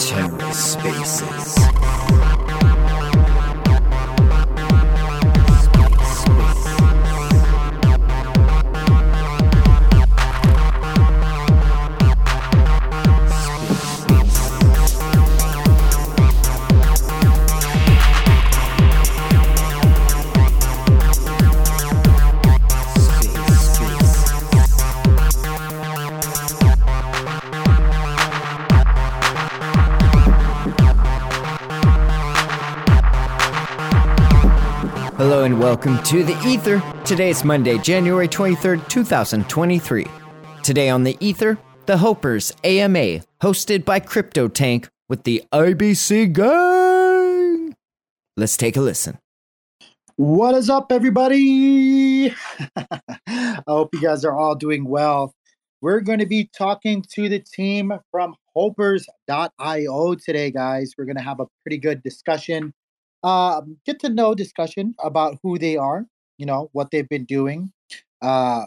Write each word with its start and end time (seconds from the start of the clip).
TerraSpaces. 0.00 1.60
And 35.50 35.58
welcome 35.58 36.00
to 36.04 36.22
the 36.22 36.40
Ether. 36.46 36.80
Today 37.04 37.30
is 37.30 37.42
Monday, 37.42 37.76
January 37.78 38.28
23rd, 38.28 38.88
2023. 38.88 40.06
Today 40.62 40.88
on 40.88 41.02
the 41.02 41.16
Ether, 41.18 41.58
the 41.86 41.96
Hopers 41.96 42.52
AMA, 42.62 43.24
hosted 43.42 43.84
by 43.84 43.98
CryptoTank 43.98 44.86
with 45.08 45.24
the 45.24 45.42
IBC 45.52 46.32
gang. 46.34 47.74
Let's 48.36 48.56
take 48.56 48.76
a 48.76 48.80
listen. 48.80 49.18
What 50.14 50.54
is 50.54 50.70
up, 50.70 50.92
everybody? 50.92 52.28
I 53.26 53.62
hope 53.66 53.92
you 53.92 54.02
guys 54.02 54.24
are 54.24 54.38
all 54.38 54.54
doing 54.54 54.84
well. 54.84 55.34
We're 55.80 56.00
going 56.00 56.20
to 56.20 56.26
be 56.26 56.48
talking 56.56 57.04
to 57.14 57.28
the 57.28 57.40
team 57.40 57.92
from 58.12 58.36
hopers.io 58.56 60.14
today, 60.14 60.52
guys. 60.52 60.94
We're 60.96 61.06
going 61.06 61.16
to 61.16 61.24
have 61.24 61.40
a 61.40 61.46
pretty 61.64 61.78
good 61.78 62.04
discussion, 62.04 62.72
um, 63.22 63.76
get 63.84 64.00
to 64.00 64.08
know 64.08 64.34
discussion 64.34 64.94
about 65.02 65.38
who 65.42 65.58
they 65.58 65.76
are, 65.76 66.06
you 66.38 66.46
know, 66.46 66.70
what 66.72 66.90
they've 66.90 67.08
been 67.08 67.24
doing, 67.24 67.72
uh, 68.22 68.64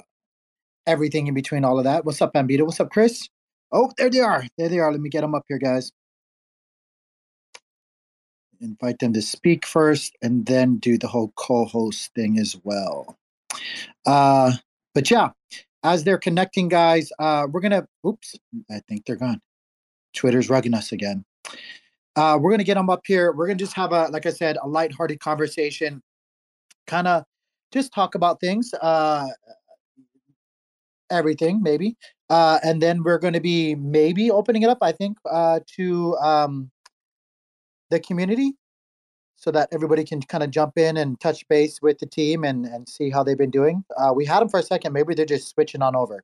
everything 0.86 1.28
in 1.28 1.34
between 1.34 1.66
all 1.66 1.78
of 1.78 1.86
that. 1.86 2.06
What's 2.06 2.22
up, 2.22 2.34
Ambita? 2.34 2.66
What's 2.66 2.80
up, 2.80 2.92
Chris? 2.92 3.30
Oh, 3.72 3.92
there 3.98 4.10
they 4.10 4.20
are. 4.20 4.46
There 4.58 4.70
they 4.70 4.80
are. 4.80 4.92
Let 4.92 5.02
me 5.02 5.10
get 5.10 5.22
them 5.22 5.36
up 5.36 5.46
here, 5.48 5.58
guys. 5.58 5.92
Invite 8.62 9.00
them 9.00 9.14
to 9.14 9.22
speak 9.22 9.66
first 9.66 10.16
and 10.22 10.46
then 10.46 10.78
do 10.78 10.98
the 10.98 11.08
whole 11.08 11.34
co 11.36 11.66
host 11.66 12.14
thing 12.14 12.40
as 12.40 12.56
well. 12.64 13.18
Uh, 14.06 14.54
but 14.94 15.10
yeah, 15.10 15.30
as 15.84 16.04
they're 16.04 16.18
connecting, 16.18 16.70
guys, 16.70 17.12
uh, 17.20 17.48
we're 17.52 17.62
gonna. 17.62 17.88
Oops, 18.08 18.36
I 18.72 18.80
think 18.88 19.06
they're 19.06 19.16
gone. 19.16 19.42
Twitter's 20.14 20.48
rugging 20.48 20.76
us 20.76 20.92
again. 20.92 21.26
Uh, 22.16 22.38
we're 22.40 22.52
gonna 22.52 22.64
get 22.64 22.76
them 22.76 22.90
up 22.90 23.02
here. 23.06 23.32
We're 23.32 23.48
gonna 23.48 23.58
just 23.58 23.74
have 23.74 23.92
a, 23.92 24.08
like 24.08 24.26
I 24.26 24.32
said, 24.32 24.58
a 24.62 24.68
lighthearted 24.68 25.20
conversation, 25.20 26.02
kind 26.88 27.08
of 27.08 27.24
just 27.72 27.94
talk 27.94 28.16
about 28.16 28.40
things, 28.40 28.72
uh, 28.82 29.28
everything 31.10 31.62
maybe, 31.64 31.98
uh, 32.30 32.60
and 32.64 32.82
then 32.82 33.04
we're 33.04 33.18
gonna 33.18 33.42
be 33.42 33.76
maybe 33.76 34.30
opening 34.30 34.62
it 34.62 34.70
up. 34.70 34.80
I 34.82 34.92
think 34.92 35.18
uh, 35.30 35.60
to 35.76 36.16
um, 36.18 36.72
the 37.90 38.00
community 38.00 38.54
so 39.44 39.52
that 39.52 39.68
everybody 39.74 40.06
can 40.06 40.22
kind 40.22 40.42
of 40.42 40.52
jump 40.52 40.78
in 40.78 40.96
and 40.96 41.20
touch 41.20 41.46
base 41.50 41.82
with 41.82 42.00
the 42.00 42.06
team 42.06 42.46
and, 42.46 42.66
and 42.66 42.88
see 42.88 43.10
how 43.10 43.24
they've 43.24 43.38
been 43.38 43.52
doing. 43.52 43.84
Uh, 43.98 44.14
we 44.16 44.26
had 44.26 44.40
them 44.40 44.48
for 44.48 44.60
a 44.60 44.64
second. 44.64 44.94
Maybe 44.94 45.14
they're 45.14 45.26
just 45.26 45.50
switching 45.50 45.82
on 45.82 45.98
over. 45.98 46.24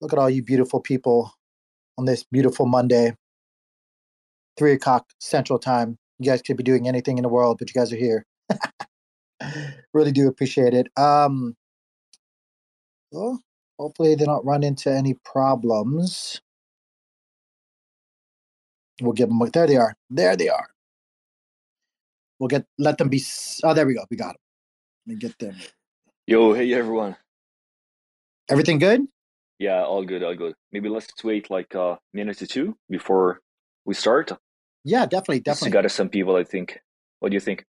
Look 0.00 0.14
at 0.14 0.18
all 0.18 0.30
you 0.30 0.42
beautiful 0.42 0.80
people 0.80 1.30
on 1.98 2.06
this 2.06 2.24
beautiful 2.24 2.64
Monday, 2.64 3.14
three 4.60 4.74
o'clock 4.74 5.06
Central 5.18 5.58
Time. 5.58 5.96
You 6.18 6.30
guys 6.30 6.42
could 6.42 6.58
be 6.58 6.62
doing 6.62 6.86
anything 6.86 7.16
in 7.16 7.22
the 7.22 7.30
world, 7.30 7.56
but 7.58 7.70
you 7.70 7.80
guys 7.80 7.94
are 7.94 7.96
here. 7.96 8.26
really 9.94 10.12
do 10.12 10.28
appreciate 10.28 10.74
it. 10.74 10.86
Um, 10.98 11.56
well, 13.10 13.40
hopefully 13.78 14.14
they 14.14 14.26
don't 14.26 14.44
run 14.44 14.62
into 14.62 14.92
any 14.92 15.14
problems. 15.24 16.42
We'll 19.00 19.14
give 19.14 19.30
them. 19.30 19.40
There 19.50 19.66
they 19.66 19.78
are. 19.78 19.94
There 20.10 20.36
they 20.36 20.50
are. 20.50 20.68
We'll 22.38 22.48
get 22.48 22.66
let 22.78 22.98
them 22.98 23.08
be. 23.08 23.22
Oh, 23.64 23.72
there 23.72 23.86
we 23.86 23.94
go. 23.94 24.04
We 24.10 24.18
got 24.18 24.34
them. 24.34 24.42
Let 25.06 25.14
me 25.14 25.20
get 25.20 25.38
them. 25.38 25.56
Yo, 26.26 26.52
hey 26.52 26.70
everyone. 26.74 27.16
Everything 28.50 28.78
good? 28.78 29.06
Yeah, 29.58 29.84
all 29.84 30.04
good, 30.04 30.22
all 30.22 30.34
good. 30.34 30.54
Maybe 30.70 30.90
let's 30.90 31.24
wait 31.24 31.48
like 31.48 31.74
a 31.74 31.98
minute 32.12 32.42
or 32.42 32.46
two 32.46 32.76
before 32.90 33.40
we 33.86 33.94
start. 33.94 34.32
Yeah, 34.84 35.06
definitely, 35.06 35.40
definitely. 35.40 35.68
It's 35.68 35.72
got 35.74 35.82
to 35.82 35.88
some 35.88 36.08
people, 36.08 36.36
I 36.36 36.44
think. 36.44 36.80
What 37.20 37.30
do 37.30 37.34
you 37.34 37.40
think? 37.40 37.66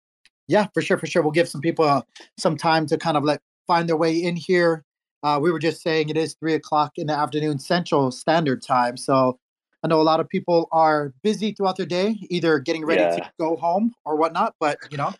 Yeah, 0.48 0.66
for 0.74 0.82
sure, 0.82 0.98
for 0.98 1.06
sure. 1.06 1.22
We'll 1.22 1.32
give 1.32 1.48
some 1.48 1.60
people 1.60 1.84
uh, 1.84 2.02
some 2.38 2.56
time 2.56 2.86
to 2.86 2.98
kind 2.98 3.16
of 3.16 3.24
like 3.24 3.40
find 3.66 3.88
their 3.88 3.96
way 3.96 4.16
in 4.16 4.36
here. 4.36 4.84
Uh, 5.22 5.38
we 5.40 5.52
were 5.52 5.58
just 5.58 5.82
saying 5.82 6.08
it 6.08 6.16
is 6.16 6.34
three 6.34 6.54
o'clock 6.54 6.92
in 6.96 7.06
the 7.06 7.12
afternoon 7.12 7.58
Central 7.58 8.10
Standard 8.10 8.62
Time, 8.62 8.96
so 8.96 9.38
I 9.82 9.88
know 9.88 10.00
a 10.00 10.02
lot 10.02 10.20
of 10.20 10.28
people 10.28 10.68
are 10.72 11.12
busy 11.22 11.52
throughout 11.52 11.76
their 11.76 11.86
day, 11.86 12.18
either 12.28 12.58
getting 12.58 12.84
ready 12.84 13.02
yeah. 13.02 13.16
to 13.16 13.32
go 13.38 13.56
home 13.56 13.94
or 14.04 14.16
whatnot. 14.16 14.54
But 14.60 14.78
you 14.90 14.96
know, 14.96 15.12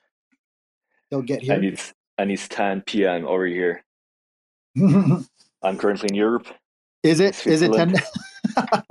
they'll 1.10 1.22
get 1.22 1.42
here. 1.42 1.54
And 1.54 1.64
it's 1.64 1.92
and 2.18 2.30
it's 2.30 2.48
10 2.48 2.82
p.m. 2.82 3.26
over 3.26 3.46
here. 3.46 3.84
I'm 4.78 5.76
currently 5.78 6.08
in 6.10 6.14
Europe. 6.14 6.46
Is 7.02 7.20
it? 7.20 7.46
Is 7.46 7.62
it 7.62 7.72
10? 7.72 7.94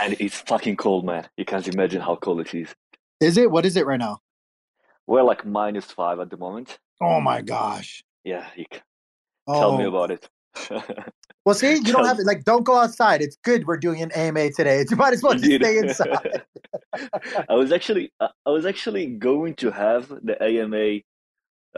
and 0.00 0.16
it's 0.20 0.40
fucking 0.40 0.76
cold, 0.76 1.04
man. 1.04 1.28
You 1.36 1.44
can't 1.44 1.66
imagine 1.68 2.00
how 2.00 2.16
cold 2.16 2.40
it 2.40 2.54
is. 2.54 2.74
is 3.20 3.36
it? 3.36 3.50
What 3.50 3.64
is 3.66 3.76
it 3.76 3.86
right 3.86 3.98
now? 3.98 4.20
We're 5.06 5.22
like 5.22 5.44
minus 5.46 5.86
five 5.86 6.18
at 6.20 6.30
the 6.30 6.36
moment. 6.36 6.78
Oh 7.00 7.20
my 7.20 7.40
gosh! 7.42 8.02
Yeah, 8.24 8.46
you 8.56 8.64
can 8.70 8.80
Oh, 9.46 9.60
tell 9.60 9.78
me 9.78 9.84
about 9.84 10.10
it. 10.10 10.28
well, 11.44 11.54
see, 11.54 11.74
you 11.84 11.92
don't 11.92 12.04
have 12.06 12.18
it. 12.18 12.26
Like, 12.26 12.42
don't 12.44 12.64
go 12.64 12.76
outside. 12.76 13.22
It's 13.22 13.36
good. 13.44 13.66
We're 13.66 13.76
doing 13.76 14.02
an 14.02 14.10
AMA 14.12 14.50
today. 14.52 14.84
You 14.90 14.96
might 14.96 15.12
as 15.12 15.22
well 15.22 15.34
just 15.34 15.44
stay 15.44 15.78
inside. 15.82 16.42
I 17.48 17.54
was 17.54 17.70
actually 17.72 18.10
I 18.20 18.50
was 18.50 18.66
actually 18.66 19.06
going 19.06 19.54
to 19.56 19.70
have 19.70 20.08
the 20.08 20.36
AMA 20.42 21.00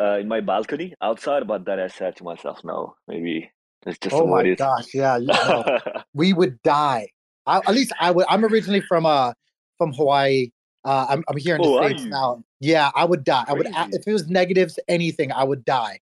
uh, 0.00 0.18
in 0.18 0.28
my 0.28 0.40
balcony 0.40 0.94
outside, 1.02 1.46
but 1.46 1.64
then 1.66 1.78
I 1.80 1.88
said 1.88 2.16
to 2.16 2.24
myself, 2.24 2.60
no, 2.64 2.94
maybe 3.08 3.50
let's 3.84 3.98
just 3.98 4.14
oh 4.14 4.26
my 4.26 4.42
it. 4.42 4.58
gosh! 4.58 4.94
Yeah, 4.94 5.18
you 5.18 5.26
know. 5.26 5.78
we 6.14 6.32
would 6.32 6.62
die. 6.62 7.08
I, 7.48 7.58
at 7.58 7.74
least 7.74 7.92
I 7.98 8.10
would. 8.10 8.26
I'm 8.28 8.44
originally 8.44 8.80
from 8.82 9.06
uh 9.06 9.32
from 9.78 9.92
Hawaii. 9.92 10.50
Uh, 10.84 11.06
I'm 11.08 11.24
I'm 11.28 11.36
here 11.36 11.56
in 11.56 11.62
the 11.62 11.68
Oh, 11.68 11.84
states 11.84 12.04
now. 12.04 12.42
Yeah, 12.60 12.90
I 12.94 13.04
would 13.04 13.24
die. 13.24 13.44
I 13.48 13.52
would 13.54 13.66
if 13.92 14.06
it 14.06 14.12
was 14.12 14.28
negatives 14.28 14.78
anything. 14.86 15.32
I 15.32 15.44
would 15.44 15.64
die. 15.64 16.00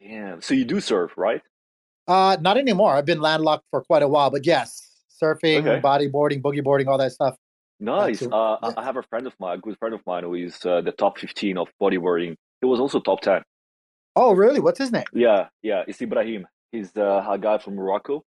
Damn. 0.00 0.40
So 0.42 0.54
you 0.54 0.64
do 0.64 0.80
surf, 0.80 1.12
right? 1.16 1.42
Uh, 2.06 2.36
not 2.40 2.56
anymore. 2.56 2.94
I've 2.94 3.04
been 3.04 3.20
landlocked 3.20 3.64
for 3.70 3.82
quite 3.84 4.02
a 4.02 4.08
while, 4.08 4.30
but 4.30 4.46
yes, 4.46 5.02
surfing, 5.22 5.58
Okay. 5.66 5.80
bodyboarding, 5.80 6.40
boogie 6.40 6.64
boarding, 6.64 6.88
all 6.88 6.96
that 6.98 7.12
stuff. 7.12 7.36
Nice. 7.80 8.22
Uh, 8.22 8.54
I- 8.54 8.58
Yeah. 8.68 8.74
I 8.78 8.84
have 8.84 8.96
a 8.96 9.02
friend 9.02 9.26
of 9.26 9.34
mine, 9.38 9.58
a 9.58 9.60
good 9.60 9.76
friend 9.78 9.94
of 9.94 10.00
mine, 10.06 10.22
who 10.24 10.34
is 10.34 10.64
uh, 10.64 10.80
the 10.80 10.92
top 10.92 11.18
15 11.18 11.58
of 11.58 11.68
bodyboarding. 11.80 12.34
He 12.60 12.66
was 12.66 12.80
also 12.80 12.98
top 13.00 13.20
10. 13.20 13.42
Oh, 14.16 14.32
really? 14.32 14.58
What's 14.60 14.78
his 14.78 14.90
name? 14.90 15.04
Yeah, 15.12 15.48
yeah. 15.62 15.82
It's 15.86 16.00
Ibrahim. 16.00 16.46
He's 16.72 16.96
uh, 16.96 17.24
a 17.28 17.38
guy 17.38 17.58
from 17.58 17.74
Morocco. 17.76 18.24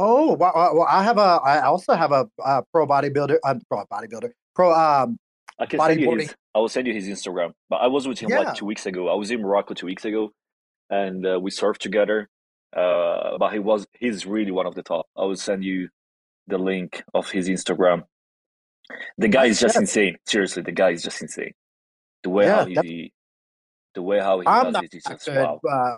Oh, 0.00 0.34
well, 0.34 0.52
well, 0.54 0.86
I 0.88 1.02
have 1.02 1.18
a. 1.18 1.40
I 1.44 1.62
also 1.62 1.94
have 1.94 2.12
a, 2.12 2.28
uh 2.44 2.62
pro 2.72 2.86
bodybuilder. 2.86 3.38
Uh, 3.44 3.54
pro 3.68 3.84
bodybuilder. 3.92 4.30
Pro. 4.54 4.72
Um. 4.72 5.18
I 5.58 5.66
can 5.66 5.80
send 5.80 6.00
you 6.00 6.14
his. 6.16 6.34
I 6.54 6.60
will 6.60 6.68
send 6.68 6.86
you 6.86 6.94
his 6.94 7.08
Instagram. 7.08 7.52
But 7.68 7.76
I 7.76 7.88
was 7.88 8.06
with 8.06 8.20
him 8.20 8.30
Yeah. 8.30 8.40
like 8.40 8.54
two 8.54 8.64
weeks 8.66 8.86
ago. 8.86 9.08
I 9.08 9.14
was 9.14 9.30
in 9.32 9.42
Morocco 9.42 9.74
two 9.74 9.86
weeks 9.86 10.04
ago, 10.04 10.30
and 10.88 11.26
uh, 11.26 11.40
we 11.40 11.50
surfed 11.50 11.78
together. 11.78 12.28
Uh, 12.76 13.38
but 13.38 13.52
he 13.52 13.58
was 13.58 13.86
he's 13.98 14.24
really 14.24 14.52
one 14.52 14.66
of 14.66 14.74
the 14.76 14.82
top. 14.84 15.06
I 15.16 15.24
will 15.24 15.36
send 15.36 15.64
you 15.64 15.88
the 16.46 16.58
link 16.58 17.02
of 17.14 17.28
his 17.30 17.48
Instagram. 17.48 18.04
The 19.18 19.28
guy 19.28 19.46
is 19.46 19.58
just 19.58 19.74
Yeah. 19.74 19.80
insane. 19.80 20.16
Seriously, 20.26 20.62
the 20.62 20.72
guy 20.72 20.90
is 20.90 21.02
just 21.02 21.20
insane. 21.20 21.52
The 22.22 22.30
way 22.30 22.44
Yeah, 22.44 22.56
how 22.60 22.64
he, 22.66 23.12
the 23.94 24.02
way 24.02 24.18
how 24.20 24.40
he 24.40 24.46
I'm 24.46 24.64
does 24.64 24.72
not 24.74 24.84
it 24.84 24.94
is 24.94 25.02
just 25.04 25.28
wow. 25.28 25.60
uh, 25.68 25.96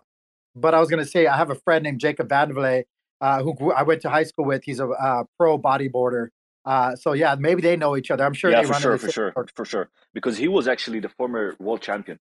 but 0.54 0.74
I 0.74 0.80
was 0.80 0.88
going 0.88 1.02
to 1.04 1.08
say 1.10 1.26
I 1.26 1.36
have 1.36 1.50
a 1.50 1.54
friend 1.54 1.82
named 1.84 2.00
Jacob 2.00 2.28
Vandervlay, 2.28 2.84
uh, 3.20 3.42
who 3.42 3.72
I 3.72 3.82
went 3.82 4.02
to 4.02 4.10
high 4.10 4.24
school 4.24 4.44
with. 4.44 4.62
He's 4.64 4.80
a 4.80 4.86
uh, 4.88 5.24
pro 5.38 5.58
bodyboarder. 5.58 6.28
Uh, 6.64 6.94
so 6.96 7.12
yeah, 7.14 7.34
maybe 7.38 7.62
they 7.62 7.76
know 7.76 7.96
each 7.96 8.10
other. 8.10 8.24
I'm 8.24 8.34
sure 8.34 8.50
yeah, 8.50 8.62
they 8.62 8.68
for 8.68 8.74
sure, 8.74 8.98
for 8.98 9.10
sure, 9.10 9.28
circle. 9.30 9.44
for 9.56 9.64
sure. 9.64 9.88
Because 10.12 10.36
he 10.36 10.46
was 10.48 10.68
actually 10.68 11.00
the 11.00 11.08
former 11.08 11.56
world 11.58 11.80
champion. 11.80 12.18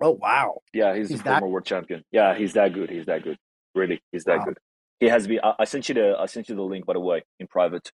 Oh 0.00 0.10
wow, 0.10 0.62
Yeah, 0.72 0.96
he's, 0.96 1.08
He's 1.10 1.18
the 1.22 1.30
former 1.30 1.46
world 1.46 1.64
champion. 1.64 2.04
Yeah, 2.10 2.34
he's 2.34 2.54
that 2.54 2.72
good. 2.72 2.90
He's 2.90 3.06
that 3.06 3.22
good. 3.22 3.38
Really, 3.74 4.02
he's 4.10 4.24
that 4.24 4.38
Wow. 4.38 4.44
good. 4.46 4.58
He 4.98 5.06
has 5.08 5.26
been. 5.28 5.38
I, 5.44 5.54
I 5.60 5.64
sent 5.64 5.88
you 5.88 5.94
the. 5.94 6.16
I 6.18 6.26
sent 6.26 6.48
you 6.48 6.56
the 6.56 6.62
link 6.62 6.86
by 6.86 6.94
the 6.94 7.00
way 7.00 7.22
in 7.38 7.46
private. 7.46 7.90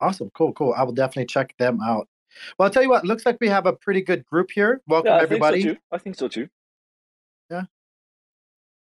awesome, 0.00 0.30
cool, 0.34 0.52
cool. 0.52 0.74
I 0.76 0.82
will 0.82 0.92
definitely 0.92 1.26
check 1.26 1.54
them 1.58 1.80
out. 1.82 2.08
Well, 2.58 2.66
I'll 2.66 2.70
tell 2.70 2.82
you 2.82 2.90
what. 2.90 3.04
Looks 3.06 3.24
like 3.24 3.38
we 3.40 3.48
have 3.48 3.64
a 3.64 3.72
pretty 3.72 4.02
good 4.02 4.24
group 4.26 4.50
here. 4.50 4.82
Welcome 4.86 5.08
Yeah, 5.12 5.16
I 5.16 5.22
everybody. 5.22 5.62
think 5.62 5.78
so. 5.78 5.82
I 5.92 5.98
think 5.98 6.16
so 6.16 6.28
too. 6.28 6.48
Yeah. 7.50 7.62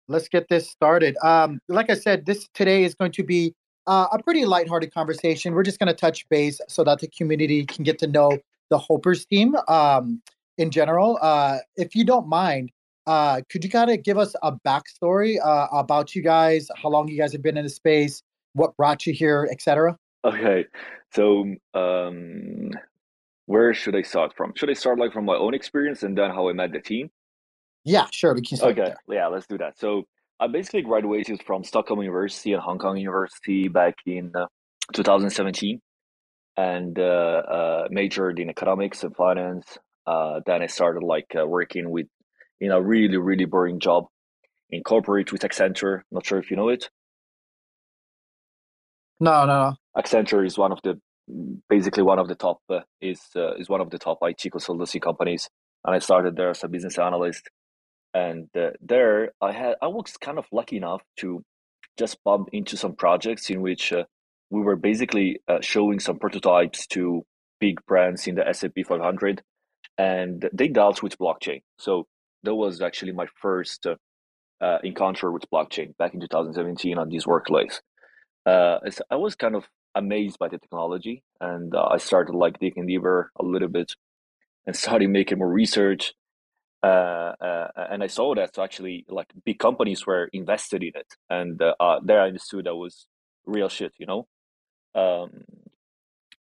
Let's 0.09 0.29
get 0.29 0.49
this 0.49 0.71
started. 0.71 1.17
Um, 1.23 1.61
like 1.69 1.91
I 1.91 1.95
said, 1.95 2.27
this 2.27 2.49
today 2.55 2.85
is 2.85 2.95
going 2.95 3.13
to 3.13 3.23
be 3.23 3.55
uh, 3.87 4.07
a 4.11 4.23
pretty 4.23 4.45
lighthearted 4.45 4.93
conversation. 4.93 5.53
We're 5.55 5.63
just 5.63 5.79
going 5.79 5.89
to 5.89 5.95
touch 5.95 6.29
base 6.29 6.61
so 6.69 6.83
that 6.85 7.01
the 7.01 7.09
community 7.09 7.67
can 7.67 7.85
get 7.85 7.99
to 8.01 8.07
know 8.07 8.39
the 8.71 8.79
Hopers 8.79 9.27
team 9.27 9.55
um, 9.69 10.23
in 10.57 10.71
general. 10.71 11.19
Uh, 11.21 11.59
if 11.77 11.95
you 11.95 12.05
don't 12.05 12.27
mind, 12.29 12.71
uh, 13.07 13.41
could 13.51 13.65
you 13.65 13.71
kind 13.71 13.91
of 13.91 14.03
give 14.03 14.19
us 14.19 14.35
a 14.43 14.53
backstory 14.53 15.37
uh, 15.45 15.67
about 15.73 16.15
you 16.15 16.23
guys, 16.23 16.69
how 16.77 16.89
long 16.89 17.09
you 17.09 17.19
guys 17.19 17.33
have 17.33 17.43
been 17.43 17.57
in 17.57 17.65
the 17.65 17.71
space, 17.71 18.23
what 18.53 18.77
brought 18.77 19.07
you 19.07 19.13
here, 19.13 19.49
etc.? 19.51 19.97
Okay, 20.25 20.67
so 21.15 21.55
um, 21.75 22.71
where 23.47 23.73
should 23.73 23.97
I 23.97 24.03
start 24.03 24.35
from? 24.37 24.53
Should 24.55 24.69
I 24.69 24.75
start 24.75 24.99
like 24.99 25.13
from 25.13 25.25
my 25.25 25.37
own 25.37 25.55
experience 25.55 26.03
and 26.03 26.17
then 26.17 26.31
how 26.31 26.49
I 26.49 26.53
met 26.53 26.73
the 26.73 26.81
team? 26.81 27.11
Yeah, 27.85 28.07
sure. 28.13 28.35
We 28.35 28.43
can 28.43 28.57
start 28.57 28.79
Okay, 28.79 28.93
yeah, 29.09 29.29
let's 29.29 29.47
do 29.47 29.59
that. 29.59 29.79
So 29.79 30.05
I 30.41 30.47
basically 30.47 30.83
graduated 30.83 31.43
from 31.43 31.65
Stockholm 31.65 32.01
University 32.03 32.53
and 32.53 32.63
Hong 32.63 32.79
Kong 32.79 32.97
University 32.97 33.69
back 33.69 33.95
in 34.07 34.33
uh, 34.35 34.47
2017 34.93 35.81
and 36.57 36.99
uh, 36.99 37.03
uh, 37.03 37.89
majored 37.91 38.39
in 38.39 38.51
economics 38.51 39.05
and 39.05 39.15
finance. 39.15 39.79
Uh, 40.07 40.41
then 40.47 40.63
I 40.63 40.67
started 40.67 41.03
like 41.03 41.35
uh, 41.39 41.47
working 41.47 41.91
with, 41.91 42.07
in 42.61 42.71
a 42.71 42.81
really, 42.81 43.17
really 43.17 43.45
boring 43.45 43.81
job 43.81 44.07
in 44.71 44.83
corporate 44.83 45.33
with 45.33 45.43
Accenture. 45.43 46.03
Not 46.11 46.27
sure 46.27 46.39
if 46.39 46.51
you 46.51 46.57
know 46.57 46.69
it. 46.69 46.89
No, 49.21 49.45
no, 49.47 49.71
no. 49.71 49.75
Accenture 49.97 50.47
is 50.47 50.57
one 50.57 50.73
of 50.73 50.81
the 50.83 51.01
basically 51.69 52.03
one 52.03 52.19
of 52.19 52.29
the 52.29 52.35
top 52.35 52.61
uh, 52.71 52.81
is 53.01 53.21
uh, 53.37 53.55
is 53.55 53.69
one 53.69 53.81
of 53.81 53.91
the 53.91 53.99
top 53.99 54.19
IT 54.23 54.41
consultancy 54.53 55.01
companies, 55.01 55.49
and 55.85 55.95
I 55.95 55.99
started 55.99 56.37
there 56.37 56.51
as 56.51 56.63
a 56.65 56.69
business 56.69 56.99
analyst. 56.99 57.51
And 58.15 58.49
uh, 58.57 58.71
there, 58.81 59.33
I 59.41 59.53
had 59.53 59.77
I 59.83 59.89
was 59.89 60.17
kind 60.17 60.39
of 60.39 60.47
lucky 60.51 60.77
enough 60.77 61.03
to 61.19 61.43
just 61.99 62.23
bump 62.25 62.49
into 62.53 62.77
some 62.77 62.95
projects 62.95 63.51
in 63.51 63.61
which 63.61 63.93
uh, 63.93 64.05
we 64.51 64.61
were 64.61 64.77
basically 64.77 65.41
uh, 65.49 65.59
showing 65.61 66.01
some 66.01 66.19
prototypes 66.19 66.87
to 66.89 67.25
big 67.61 67.85
brands 67.87 68.27
in 68.27 68.37
the 68.37 68.47
S&P 68.49 68.83
500, 68.83 69.43
and 69.99 70.49
they 70.53 70.69
dealt 70.69 71.03
with 71.03 71.19
blockchain. 71.19 71.63
So 71.79 72.07
that 72.45 72.55
was 72.55 72.81
actually 72.81 73.13
my 73.13 73.27
first 73.41 73.87
uh, 73.87 73.97
uh, 74.61 74.79
encounter 74.83 75.31
with 75.31 75.51
blockchain 75.53 75.97
back 75.99 76.15
in 76.15 76.21
2017 76.21 76.99
on 76.99 77.09
this 77.09 77.27
workplace. 77.27 77.81
Uh, 78.47 78.79
I 79.11 79.17
was 79.17 79.35
kind 79.35 79.55
of 79.55 79.69
amazed 79.95 80.39
by 80.39 80.49
the 80.49 80.59
technology, 80.59 81.23
and 81.41 81.75
uh, 81.75 81.89
I 81.91 81.99
started 81.99 82.35
like 82.35 82.59
digging 82.59 82.87
deeper 82.87 83.31
a 83.39 83.45
little 83.45 83.69
bit 83.69 83.95
and 84.67 84.75
started 84.75 85.11
making 85.11 85.39
more 85.39 85.53
research. 85.53 86.15
Uh, 86.83 87.35
uh, 87.41 87.69
and 87.91 88.03
I 88.03 88.07
saw 88.07 88.35
that 88.37 88.59
actually 88.59 89.05
like 89.09 89.27
big 89.45 89.59
companies 89.59 90.07
were 90.07 90.29
invested 90.33 90.83
in 90.83 90.93
it, 90.95 91.13
and 91.29 91.61
uh, 91.61 91.75
uh, 91.81 92.01
there 92.05 92.21
I 92.21 92.29
understood 92.29 92.67
that 92.67 92.77
was 92.77 93.07
real 93.47 93.69
shit, 93.69 93.93
you 93.99 94.07
know. 94.07 94.27
Um, 94.95 95.45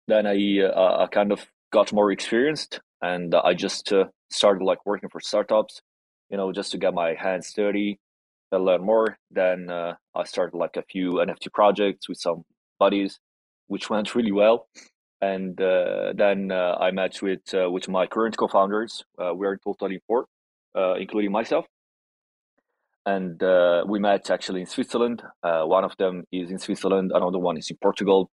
then 0.06 0.26
I 0.26 0.61
uh, 0.62 1.05
I 1.05 1.06
kind 1.06 1.32
of 1.32 1.46
got 1.73 1.93
more 1.93 2.12
experienced, 2.12 2.81
and 3.02 3.35
I 3.35 3.55
just 3.55 3.93
uh, 3.93 4.05
started 4.31 4.64
like 4.64 4.87
working 4.87 5.08
for 5.08 5.20
startups, 5.20 5.82
you 6.31 6.37
know, 6.37 6.52
just 6.52 6.70
to 6.73 6.79
get 6.79 6.94
my 6.94 7.14
hands 7.14 7.52
dirty 7.52 7.99
and 8.52 8.64
learn 8.64 8.84
more. 8.84 9.19
Then 9.31 9.70
uh, 9.70 9.94
I 10.14 10.25
started 10.25 10.56
like 10.56 10.76
a 10.76 10.82
few 10.82 11.14
NFT 11.14 11.52
projects 11.52 12.08
with 12.08 12.19
some 12.19 12.44
buddies, 12.79 13.19
which 13.67 13.91
went 13.91 14.14
really 14.14 14.32
well. 14.32 14.69
And 15.20 15.61
uh, 15.61 16.12
then 16.15 16.53
uh, 16.53 16.76
I 16.79 16.93
met 16.93 17.20
with 17.23 17.53
uh, 17.53 17.70
with 17.70 17.88
my 17.88 18.06
current 18.06 18.37
co-founders. 18.37 19.05
Uh, 19.19 19.35
we 19.35 19.47
are 19.47 19.56
totally 19.56 20.00
four, 20.06 20.26
uh, 20.76 20.94
including 20.94 21.32
myself. 21.32 21.67
And 23.05 23.43
uh, 23.43 23.85
we 23.88 23.99
met 23.99 24.31
actually 24.31 24.61
in 24.61 24.67
Switzerland. 24.67 25.23
One 25.43 25.85
of 25.85 25.97
them 25.97 26.25
is 26.31 26.50
in 26.50 26.59
Switzerland, 26.59 27.11
another 27.15 27.38
one 27.38 27.56
is 27.56 27.70
in 27.70 27.79
Portugal, 27.82 28.31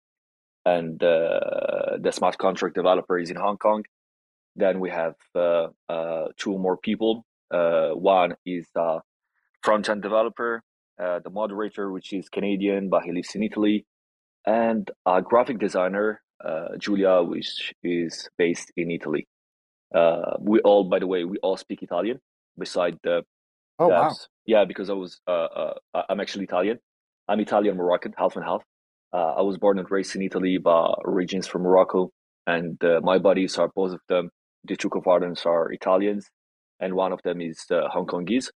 and 0.65 0.99
the 0.99 2.11
smart 2.11 2.39
contract 2.39 2.75
developer 2.75 3.19
is 3.19 3.31
in 3.31 3.37
Hong 3.37 3.59
Kong. 3.59 3.85
Then 4.57 4.81
we 4.81 4.91
have 4.91 5.15
two 6.39 6.59
more 6.59 6.79
people. 6.79 7.27
One 7.51 8.35
is 8.47 8.67
a 8.75 9.01
front 9.63 9.91
end 9.91 10.03
developer, 10.03 10.63
the 10.99 11.31
moderator, 11.31 11.93
which 11.93 12.13
is 12.15 12.31
Canadian, 12.31 12.89
but 12.89 13.03
he 13.03 13.13
lives 13.13 13.35
in 13.35 13.43
Italy, 13.43 13.85
and 14.47 14.91
a 15.05 15.21
graphic 15.21 15.59
designer, 15.59 16.23
uh, 16.45 16.77
Julia, 16.79 17.23
which 17.23 17.73
is 17.83 18.29
based 18.39 18.73
in 18.77 18.91
Italy. 18.91 19.27
Uh, 19.95 20.37
we 20.41 20.61
all, 20.61 20.85
by 20.85 20.99
the 20.99 21.07
way, 21.07 21.25
we 21.25 21.39
all 21.39 21.57
speak 21.57 21.83
Italian, 21.83 22.19
beside 22.57 22.99
the 23.03 23.23
Oh, 23.79 23.89
wow. 23.89 24.15
Yeah, 24.47 24.65
because 24.65 24.91
I 24.91 24.93
was, 24.93 25.21
uh, 25.27 25.31
uh, 25.31 25.75
I'm 26.09 26.21
actually 26.21 26.45
Italian. 26.45 26.79
I'm 27.29 27.41
Italian 27.41 27.77
Moroccan, 27.77 28.15
half 28.17 28.37
and 28.37 28.45
half. 28.45 28.63
Uh, 29.13 29.35
I 29.35 29.43
was 29.43 29.59
born 29.59 29.79
and 29.79 29.91
raised 29.91 30.15
in 30.17 30.23
Italy, 30.23 30.59
but 30.59 30.95
origins 31.05 31.47
from 31.47 31.63
Morocco. 31.63 32.11
And 32.47 32.83
uh, 32.85 33.01
my 33.03 33.19
buddies 33.19 33.59
are 33.59 33.71
both 33.75 33.93
of 33.93 34.01
them. 34.09 34.31
The 34.65 34.77
two 34.77 34.89
co-founders 34.89 35.45
are 35.47 35.73
Italians, 35.73 36.29
and 36.81 36.95
one 36.95 37.13
of 37.13 37.21
them 37.25 37.41
is 37.41 37.65
uh, 37.71 37.89
Hong 37.89 38.07
Kongese. 38.07 38.51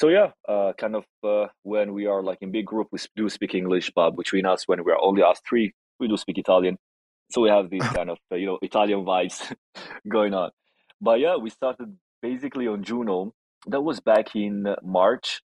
So 0.00 0.08
yeah, 0.08 0.30
uh, 0.48 0.72
kind 0.78 0.96
of 0.96 1.04
uh, 1.24 1.48
when 1.62 1.92
we 1.92 2.06
are 2.06 2.22
like 2.22 2.38
in 2.40 2.50
big 2.50 2.66
group, 2.66 2.88
we 2.92 2.98
do 3.16 3.28
speak 3.28 3.54
English, 3.54 3.90
but 3.94 4.12
between 4.12 4.46
us, 4.46 4.64
when 4.66 4.82
we 4.84 4.92
are 4.92 5.02
only 5.02 5.22
us 5.22 5.40
three, 5.46 5.72
we 6.00 6.08
do 6.08 6.16
speak 6.16 6.38
Italian. 6.38 6.78
So 7.30 7.42
we 7.42 7.50
have 7.50 7.70
this 7.70 7.86
kind 7.90 8.10
of 8.10 8.18
uh, 8.32 8.36
you 8.36 8.46
know 8.46 8.58
Italian 8.62 9.04
vibes 9.04 9.54
going 10.08 10.34
on. 10.34 10.50
But 11.00 11.20
yeah, 11.20 11.36
we 11.36 11.50
started 11.50 11.96
basically 12.22 12.66
on 12.66 12.82
Juno. 12.82 13.34
That 13.66 13.80
was 13.82 14.00
back 14.00 14.34
in 14.36 14.74
March 14.82 15.42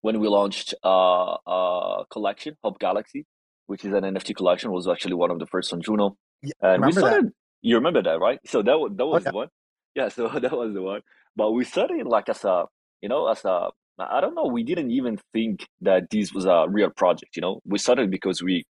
when 0.00 0.20
we 0.20 0.28
launched 0.28 0.74
uh, 0.84 1.36
a 1.46 2.04
collection, 2.10 2.56
Hope 2.62 2.78
Galaxy, 2.78 3.26
which 3.66 3.84
is 3.84 3.92
an 3.92 4.04
NFT 4.04 4.34
collection. 4.36 4.70
Was 4.72 4.88
actually 4.88 5.14
one 5.14 5.30
of 5.30 5.38
the 5.38 5.46
first 5.46 5.72
on 5.72 5.80
Juno, 5.82 6.16
Yeah, 6.42 6.52
and 6.62 6.84
we 6.84 6.92
remember 6.92 7.02
that. 7.02 7.20
started. 7.20 7.32
You 7.62 7.76
remember 7.76 8.02
that, 8.02 8.20
right? 8.20 8.38
So 8.46 8.62
that 8.62 8.94
that 8.96 9.04
Oh, 9.12 9.18
was 9.18 9.24
yeah. 9.24 9.30
the 9.30 9.34
one. 9.34 9.48
Yeah, 9.94 10.08
so 10.08 10.28
that 10.44 10.52
was 10.52 10.74
the 10.74 10.82
one. 10.82 11.02
But 11.36 11.52
we 11.52 11.64
started 11.64 12.06
like 12.06 12.28
as 12.28 12.44
a 12.44 12.64
you 13.02 13.08
know 13.08 13.28
as 13.28 13.44
a 13.44 13.70
I 13.98 14.20
don't 14.20 14.34
know. 14.34 14.46
We 14.46 14.62
didn't 14.62 14.90
even 14.92 15.18
think 15.32 15.66
that 15.80 16.10
this 16.10 16.32
was 16.32 16.44
a 16.46 16.66
real 16.68 16.90
project. 16.90 17.36
You 17.36 17.42
know, 17.42 17.60
we 17.64 17.78
started 17.78 18.10
because 18.10 18.42
we 18.42 18.64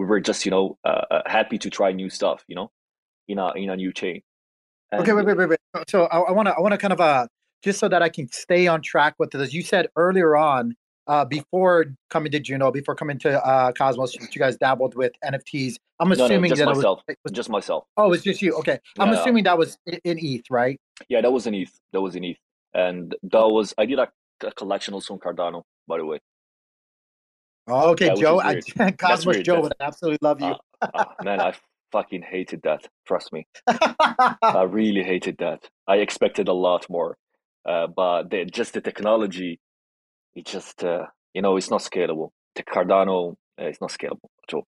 we 0.00 0.06
were 0.06 0.18
just 0.18 0.46
you 0.46 0.50
know 0.50 0.78
uh, 0.84 1.02
uh, 1.10 1.22
happy 1.26 1.58
to 1.58 1.68
try 1.68 1.92
new 1.92 2.08
stuff. 2.08 2.42
You 2.48 2.56
know, 2.56 2.70
in 3.28 3.38
a 3.38 3.52
in 3.52 3.68
a 3.70 3.76
new 3.76 3.92
chain. 3.92 4.22
Okay, 4.92 5.12
wait, 5.12 5.24
wait, 5.26 5.36
wait, 5.36 5.48
wait. 5.50 5.58
So- 5.88 6.06
I 6.06 6.32
want 6.32 6.48
to, 6.48 6.54
I 6.54 6.60
want 6.60 6.72
to 6.72 6.78
kind 6.78 6.92
of, 6.92 7.00
uh, 7.00 7.28
just 7.62 7.78
so 7.78 7.88
that 7.88 8.02
I 8.02 8.08
can 8.08 8.26
stay 8.32 8.66
on 8.66 8.82
track 8.82 9.14
with 9.20 9.30
this. 9.30 9.54
You 9.54 9.62
said 9.62 9.86
earlier 9.94 10.34
on, 10.36 10.74
uh, 11.06 11.24
before 11.24 11.94
coming 12.08 12.32
to 12.32 12.40
Juno, 12.40 12.72
before 12.72 12.96
coming 12.96 13.16
to 13.20 13.46
uh, 13.46 13.70
Cosmos, 13.70 14.16
you 14.16 14.26
guys 14.40 14.56
dabbled 14.56 14.96
with 14.96 15.12
NFTs. 15.24 15.76
I'm 16.00 16.08
no, 16.08 16.16
no, 16.16 16.24
assuming 16.24 16.48
just 16.48 16.58
that 16.58 16.70
it 16.70 16.76
was, 16.76 16.84
was. 17.24 17.32
just 17.32 17.50
myself. 17.50 17.84
Oh, 17.96 18.12
it's 18.12 18.24
just 18.24 18.42
you. 18.42 18.54
Okay, 18.54 18.80
I'm 18.98 19.12
Yeah, 19.12 19.20
assuming 19.20 19.44
that 19.44 19.56
was 19.56 19.78
in 19.86 20.00
ETH, 20.04 20.50
right? 20.50 20.76
yeah, 21.08 21.20
that 21.20 21.30
was 21.30 21.46
in 21.46 21.54
ETH. 21.54 21.70
That 21.92 22.00
was 22.00 22.16
in 22.16 22.24
ETH, 22.24 22.38
and 22.74 23.14
that 23.22 23.46
was 23.48 23.72
I 23.78 23.86
did 23.86 24.00
a, 24.00 24.08
a 24.44 24.50
collection 24.52 24.92
also 24.94 25.14
on 25.14 25.20
Cardano, 25.20 25.62
by 25.86 25.98
the 25.98 26.04
way. 26.04 26.18
Oh, 27.70 27.90
okay, 27.90 28.06
Yeah, 28.08 28.14
Joe. 28.14 28.40
I, 28.40 28.60
Cosmos 28.98 29.36
weird. 29.36 29.44
Joe 29.44 29.54
That's 29.54 29.62
would 29.64 29.72
absolutely 29.80 30.18
love 30.22 30.40
you. 30.40 30.54
uh, 30.82 30.88
uh, 30.94 31.04
man, 31.22 31.40
I 31.40 31.54
fucking 31.92 32.22
hated 32.22 32.62
that. 32.62 32.86
Trust 33.06 33.32
me, 33.32 33.46
I 33.66 34.64
really 34.68 35.02
hated 35.02 35.36
that. 35.38 35.68
I 35.86 35.96
expected 35.96 36.48
a 36.48 36.52
lot 36.52 36.86
more, 36.88 37.16
uh, 37.68 37.86
but 37.86 38.30
the, 38.30 38.44
just 38.44 38.74
the 38.74 38.80
technology, 38.80 39.60
it 40.34 40.46
just 40.46 40.84
uh, 40.84 41.06
you 41.34 41.42
know, 41.42 41.56
it's 41.56 41.70
not 41.70 41.80
scalable. 41.80 42.30
The 42.56 42.62
Cardano 42.62 43.36
uh, 43.60 43.66
is 43.66 43.80
not 43.80 43.90
scalable 43.90 44.28
at 44.48 44.54
all. 44.54 44.66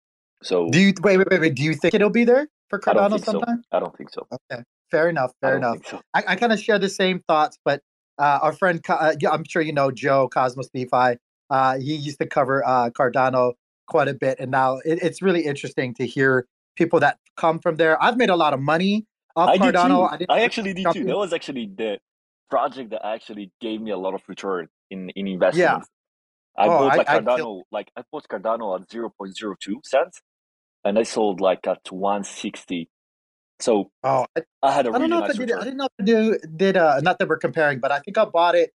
So 0.44 0.70
Do 0.70 0.80
you 0.80 0.94
wait, 1.02 1.18
wait, 1.18 1.28
wait, 1.30 1.42
wait? 1.42 1.56
Do 1.56 1.64
you 1.64 1.74
think 1.74 1.94
it'll 1.94 2.10
be 2.10 2.24
there 2.24 2.48
for 2.70 2.80
I 2.86 2.94
Cardano 2.94 3.20
so. 3.20 3.32
sometime? 3.32 3.64
I 3.72 3.80
don't 3.80 3.96
think 3.98 4.10
so. 4.12 4.28
Okay, 4.32 4.64
fair 4.92 5.10
enough, 5.10 5.34
fair 5.42 5.60
don't 5.60 5.74
enough. 5.76 5.88
so. 5.88 6.02
I, 6.14 6.24
I 6.30 6.36
kind 6.36 6.54
of 6.54 6.60
share 6.60 6.80
the 6.80 6.90
same 6.90 7.22
thoughts, 7.28 7.58
but 7.64 7.82
uh, 8.20 8.40
our 8.42 8.54
friend, 8.54 8.82
uh, 8.90 9.14
I'm 9.32 9.44
sure 9.44 9.62
you 9.62 9.74
know 9.74 9.92
Joe 9.92 10.28
Cosmos 10.28 10.70
DeFi. 10.74 11.18
Uh, 11.50 11.78
he 11.80 11.96
used 11.96 12.20
to 12.20 12.28
cover 12.28 12.66
uh, 12.66 12.90
Cardano 12.90 13.54
quite 13.88 14.08
a 14.08 14.14
bit, 14.14 14.40
and 14.40 14.52
now 14.52 14.78
it, 14.86 15.00
it's 15.02 15.22
really 15.22 15.42
interesting 15.46 15.94
to 15.96 16.06
hear 16.06 16.48
people 16.76 17.00
that 17.00 17.20
come 17.38 17.60
from 17.60 17.78
there. 17.78 18.02
I've 18.02 18.18
made 18.18 18.30
a 18.30 18.36
lot 18.36 18.54
of 18.54 18.60
money 18.62 19.06
off 19.36 19.50
I 19.50 19.58
Cardano. 19.58 20.10
too. 20.10 20.26
I 20.30 20.34
I 20.36 20.42
actually 20.42 20.74
did 20.74 20.84
jump 20.84 20.98
too. 20.98 21.06
That 21.06 21.18
was 21.18 21.34
actually 21.34 21.72
the 21.76 22.00
project 22.50 22.92
that 22.92 23.06
actually 23.06 23.52
gave 23.62 23.82
me 23.82 23.92
a 23.92 23.98
lot 23.98 24.14
of 24.14 24.22
return 24.28 24.68
in 24.90 25.10
in 25.12 25.28
Yeah. 25.28 25.34
investments. 25.34 25.90
I 26.58 26.68
Oh, 26.68 26.72
bought 26.72 26.94
I, 26.94 26.98
like 26.98 27.10
I. 27.10 27.20
Cardano, 27.20 27.62
like 27.72 27.92
I 27.96 28.04
bought 28.12 28.28
Cardano 28.28 28.80
at 28.80 28.88
0.02 28.90 29.86
cents 29.86 30.22
and 30.84 30.98
I 30.98 31.04
sold 31.04 31.40
like 31.42 31.68
at 31.68 31.92
160. 31.92 32.90
So 33.60 33.92
Oh, 34.04 34.26
I, 34.36 34.42
I 34.64 34.72
had 34.72 34.88
a 34.88 34.90
I 34.90 35.00
don't 35.00 35.02
really 35.02 35.10
know 35.10 35.18
if 35.20 35.24
I 35.24 35.28
nice 35.28 35.38
did, 35.38 35.52
I 35.52 35.64
didn't 35.64 35.78
know 35.78 35.86
if 35.86 35.92
I 36.00 36.04
do, 36.04 36.40
did. 36.56 36.78
Uh, 36.78 37.00
not 37.02 37.20
that 37.20 37.28
we're 37.28 37.38
comparing, 37.38 37.80
but 37.80 37.92
I 37.92 38.00
think 38.00 38.18
I 38.18 38.26
bought 38.26 38.56
it. 38.56 38.72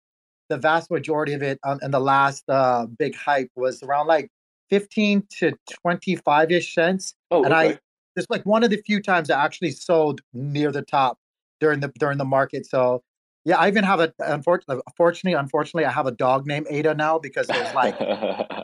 The 0.51 0.58
vast 0.58 0.91
majority 0.91 1.31
of 1.31 1.41
it 1.41 1.60
in 1.81 1.91
the 1.91 2.00
last 2.01 2.43
uh, 2.50 2.86
big 2.86 3.15
hype 3.15 3.50
was 3.55 3.81
around 3.84 4.08
like 4.08 4.29
15 4.70 5.24
to 5.39 5.53
25 5.81 6.51
ish 6.51 6.74
cents. 6.74 7.15
Oh, 7.31 7.46
and 7.46 7.53
I 7.53 7.65
okay. 7.67 7.79
it's 8.17 8.27
like 8.29 8.46
one 8.46 8.62
of 8.65 8.70
the 8.70 8.75
few 8.77 9.01
times 9.01 9.29
I 9.29 9.41
actually 9.41 9.72
sold 9.72 10.20
near 10.34 10.74
the 10.74 10.81
top 10.81 11.20
during 11.62 11.79
the 11.79 11.88
during 12.00 12.17
the 12.17 12.25
market. 12.25 12.65
So 12.65 13.01
Yeah, 13.46 13.60
I 13.60 13.70
even 13.70 13.86
have 13.86 14.01
a 14.01 14.13
unfortunately, 14.20 14.81
unfortunately, 14.88 15.39
unfortunately, 15.39 15.86
I 15.86 15.91
have 15.91 16.05
a 16.05 16.12
dog 16.12 16.46
named 16.46 16.67
Ada 16.70 16.96
now 16.96 17.17
because 17.17 17.50
it 17.50 17.55
was 17.55 17.74
like, 17.74 17.98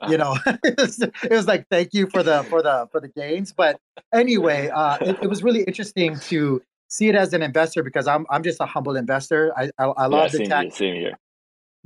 you 0.09 0.17
know, 0.21 0.37
it, 0.63 0.77
was, 0.77 1.01
it 1.01 1.31
was 1.31 1.47
like 1.47 1.67
thank 1.69 1.93
you 1.93 2.07
for 2.07 2.21
the 2.21 2.43
for 2.49 2.61
the 2.61 2.87
for 2.91 2.99
the 2.99 3.07
gains. 3.07 3.53
But 3.53 3.79
anyway, 4.13 4.69
uh, 4.73 4.97
it, 4.99 5.17
it 5.23 5.27
was 5.27 5.41
really 5.41 5.63
interesting 5.63 6.19
to 6.31 6.61
see 6.89 7.07
it 7.07 7.15
as 7.15 7.33
an 7.33 7.41
investor 7.41 7.81
because 7.81 8.07
I'm 8.07 8.25
I'm 8.29 8.43
just 8.43 8.59
a 8.59 8.65
humble 8.65 8.97
investor. 8.97 9.53
I 9.57 9.71
I, 9.77 9.85
I 9.85 10.05
love 10.07 10.33
yeah, 10.33 10.39
the 10.39 10.45
tech. 10.45 10.63
Here, 10.63 10.71
same 10.71 10.95
here. 10.95 11.17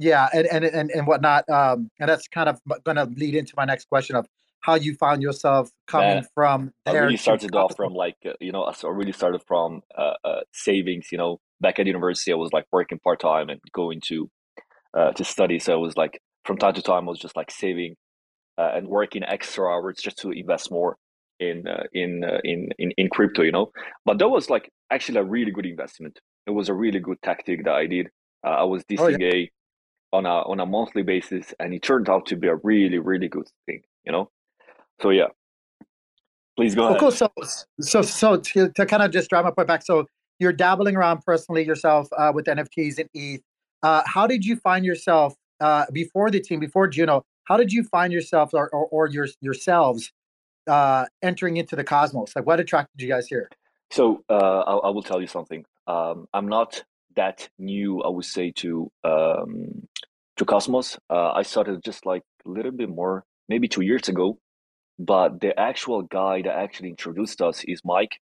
Yeah, 0.02 0.28
and 0.34 0.48
and 0.48 0.66
and, 0.66 0.90
and 0.90 1.08
whatnot. 1.08 1.48
Um, 1.50 1.90
and 2.00 2.10
that's 2.10 2.28
kind 2.28 2.50
of 2.50 2.60
going 2.84 2.98
to 2.98 3.06
lead 3.16 3.36
into 3.36 3.54
my 3.56 3.66
next 3.66 3.88
question 3.88 4.16
of 4.16 4.26
how 4.62 4.76
you 4.76 4.96
found 4.96 5.22
yourself 5.22 5.70
coming 5.88 6.08
Man, 6.08 6.28
from 6.34 6.72
I 6.86 6.94
there. 6.94 7.04
really 7.04 7.18
started 7.18 7.56
off 7.56 7.76
from 7.76 7.94
like 7.94 8.18
uh, 8.26 8.34
you 8.40 8.52
know, 8.52 8.64
I 8.64 8.74
I 8.84 8.90
really 8.90 9.12
started 9.12 9.42
from 9.48 9.82
uh, 9.96 10.14
uh, 10.24 10.42
savings. 10.54 11.12
You 11.12 11.20
know, 11.20 11.40
back 11.60 11.80
at 11.80 11.86
university, 11.86 12.32
I 12.32 12.36
was 12.36 12.52
like 12.52 12.66
working 12.72 13.00
part 13.00 13.20
time 13.20 13.50
and 13.50 13.62
going 13.74 14.02
to 14.08 14.30
uh, 14.98 15.12
to 15.12 15.24
study. 15.24 15.60
So 15.60 15.76
it 15.76 15.80
was 15.80 15.96
like 15.96 16.20
from 16.46 16.58
time 16.58 16.74
to 16.74 16.82
time, 16.82 17.08
I 17.08 17.12
was 17.12 17.20
just 17.20 17.36
like 17.36 17.52
saving 17.52 17.96
uh, 18.58 18.72
and 18.76 18.88
working 18.88 19.24
extra 19.24 19.68
hours 19.68 19.98
just 20.02 20.18
to 20.20 20.32
invest 20.32 20.72
more 20.72 20.98
in 21.40 21.68
uh, 21.68 21.84
in, 21.94 22.24
uh, 22.24 22.40
in 22.44 22.70
in 22.80 22.92
in 22.98 23.10
crypto. 23.10 23.44
You 23.44 23.52
know, 23.52 23.72
but 24.06 24.18
that 24.18 24.30
was 24.30 24.50
like 24.50 24.72
actually 24.90 25.20
a 25.20 25.24
really 25.24 25.52
good 25.52 25.66
investment. 25.66 26.20
It 26.48 26.52
was 26.52 26.70
a 26.70 26.74
really 26.74 27.00
good 27.00 27.22
tactic 27.22 27.66
that 27.66 27.74
I 27.74 27.86
did. 27.86 28.08
Uh, 28.44 28.50
I 28.50 28.64
was 28.64 28.84
Oh 28.98 29.08
yeah. 29.08 29.44
On 30.14 30.26
a 30.26 30.42
on 30.42 30.60
a 30.60 30.66
monthly 30.66 31.04
basis, 31.04 31.54
and 31.60 31.74
it 31.74 31.82
turned 31.84 32.10
out 32.10 32.26
to 32.28 32.36
be 32.36 32.48
a 32.48 32.56
really 32.56 33.00
really 33.00 33.30
good 33.30 33.48
thing. 33.66 33.82
You 34.06 34.12
know, 34.12 34.30
so 35.02 35.10
yeah, 35.10 35.28
please 36.58 36.76
go 36.76 36.82
Well, 36.84 36.90
ahead. 36.92 37.00
cool. 37.00 37.12
So 37.12 37.32
so 37.80 38.02
so 38.02 38.38
to, 38.38 38.70
to 38.70 38.86
kind 38.86 39.04
of 39.04 39.12
just 39.12 39.30
drive 39.30 39.46
my 39.46 39.52
point 39.52 39.68
back. 39.70 39.84
So 39.84 40.08
you're 40.40 40.54
dabbling 40.54 40.96
around 40.98 41.22
personally 41.26 41.66
yourself 41.66 42.10
uh, 42.18 42.32
with 42.34 42.46
NFTs 42.46 42.98
and 43.00 43.10
ETH. 43.14 43.42
Uh, 43.84 44.02
how 44.06 44.28
did 44.28 44.44
you 44.44 44.56
find 44.58 44.84
yourself 44.86 45.36
uh, 45.62 45.86
before 45.94 46.30
the 46.30 46.40
team, 46.40 46.60
before 46.60 46.88
Juno? 46.88 47.24
How 47.46 47.58
did 47.58 47.72
you 47.72 47.84
find 47.84 48.12
yourself 48.12 48.54
or 48.54 48.70
or, 48.70 48.86
or 48.88 49.08
your 49.08 49.28
yourselves 49.40 50.12
uh, 50.68 51.06
entering 51.22 51.58
into 51.58 51.76
the 51.76 51.84
cosmos? 51.84 52.36
Like, 52.36 52.46
what 52.46 52.60
attracted 52.60 53.02
you 53.02 53.08
guys 53.08 53.28
here? 53.28 53.50
So 53.92 54.24
uh, 54.30 54.34
I, 54.34 54.74
I 54.88 54.90
will 54.90 55.04
tell 55.04 55.22
you 55.22 55.28
something. 55.28 55.66
Um, 55.88 56.28
I'm 56.34 56.48
not 56.48 56.84
that 57.16 57.50
new, 57.60 58.02
I 58.02 58.10
would 58.10 58.26
say, 58.26 58.52
to 58.58 58.92
um, 59.04 59.88
to 60.38 60.46
Cosmos. 60.46 60.98
Uh, 61.10 61.32
I 61.32 61.44
started 61.44 61.84
just 61.84 62.06
like 62.06 62.24
a 62.46 62.50
little 62.50 62.72
bit 62.72 62.90
more, 62.90 63.24
maybe 63.50 63.68
two 63.68 63.82
years 63.82 64.08
ago. 64.10 64.38
But 65.00 65.42
the 65.42 65.58
actual 65.60 66.04
guy 66.04 66.42
that 66.44 66.54
actually 66.56 66.90
introduced 66.90 67.42
us 67.42 67.64
is 67.66 67.82
Mike, 67.84 68.20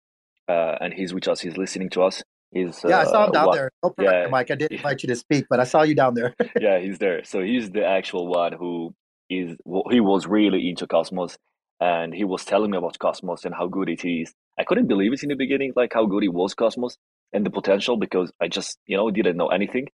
uh, 0.49 0.77
and 0.81 0.93
he's 0.93 1.15
with 1.15 1.29
us. 1.29 1.41
He's 1.41 1.57
listening 1.57 1.91
to 1.91 2.03
us. 2.03 2.23
He's 2.53 2.81
Yeah, 2.85 3.01
I 3.01 3.05
saw 3.05 3.23
uh, 3.23 3.27
him 3.27 3.33
down 3.33 3.47
what? 3.47 3.55
there. 3.55 3.71
No 3.83 3.95
Yeah, 3.99 4.27
Mike. 4.31 4.51
I 4.51 4.55
did 4.57 4.73
invite 4.79 5.03
you 5.03 5.07
to 5.09 5.17
speak, 5.17 5.47
but 5.49 5.61
I 5.61 5.65
saw 5.65 5.83
you 5.83 5.95
down 5.95 6.15
there. 6.15 6.35
yeah, 6.61 6.79
he's 6.85 6.99
there. 6.99 7.25
So 7.25 7.43
he's 7.43 7.71
the 7.71 7.85
actual 7.85 8.27
one 8.27 8.53
who 8.53 8.95
is. 9.31 9.57
well, 9.65 9.85
He 9.91 10.01
was 10.01 10.27
really 10.27 10.69
into 10.69 10.87
Cosmos, 10.87 11.37
and 11.81 12.13
he 12.15 12.25
was 12.25 12.45
telling 12.45 12.71
me 12.73 12.79
about 12.79 12.99
Cosmos 12.99 13.45
and 13.45 13.55
how 13.55 13.69
good 13.69 13.89
it 13.89 14.05
is. 14.05 14.33
I 14.59 14.65
couldn't 14.65 14.87
believe 14.89 15.13
it 15.13 15.23
in 15.23 15.29
the 15.29 15.37
beginning, 15.37 15.73
like 15.77 15.93
how 15.95 16.07
good 16.07 16.25
it 16.25 16.33
was 16.33 16.55
Cosmos 16.55 16.97
and 17.35 17.45
the 17.45 17.51
potential, 17.51 17.99
because 17.99 18.33
I 18.41 18.49
just 18.49 18.79
you 18.87 18.97
know 18.97 19.11
didn't 19.11 19.37
know 19.37 19.49
anything. 19.49 19.89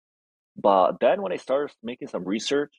But 0.57 1.01
then 1.01 1.23
when 1.23 1.33
I 1.33 1.37
started 1.37 1.75
making 1.83 2.09
some 2.09 2.25
research, 2.25 2.73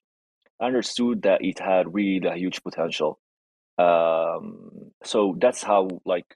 I 0.61 0.67
understood 0.67 1.23
that 1.23 1.43
it 1.43 1.59
had 1.59 1.93
really 1.93 2.25
a 2.27 2.35
huge 2.35 2.63
potential. 2.63 3.19
Um, 3.77 4.91
so 5.03 5.35
that's 5.41 5.63
how 5.63 5.89
like 6.05 6.27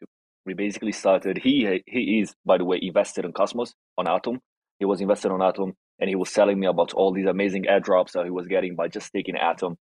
we 0.45 0.53
basically 0.53 0.91
started. 0.91 1.37
He 1.37 1.83
he 1.85 2.19
is, 2.19 2.35
by 2.45 2.57
the 2.57 2.65
way, 2.65 2.79
invested 2.81 3.25
in 3.25 3.33
Cosmos 3.33 3.73
on 3.97 4.07
Atom. 4.07 4.39
He 4.79 4.85
was 4.85 5.01
invested 5.01 5.31
on 5.31 5.41
Atom, 5.41 5.73
and 5.99 6.09
he 6.09 6.15
was 6.15 6.31
telling 6.31 6.59
me 6.59 6.67
about 6.67 6.93
all 6.93 7.13
these 7.13 7.27
amazing 7.27 7.65
airdrops 7.65 8.13
that 8.13 8.25
he 8.25 8.31
was 8.31 8.47
getting 8.47 8.75
by 8.75 8.87
just 8.87 9.13
taking 9.13 9.37
Atom. 9.37 9.77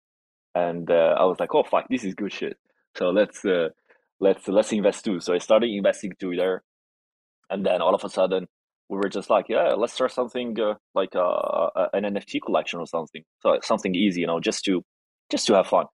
And 0.53 0.89
uh, 0.89 1.15
I 1.17 1.25
was 1.25 1.39
like, 1.39 1.53
oh 1.53 1.63
fuck, 1.63 1.87
this 1.89 2.03
is 2.03 2.15
good 2.15 2.33
shit. 2.33 2.57
So 2.97 3.09
let's 3.09 3.45
uh, 3.45 3.69
let's 4.19 4.47
let's 4.47 4.71
invest 4.73 5.05
too. 5.05 5.19
So 5.19 5.33
I 5.33 5.37
started 5.37 5.69
investing 5.69 6.13
too 6.19 6.35
there, 6.35 6.63
and 7.51 7.65
then 7.65 7.81
all 7.81 7.93
of 7.93 8.03
a 8.03 8.09
sudden 8.09 8.47
we 8.89 8.97
were 8.97 9.09
just 9.09 9.29
like, 9.29 9.45
yeah, 9.47 9.73
let's 9.73 9.93
start 9.93 10.11
something 10.11 10.59
uh, 10.59 10.73
like 10.95 11.15
uh, 11.15 11.19
uh, 11.21 11.87
an 11.93 12.03
NFT 12.03 12.39
collection 12.45 12.79
or 12.79 12.87
something. 12.87 13.23
So 13.41 13.57
something 13.63 13.95
easy, 13.95 14.21
you 14.21 14.27
know, 14.27 14.39
just 14.39 14.65
to 14.65 14.83
just 15.29 15.47
to 15.47 15.53
have 15.53 15.67
fun 15.67 15.85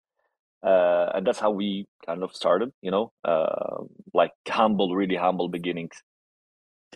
uh, 0.63 1.11
and 1.13 1.25
that's 1.25 1.39
how 1.39 1.51
we 1.51 1.85
kind 2.05 2.23
of 2.23 2.33
started 2.33 2.71
you 2.81 2.91
know 2.91 3.11
uh, 3.23 3.83
like 4.13 4.31
humble 4.47 4.95
really 4.95 5.15
humble 5.15 5.47
beginnings 5.47 5.95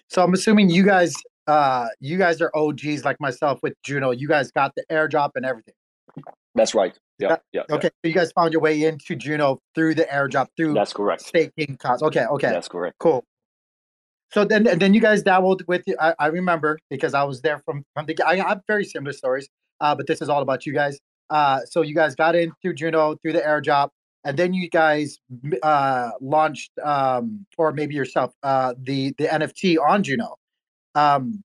So 0.10 0.24
I'm 0.24 0.34
assuming 0.34 0.70
you 0.70 0.84
guys, 0.84 1.14
uh, 1.48 1.88
you 2.00 2.18
guys 2.18 2.42
are 2.42 2.52
OGs 2.56 3.04
like 3.06 3.18
myself 3.20 3.60
with 3.62 3.74
Juno. 3.84 4.12
You 4.12 4.28
guys 4.28 4.52
got 4.52 4.72
the 4.76 4.84
airdrop 4.92 5.32
and 5.36 5.46
everything. 5.46 5.74
that's 6.56 6.74
right 6.76 6.98
yeah 7.20 7.30
That- 7.30 7.42
yeah, 7.54 7.62
yeah. 7.70 7.76
Okay, 7.76 7.88
so 7.90 8.08
you 8.10 8.14
guys 8.14 8.32
found 8.32 8.52
your 8.54 8.62
way 8.62 8.84
into 8.84 9.16
Juno 9.16 9.60
through 9.76 9.96
the 9.96 10.06
airdrop 10.06 10.48
through 10.58 10.74
that's 10.74 10.94
correct 10.94 11.22
staking 11.22 11.78
costs. 11.78 12.04
Okay, 12.04 12.26
okay, 12.26 12.50
that's 12.50 12.68
correct 12.68 12.98
cool. 13.00 13.24
So 14.34 14.46
then, 14.46 14.66
and 14.68 14.82
then 14.82 14.94
you 14.94 15.02
guys 15.02 15.24
dabbled 15.24 15.64
with. 15.68 15.84
I, 16.00 16.16
I 16.18 16.28
remember 16.28 16.80
because 16.90 17.14
I 17.14 17.24
was 17.24 17.42
there 17.42 17.60
from 17.60 17.84
from 17.94 18.06
the. 18.06 18.18
I 18.26 18.38
have 18.38 18.62
very 18.68 18.86
similar 18.86 19.12
stories, 19.12 19.50
uh, 19.82 19.94
but 19.96 20.08
this 20.08 20.22
is 20.22 20.30
all 20.30 20.42
about 20.42 20.66
you 20.66 20.74
guys. 20.74 21.00
Uh, 21.30 21.60
so 21.66 21.82
you 21.82 21.96
guys 21.96 22.16
got 22.16 22.36
in 22.36 22.52
through 22.62 22.76
Juno 22.76 23.16
through 23.22 23.34
the 23.34 23.42
airdrop, 23.42 23.90
and 24.24 24.38
then 24.38 24.54
you 24.54 24.70
guys 24.70 25.18
uh, 25.64 26.12
launched, 26.22 26.72
um, 26.84 27.46
or 27.58 27.74
maybe 27.74 27.94
yourself, 27.96 28.34
uh, 28.44 28.74
the 28.82 29.14
the 29.18 29.26
NFT 29.26 29.78
on 29.78 30.04
Juno. 30.04 30.36
Um, 30.96 31.44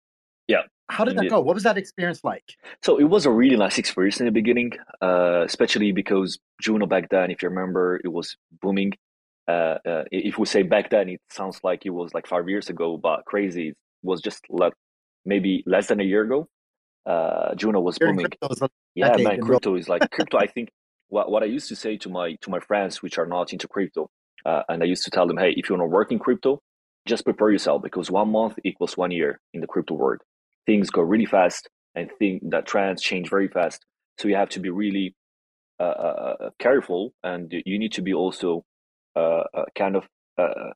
Yeah, 0.48 0.62
How 0.88 1.04
did 1.04 1.16
that 1.16 1.28
go? 1.28 1.40
What 1.40 1.54
was 1.54 1.64
that 1.64 1.76
experience 1.78 2.22
like? 2.22 2.44
so 2.82 2.98
it 2.98 3.04
was 3.04 3.26
a 3.26 3.30
really 3.30 3.56
nice 3.56 3.78
experience 3.78 4.20
in 4.20 4.26
the 4.26 4.32
beginning 4.32 4.72
uh, 5.02 5.42
especially 5.44 5.92
because 5.92 6.38
juno 6.60 6.86
back 6.86 7.08
then 7.10 7.30
if 7.30 7.42
you 7.42 7.48
remember 7.48 8.00
it 8.04 8.12
was 8.12 8.36
booming 8.62 8.92
uh, 9.48 9.78
uh, 9.86 10.04
if 10.10 10.38
we 10.38 10.46
say 10.46 10.62
back 10.62 10.90
then 10.90 11.08
it 11.08 11.20
sounds 11.30 11.60
like 11.62 11.86
it 11.86 11.90
was 11.90 12.12
like 12.14 12.26
five 12.26 12.48
years 12.48 12.68
ago 12.68 12.96
but 12.96 13.24
crazy 13.24 13.68
it 13.68 13.76
was 14.02 14.20
just 14.20 14.44
like 14.50 14.72
maybe 15.24 15.62
less 15.66 15.86
than 15.88 16.00
a 16.00 16.04
year 16.04 16.22
ago 16.22 16.48
uh, 17.06 17.54
juno 17.54 17.80
was 17.80 17.98
During 17.98 18.16
booming 18.16 18.32
was 18.48 18.60
Yeah, 18.94 19.16
man, 19.18 19.40
crypto 19.40 19.76
is 19.76 19.88
like 19.88 20.10
crypto. 20.10 20.38
I 20.38 20.46
think 20.46 20.70
what 21.08 21.30
what 21.30 21.42
I 21.42 21.46
used 21.46 21.68
to 21.68 21.76
say 21.76 21.96
to 21.98 22.08
my 22.08 22.36
to 22.40 22.50
my 22.50 22.58
friends 22.58 23.02
which 23.02 23.16
are 23.18 23.26
not 23.26 23.52
into 23.52 23.68
crypto, 23.68 24.10
uh, 24.44 24.62
and 24.68 24.82
I 24.82 24.86
used 24.86 25.04
to 25.04 25.10
tell 25.10 25.26
them, 25.26 25.36
hey, 25.36 25.54
if 25.56 25.68
you 25.68 25.76
want 25.76 25.88
to 25.88 25.94
work 25.94 26.10
in 26.10 26.18
crypto, 26.18 26.60
just 27.06 27.24
prepare 27.24 27.50
yourself 27.50 27.82
because 27.82 28.10
one 28.10 28.32
month 28.32 28.58
equals 28.64 28.96
one 28.96 29.12
year 29.12 29.38
in 29.54 29.60
the 29.60 29.68
crypto 29.68 29.94
world. 29.94 30.22
Things 30.66 30.90
go 30.90 31.02
really 31.02 31.26
fast, 31.26 31.68
and 31.94 32.10
think 32.18 32.42
that 32.50 32.66
trends 32.66 33.02
change 33.02 33.30
very 33.30 33.48
fast. 33.48 33.84
So 34.18 34.26
you 34.26 34.34
have 34.34 34.48
to 34.50 34.60
be 34.60 34.70
really 34.70 35.14
uh, 35.78 36.50
careful, 36.58 37.12
and 37.22 37.52
you 37.64 37.78
need 37.78 37.92
to 37.92 38.02
be 38.02 38.14
also 38.14 38.64
uh, 39.16 39.44
uh, 39.54 39.64
kind 39.74 39.96
of 39.96 40.04
uh, 40.36 40.72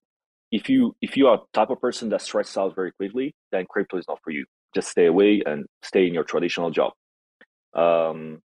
if 0.51 0.69
you 0.69 0.97
if 1.03 1.17
you 1.17 1.29
are 1.29 1.43
type 1.53 1.71
of 1.71 1.81
person 1.81 2.09
that 2.09 2.23
stresses 2.23 2.57
out 2.57 2.75
very 2.75 2.91
quickly, 2.93 3.35
then 3.53 3.67
crypto 3.69 3.99
is 3.99 4.07
not 4.09 4.19
for 4.25 4.31
you. 4.31 4.47
Just 4.75 4.89
stay 4.89 5.07
away 5.07 5.43
and 5.45 5.67
stay 5.83 6.07
in 6.07 6.15
your 6.15 6.25
traditional 6.25 6.71
job. 6.71 6.93
Um, 7.75 8.41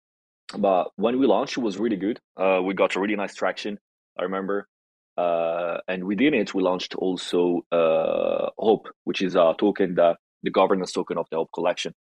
but 0.56 0.90
when 0.96 1.18
we 1.18 1.26
launched, 1.26 1.58
it 1.58 1.60
was 1.60 1.78
really 1.78 1.96
good. 1.96 2.20
Uh, 2.36 2.60
we 2.64 2.74
got 2.74 2.94
a 2.94 3.00
really 3.00 3.16
nice 3.16 3.34
traction. 3.34 3.78
I 4.18 4.22
remember, 4.24 4.68
uh, 5.16 5.78
and 5.88 6.04
within 6.04 6.34
it, 6.34 6.54
we 6.54 6.62
launched 6.62 6.94
also 6.94 7.62
uh, 7.72 8.50
Hope, 8.58 8.88
which 9.04 9.22
is 9.22 9.34
a 9.34 9.54
token 9.58 9.96
that 9.96 10.16
the 10.42 10.50
governance 10.50 10.92
token 10.92 11.18
of 11.18 11.26
the 11.30 11.36
Hope 11.36 11.50
collection. 11.52 11.94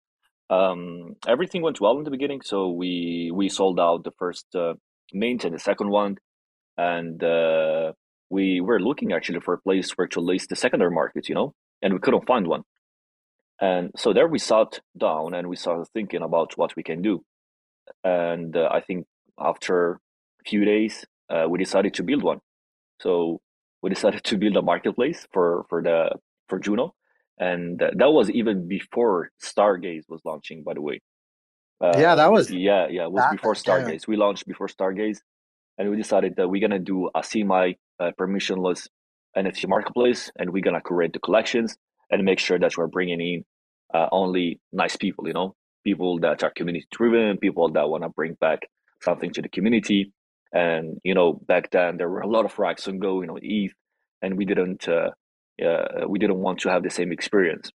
Um, 0.50 1.16
everything 1.26 1.62
went 1.62 1.80
well 1.80 1.98
in 1.98 2.04
the 2.04 2.10
beginning, 2.10 2.42
so 2.42 2.70
we 2.70 3.30
we 3.32 3.48
sold 3.48 3.80
out 3.80 4.04
the 4.04 4.12
first 4.18 4.46
mint 5.12 5.44
and 5.44 5.54
the 5.54 5.58
second 5.58 5.88
one, 5.90 6.18
and 6.78 7.22
uh, 7.24 7.92
we 8.30 8.62
were 8.62 8.80
looking 8.80 9.12
actually 9.12 9.40
for 9.40 9.54
a 9.54 9.60
place 9.60 9.92
where 9.92 10.08
to 10.08 10.20
list 10.20 10.50
the 10.50 10.56
secondary 10.56 10.92
market, 10.92 11.28
you 11.28 11.36
know, 11.36 11.54
and 11.82 11.94
we 11.94 12.00
couldn't 12.00 12.26
find 12.26 12.46
one. 12.48 12.64
And 13.60 13.92
so 13.96 14.14
there 14.14 14.28
we 14.28 14.38
sat 14.38 14.80
down 14.98 15.34
and 15.34 15.48
we 15.48 15.56
started 15.56 15.88
thinking 15.92 16.22
about 16.22 16.56
what 16.56 16.76
we 16.76 16.84
can 16.84 17.02
do 17.02 17.24
and 18.04 18.56
uh, 18.56 18.68
I 18.72 18.80
think 18.80 19.06
after 19.38 19.92
a 19.94 20.48
few 20.48 20.64
days, 20.64 21.04
uh, 21.30 21.46
we 21.48 21.58
decided 21.58 21.94
to 21.94 22.02
build 22.02 22.22
one. 22.22 22.40
So 23.00 23.40
we 23.82 23.90
decided 23.96 24.24
to 24.24 24.38
build 24.38 24.56
a 24.56 24.62
marketplace 24.62 25.26
for 25.32 25.66
for 25.68 25.82
the 25.82 26.10
for 26.48 26.58
Juno, 26.58 26.94
and 27.38 27.82
uh, 27.82 27.90
that 27.96 28.10
was 28.12 28.30
even 28.30 28.68
before 28.68 29.30
Stargaze 29.42 30.04
was 30.08 30.22
launching. 30.24 30.62
By 30.62 30.74
the 30.74 30.82
way, 30.82 31.00
uh, 31.82 31.94
Yeah, 31.98 32.14
that 32.14 32.32
was 32.32 32.50
yeah, 32.50 32.88
yeah, 32.88 33.04
it 33.04 33.12
was 33.12 33.24
that 33.24 33.32
before. 33.32 33.54
Stargaze. 33.54 34.06
We 34.06 34.16
launched 34.16 34.46
before 34.46 34.68
Stargaze, 34.68 35.20
and 35.78 35.90
we 35.90 35.96
decided 35.96 36.36
that 36.36 36.48
we're 36.48 36.60
gonna 36.60 36.78
do 36.78 37.08
a 37.14 37.22
semi 37.22 37.72
uh, 38.00 38.10
permissionless 38.18 38.88
NFT 39.36 39.68
marketplace, 39.68 40.30
and 40.38 40.50
we're 40.50 40.62
gonna 40.62 40.82
curate 40.82 41.12
the 41.12 41.20
collections 41.20 41.76
and 42.10 42.24
make 42.24 42.38
sure 42.38 42.58
that 42.58 42.76
we're 42.76 42.88
bringing 42.88 43.20
in 43.20 43.44
uh, 43.94 44.08
only 44.12 44.60
nice 44.72 44.96
people. 44.96 45.26
You 45.26 45.34
know, 45.34 45.54
people 45.84 46.18
that 46.20 46.42
are 46.42 46.50
community 46.50 46.86
driven, 46.90 47.38
people 47.38 47.70
that 47.70 47.88
want 47.88 48.02
to 48.02 48.08
bring 48.08 48.34
back 48.34 48.60
something 49.02 49.30
to 49.32 49.42
the 49.42 49.48
community. 49.48 50.12
And 50.52 50.98
you 51.04 51.14
know, 51.14 51.32
back 51.32 51.70
then 51.70 51.96
there 51.96 52.08
were 52.08 52.20
a 52.20 52.26
lot 52.26 52.44
of 52.44 52.58
racks 52.58 52.88
on 52.88 52.98
Go, 52.98 53.20
you 53.20 53.26
know, 53.26 53.38
ETH, 53.40 53.72
and 54.22 54.36
we 54.36 54.44
didn't 54.44 54.88
uh, 54.88 55.10
uh, 55.64 56.08
we 56.08 56.18
didn't 56.18 56.38
want 56.38 56.60
to 56.60 56.70
have 56.70 56.82
the 56.82 56.90
same 56.90 57.12
experience, 57.12 57.70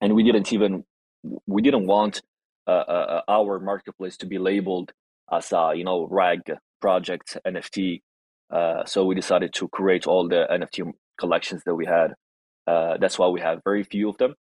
and 0.00 0.14
we 0.14 0.22
didn't 0.22 0.52
even 0.52 0.84
we 1.46 1.62
didn't 1.62 1.86
want 1.86 2.22
uh, 2.66 2.70
uh, 2.70 3.22
our 3.28 3.60
marketplace 3.60 4.16
to 4.18 4.26
be 4.26 4.38
labeled 4.38 4.92
as 5.30 5.52
a 5.52 5.72
you 5.76 5.84
know 5.84 6.06
rag 6.10 6.40
project 6.82 7.38
NFT. 7.46 8.02
Uh, 8.52 8.84
so 8.84 9.06
we 9.06 9.14
decided 9.14 9.54
to 9.54 9.68
create 9.68 10.06
all 10.06 10.28
the 10.28 10.46
NFT 10.50 10.92
collections 11.18 11.62
that 11.64 11.74
we 11.74 11.86
had. 11.86 12.14
Uh, 12.66 12.98
that's 13.00 13.18
why 13.18 13.28
we 13.28 13.40
have 13.40 13.60
very 13.64 13.84
few 13.84 14.10
of 14.10 14.18
them. 14.18 14.34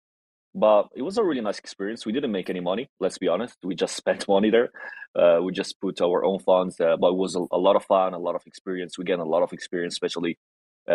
But 0.53 0.89
it 0.97 1.03
was 1.03 1.17
a 1.17 1.23
really 1.23 1.43
nice 1.43 1.61
experience. 1.61 2.05
We 2.05 2.13
didn't 2.13 2.33
make 2.33 2.51
any 2.51 2.59
money. 2.59 2.89
Let's 2.99 3.19
be 3.19 3.29
honest. 3.29 3.57
We 3.63 3.77
just 3.77 3.95
spent 4.03 4.27
money 4.27 4.51
there. 4.51 4.71
Uh, 5.15 5.39
we 5.45 5.53
just 5.53 5.81
put 5.81 6.01
our 6.01 6.25
own 6.25 6.41
funds, 6.41 6.81
uh, 6.81 6.97
but 7.01 7.11
it 7.11 7.17
was 7.17 7.37
a, 7.37 7.45
a, 7.53 7.59
lot 7.59 7.77
of 7.77 7.85
fun, 7.85 8.15
a 8.15 8.19
lot 8.19 8.35
of 8.35 8.43
experience. 8.47 8.99
We 8.99 9.05
get 9.05 9.21
a 9.21 9.25
lot 9.25 9.43
of 9.43 9.53
experience, 9.53 9.95
especially 9.95 10.39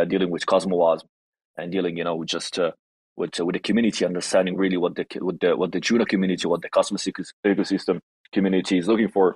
dealing 0.10 0.30
with 0.30 0.46
CosmWasm 0.46 1.06
and 1.58 1.72
dealing, 1.72 1.96
you 1.98 2.04
know, 2.04 2.22
just 2.26 2.60
with 3.18 3.40
with 3.40 3.54
the 3.54 3.60
community, 3.60 4.06
understanding 4.06 4.58
really 4.58 4.78
what 4.78 4.96
the 4.96 5.06
what 5.20 5.40
the 5.40 5.56
what 5.56 5.72
the 5.72 5.80
Juno 5.80 6.06
community, 6.06 6.48
what 6.48 6.62
the 6.62 6.70
Cosmos 6.70 7.08
ecosystem 7.46 8.00
community 8.34 8.78
is 8.78 8.88
looking 8.88 9.10
for. 9.10 9.36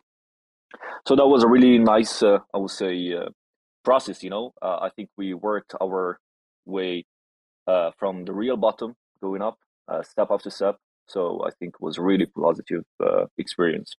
So 1.05 1.15
that 1.15 1.27
was 1.27 1.43
a 1.43 1.47
really 1.47 1.77
nice, 1.77 2.21
uh, 2.23 2.39
I 2.53 2.57
would 2.57 2.71
say, 2.71 3.13
uh, 3.13 3.29
process. 3.83 4.23
You 4.23 4.29
know, 4.29 4.53
uh, 4.61 4.79
I 4.81 4.89
think 4.95 5.09
we 5.17 5.33
worked 5.33 5.73
our 5.81 6.19
way 6.65 7.05
uh, 7.67 7.91
from 7.97 8.25
the 8.25 8.33
real 8.33 8.57
bottom 8.57 8.95
going 9.21 9.41
up, 9.41 9.57
uh, 9.87 10.03
step 10.03 10.27
after 10.31 10.49
step. 10.49 10.77
So 11.07 11.43
I 11.45 11.49
think 11.51 11.75
it 11.75 11.81
was 11.81 11.97
a 11.97 12.01
really 12.01 12.27
positive 12.27 12.83
uh, 13.03 13.25
experience. 13.37 13.95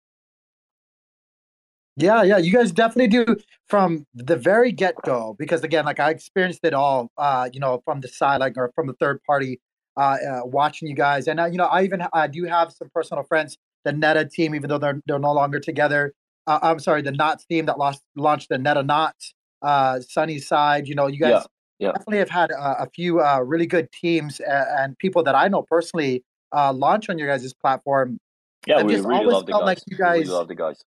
Yeah, 1.96 2.24
yeah, 2.24 2.38
you 2.38 2.54
guys 2.54 2.72
definitely 2.72 3.08
do 3.08 3.36
from 3.68 4.06
the 4.14 4.38
very 4.38 4.72
get 4.72 4.96
go 5.04 5.36
because 5.38 5.64
again, 5.64 5.84
like 5.84 6.00
I 6.00 6.12
experienced 6.12 6.62
it 6.64 6.74
all, 6.74 7.12
uh, 7.18 7.50
you 7.52 7.60
know, 7.60 7.82
from 7.84 8.00
the 8.00 8.08
side, 8.08 8.40
like 8.40 8.54
or 8.56 8.72
from 8.74 8.88
the 8.88 8.94
third 8.94 9.22
party 9.24 9.60
uh, 9.98 10.16
uh, 10.16 10.42
watching 10.46 10.88
you 10.88 10.96
guys. 10.96 11.28
And 11.28 11.42
uh, 11.42 11.46
you 11.46 11.58
know, 11.58 11.66
I 11.66 11.84
even 11.84 12.04
I 12.14 12.28
do 12.28 12.46
have 12.46 12.72
some 12.72 12.90
personal 12.94 13.24
friends, 13.26 13.58
the 13.84 13.92
Neta 13.92 14.24
team, 14.26 14.56
even 14.56 14.70
though 14.70 14.78
they're 14.78 15.02
they're 15.08 15.20
no 15.20 15.34
longer 15.34 15.60
together. 15.60 16.14
Uh, 16.50 16.58
I'm 16.64 16.80
sorry, 16.80 17.04
the 17.04 17.12
Knots 17.12 17.46
team 17.46 17.68
that 17.68 17.78
lost 17.78 18.02
launched 18.16 18.50
the 18.50 18.58
Neta 18.58 18.82
Knots, 18.82 19.36
uh, 19.62 20.00
Sunny 20.00 20.40
Side. 20.40 20.88
You 20.88 20.96
know, 20.96 21.06
you 21.06 21.20
guys 21.20 21.46
yeah, 21.78 21.88
yeah. 21.88 21.92
definitely 21.92 22.18
have 22.18 22.30
had 22.32 22.50
a, 22.50 22.84
a 22.84 22.90
few 22.90 23.22
uh, 23.22 23.40
really 23.42 23.68
good 23.68 23.92
teams 23.92 24.40
and, 24.40 24.68
and, 24.80 24.98
people 24.98 25.22
that 25.24 25.36
I 25.36 25.48
know 25.48 25.62
personally 25.62 26.24
uh, 26.52 26.74
launch 26.74 27.08
on 27.08 27.20
your 27.20 27.28
guys' 27.28 27.54
platform. 27.54 28.18
Yeah, 28.66 28.78
I've 28.78 28.88
we 28.88 28.96
just 28.96 29.08
really 29.08 29.26
love 29.26 29.46
the 29.46 29.52
guys. 29.52 29.62
Like 29.62 29.80
you 29.86 29.96
guys, 29.96 30.22
really 30.22 30.32
love 30.32 30.48
the 30.48 30.56
guys. 30.56 30.84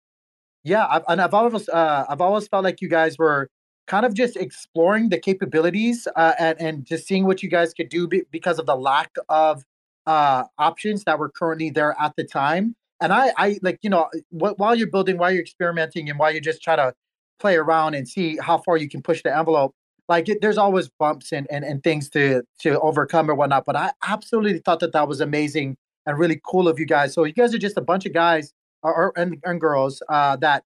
Yeah, 0.63 0.87
I've, 0.91 1.05
and 1.09 1.23
I've 1.23 1.33
always 1.33 1.71
uh, 1.71 2.05
I've 2.07 2.21
always 2.21 2.47
felt 2.49 2.63
like 2.63 2.83
you 2.83 2.91
guys 2.91 3.17
were 3.17 3.49
kind 3.87 4.05
of 4.05 4.13
just 4.13 4.37
exploring 4.37 5.09
the 5.09 5.19
capabilities 5.19 6.07
uh, 6.17 6.35
and, 6.39 6.61
and 6.61 6.85
just 6.85 7.07
seeing 7.07 7.25
what 7.25 7.43
you 7.43 7.49
guys 7.49 7.73
could 7.73 7.89
do 7.89 8.07
be, 8.07 8.25
because 8.31 8.59
of 8.59 8.67
the 8.67 8.77
lack 8.77 9.11
of 9.31 9.65
uh, 10.07 10.45
options 10.59 11.05
that 11.05 11.19
were 11.19 11.31
currently 11.31 11.71
there 11.71 11.97
at 11.99 12.13
the 12.17 12.25
time. 12.25 12.77
And 13.01 13.13
I, 13.13 13.33
I 13.37 13.59
like, 13.63 13.79
you 13.83 13.91
know, 13.91 14.09
wh- 14.31 14.59
while 14.59 14.75
you're 14.75 14.91
building, 14.91 15.19
while 15.19 15.31
you're 15.31 15.43
experimenting, 15.43 16.09
and 16.09 16.19
while 16.19 16.33
you 16.33 16.41
just 16.41 16.63
try 16.63 16.77
to 16.77 16.95
play 17.39 17.57
around 17.57 17.95
and 17.95 18.09
see 18.09 18.39
how 18.39 18.59
far 18.59 18.77
you 18.77 18.89
can 18.89 19.03
push 19.03 19.23
the 19.23 19.37
envelope, 19.37 19.75
like 20.09 20.29
it, 20.29 20.41
there's 20.41 20.57
always 20.57 20.89
bumps 20.99 21.33
and, 21.33 21.47
and 21.51 21.65
and 21.65 21.83
things 21.83 22.09
to 22.11 22.43
to 22.61 22.81
overcome 22.81 23.31
or 23.31 23.35
whatnot. 23.35 23.65
But 23.67 23.77
I 23.77 23.91
absolutely 24.07 24.61
thought 24.61 24.81
that 24.81 24.93
that 24.93 25.09
was 25.09 25.21
amazing 25.21 25.77
and 26.07 26.19
really 26.19 26.41
cool 26.47 26.69
of 26.69 26.79
you 26.79 26.87
guys. 26.87 27.13
So 27.13 27.25
you 27.25 27.33
guys 27.33 27.53
are 27.55 27.59
just 27.59 27.77
a 27.77 27.81
bunch 27.83 28.07
of 28.07 28.13
guys 28.15 28.55
or, 28.83 28.95
or 28.95 29.13
and, 29.17 29.37
and 29.45 29.61
girls 29.61 30.03
uh, 30.09 30.37
that 30.37 30.63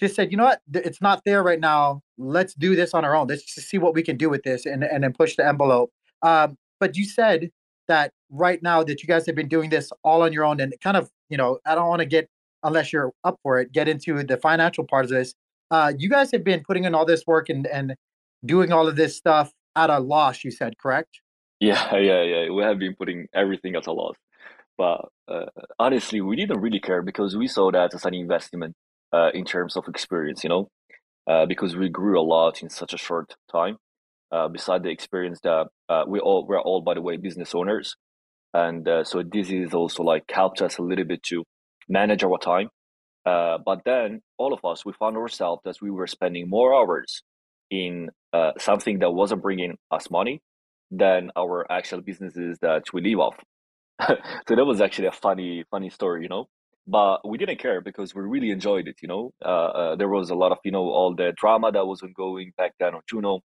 just 0.00 0.14
said, 0.16 0.30
you 0.32 0.38
know 0.38 0.44
what, 0.44 0.62
it's 0.72 1.02
not 1.02 1.22
there 1.26 1.42
right 1.42 1.60
now. 1.60 2.00
Let's 2.16 2.54
do 2.54 2.74
this 2.74 2.94
on 2.94 3.04
our 3.04 3.14
own. 3.14 3.26
Let's 3.26 3.44
just 3.44 3.68
see 3.68 3.76
what 3.76 3.94
we 3.94 4.02
can 4.02 4.16
do 4.16 4.30
with 4.30 4.42
this 4.42 4.64
and, 4.64 4.82
and 4.82 5.04
then 5.04 5.12
push 5.12 5.36
the 5.36 5.46
envelope. 5.46 5.92
Um, 6.22 6.56
but 6.80 6.96
you 6.96 7.04
said 7.04 7.50
that 7.86 8.12
right 8.30 8.62
now 8.62 8.82
that 8.82 9.02
you 9.02 9.06
guys 9.06 9.26
have 9.26 9.34
been 9.34 9.48
doing 9.48 9.68
this 9.68 9.92
all 10.02 10.22
on 10.22 10.32
your 10.32 10.44
own 10.44 10.58
and 10.58 10.72
kind 10.82 10.96
of, 10.96 11.10
you 11.30 11.36
know, 11.36 11.58
I 11.64 11.74
don't 11.74 11.88
want 11.88 12.00
to 12.00 12.06
get, 12.06 12.28
unless 12.62 12.92
you're 12.92 13.12
up 13.24 13.36
for 13.42 13.60
it, 13.60 13.72
get 13.72 13.88
into 13.88 14.22
the 14.22 14.36
financial 14.36 14.84
part 14.84 15.04
of 15.04 15.10
this. 15.10 15.34
Uh, 15.70 15.92
you 15.96 16.10
guys 16.10 16.30
have 16.32 16.44
been 16.44 16.62
putting 16.66 16.84
in 16.84 16.94
all 16.94 17.06
this 17.06 17.22
work 17.26 17.48
and, 17.48 17.66
and 17.66 17.94
doing 18.44 18.72
all 18.72 18.88
of 18.88 18.96
this 18.96 19.16
stuff 19.16 19.52
at 19.76 19.88
a 19.88 20.00
loss, 20.00 20.44
you 20.44 20.50
said, 20.50 20.76
correct? 20.78 21.20
Yeah, 21.60 21.94
yeah, 21.96 22.22
yeah. 22.22 22.50
We 22.50 22.62
have 22.62 22.78
been 22.78 22.94
putting 22.96 23.28
everything 23.34 23.76
at 23.76 23.86
a 23.86 23.92
loss. 23.92 24.16
But 24.76 25.08
uh, 25.28 25.46
honestly, 25.78 26.20
we 26.20 26.36
didn't 26.36 26.60
really 26.60 26.80
care 26.80 27.02
because 27.02 27.36
we 27.36 27.46
saw 27.46 27.70
that 27.70 27.94
as 27.94 28.04
an 28.04 28.14
investment 28.14 28.74
uh, 29.12 29.30
in 29.34 29.44
terms 29.44 29.76
of 29.76 29.86
experience, 29.88 30.42
you 30.42 30.48
know, 30.48 30.68
uh, 31.26 31.46
because 31.46 31.76
we 31.76 31.88
grew 31.88 32.18
a 32.18 32.22
lot 32.22 32.62
in 32.62 32.70
such 32.70 32.94
a 32.94 32.98
short 32.98 33.36
time. 33.50 33.76
Uh, 34.32 34.46
beside 34.46 34.84
the 34.84 34.88
experience 34.90 35.40
that 35.42 35.66
uh, 35.88 36.04
we 36.06 36.20
all 36.20 36.46
we're 36.46 36.60
all, 36.60 36.80
by 36.80 36.94
the 36.94 37.02
way, 37.02 37.16
business 37.16 37.52
owners, 37.52 37.96
and 38.54 38.88
uh, 38.88 39.04
so 39.04 39.22
this 39.22 39.50
is 39.50 39.74
also 39.74 40.02
like 40.02 40.24
helped 40.30 40.62
us 40.62 40.78
a 40.78 40.82
little 40.82 41.04
bit 41.04 41.22
to 41.24 41.44
manage 41.88 42.24
our 42.24 42.38
time. 42.38 42.68
Uh, 43.26 43.58
but 43.64 43.82
then 43.84 44.20
all 44.38 44.52
of 44.52 44.64
us, 44.64 44.84
we 44.84 44.92
found 44.94 45.16
ourselves 45.16 45.60
that 45.64 45.76
we 45.82 45.90
were 45.90 46.06
spending 46.06 46.48
more 46.48 46.74
hours 46.74 47.22
in 47.70 48.08
uh, 48.32 48.52
something 48.58 48.98
that 49.00 49.10
wasn't 49.10 49.42
bringing 49.42 49.76
us 49.90 50.10
money 50.10 50.40
than 50.90 51.30
our 51.36 51.70
actual 51.70 52.00
businesses 52.00 52.58
that 52.62 52.84
we 52.92 53.00
live 53.02 53.20
off. 53.20 53.36
so 54.08 54.56
that 54.56 54.64
was 54.64 54.80
actually 54.80 55.08
a 55.08 55.12
funny, 55.12 55.64
funny 55.70 55.90
story, 55.90 56.22
you 56.22 56.28
know 56.28 56.48
but 56.86 57.26
we 57.28 57.38
didn't 57.38 57.58
care 57.58 57.80
because 57.80 58.14
we 58.14 58.22
really 58.22 58.50
enjoyed 58.50 58.88
it. 58.88 58.96
You 59.00 59.08
know, 59.08 59.30
uh, 59.44 59.48
uh, 59.48 59.96
there 59.96 60.08
was 60.08 60.30
a 60.30 60.34
lot 60.34 60.50
of 60.52 60.58
you 60.64 60.72
know 60.72 60.88
all 60.90 61.14
the 61.14 61.32
drama 61.36 61.70
that 61.72 61.86
was 61.86 62.02
ongoing 62.02 62.52
back 62.56 62.72
then 62.80 62.94
on 62.94 63.02
Juno, 63.08 63.40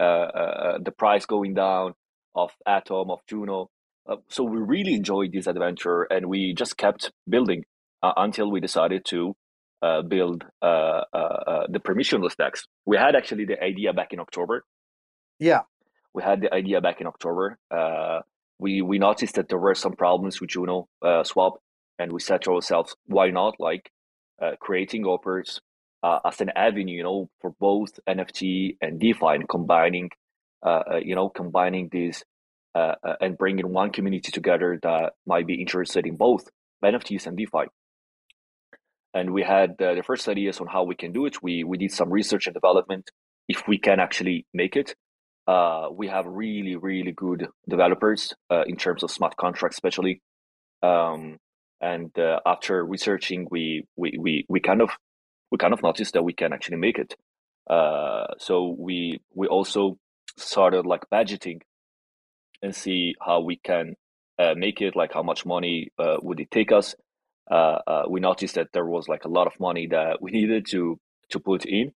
uh, 0.00 0.78
the 0.82 0.92
price 0.96 1.26
going 1.26 1.54
down 1.54 1.92
of 2.34 2.50
Atom 2.66 3.10
of 3.10 3.20
Juno. 3.28 3.68
Uh, 4.08 4.16
so 4.28 4.44
we 4.44 4.58
really 4.58 4.94
enjoyed 4.94 5.32
this 5.32 5.46
adventure, 5.46 6.02
and 6.04 6.26
we 6.26 6.54
just 6.54 6.76
kept 6.76 7.12
building 7.28 7.64
until 8.02 8.50
we 8.50 8.60
decided 8.60 9.04
to 9.04 9.34
build 10.08 10.44
the 10.62 11.80
permissionless 11.80 12.36
DEX. 12.36 12.66
We 12.84 12.96
had 12.96 13.16
actually 13.16 13.46
the 13.46 13.62
idea 13.62 13.92
back 13.92 14.12
in 14.12 14.20
October. 14.20 14.64
Yeah, 15.40 15.62
we 16.14 16.22
had 16.22 16.40
the 16.40 16.54
idea 16.54 16.80
back 16.80 17.00
in 17.00 17.06
October. 17.06 17.58
we 18.58 18.80
we 18.80 18.98
noticed 18.98 19.34
that 19.34 19.48
there 19.48 19.58
were 19.58 19.74
some 19.74 19.92
problems 19.92 20.40
with 20.40 20.50
Juno 20.50 20.88
swap 21.24 21.54
and 21.98 22.12
we 22.12 22.20
said 22.20 22.42
to 22.42 22.52
ourselves, 22.52 22.94
why 23.06 23.30
not 23.30 23.56
like 23.58 23.90
uh, 24.40 24.52
creating 24.60 25.04
uh, 26.02 26.18
as 26.24 26.40
an 26.40 26.50
avenue, 26.54 26.96
you 26.96 27.02
know, 27.02 27.30
for 27.40 27.52
both 27.58 27.98
NFT 28.08 28.76
and 28.80 29.00
DeFi 29.00 29.34
and 29.34 29.48
combining, 29.48 30.10
uh, 30.64 30.82
uh 30.92 30.96
you 31.02 31.14
know, 31.14 31.28
combining 31.28 31.88
these 31.90 32.24
uh, 32.76 32.94
uh, 33.02 33.16
and 33.22 33.38
bringing 33.38 33.72
one 33.72 33.90
community 33.90 34.30
together 34.30 34.78
that 34.82 35.14
might 35.26 35.46
be 35.46 35.54
interested 35.54 36.06
in 36.06 36.16
both 36.16 36.50
NFTs 36.84 37.26
and 37.26 37.34
DeFi. 37.34 37.64
And 39.14 39.32
we 39.32 39.42
had 39.42 39.76
the 39.78 40.02
first 40.06 40.28
ideas 40.28 40.60
on 40.60 40.66
how 40.66 40.84
we 40.84 40.94
can 40.94 41.12
do 41.12 41.24
it. 41.24 41.42
We 41.42 41.64
we 41.64 41.78
did 41.78 41.92
some 41.92 42.10
research 42.10 42.46
and 42.46 42.52
development 42.52 43.10
if 43.48 43.66
we 43.66 43.78
can 43.78 43.98
actually 43.98 44.44
make 44.52 44.76
it. 44.76 44.94
we 46.00 46.08
have 46.08 46.26
really 46.26 46.76
really 46.76 47.12
good 47.12 47.48
developers 47.66 48.34
in 48.66 48.76
terms 48.76 49.02
of 49.02 49.10
smart 49.10 49.36
contracts, 49.36 49.78
especially. 49.78 50.20
Um, 50.82 51.38
and 51.80 52.10
uh, 52.18 52.40
after 52.44 52.84
researching 52.84 53.48
we, 53.50 53.86
we 53.96 54.18
we 54.18 54.44
we 54.48 54.60
kind 54.60 54.82
of 54.82 54.90
we 55.50 55.58
kind 55.58 55.72
of 55.72 55.82
noticed 55.82 56.12
that 56.14 56.24
we 56.24 56.32
can 56.32 56.52
actually 56.52 56.76
make 56.76 56.98
it 56.98 57.14
uh, 57.70 58.26
so 58.38 58.74
we 58.78 59.20
we 59.34 59.46
also 59.46 59.98
started 60.36 60.86
like 60.86 61.04
budgeting 61.12 61.60
and 62.66 62.74
see 62.74 63.14
how 63.26 63.40
we 63.40 63.56
can 63.56 63.94
uh, 64.38 64.54
make 64.56 64.80
it 64.82 64.94
like 64.94 65.12
how 65.14 65.22
much 65.22 65.46
money 65.46 65.90
uh, 65.98 66.16
would 66.22 66.40
it 66.40 66.50
take 66.50 66.72
us 66.72 66.94
uh, 67.50 67.78
uh, 67.86 68.04
we 68.10 68.20
noticed 68.20 68.56
that 68.56 68.72
there 68.72 68.84
was 68.84 69.08
like 69.08 69.24
a 69.24 69.28
lot 69.28 69.46
of 69.46 69.58
money 69.60 69.86
that 69.86 70.20
we 70.20 70.30
needed 70.38 70.66
to 70.66 70.98
to 71.30 71.40
put 71.40 71.64
in 71.64 71.92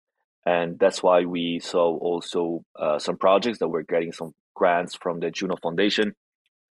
and 0.46 0.78
that's 0.78 1.02
why 1.02 1.24
we 1.24 1.61
saw 1.61 1.87
also 1.98 2.64
some 2.98 3.18
projects 3.18 3.59
that 3.59 3.68
were 3.68 3.83
getting 3.83 4.12
some 4.12 4.33
grants 4.54 4.94
from 4.94 5.20
the 5.20 5.30
juno 5.30 5.56
foundation 5.62 6.14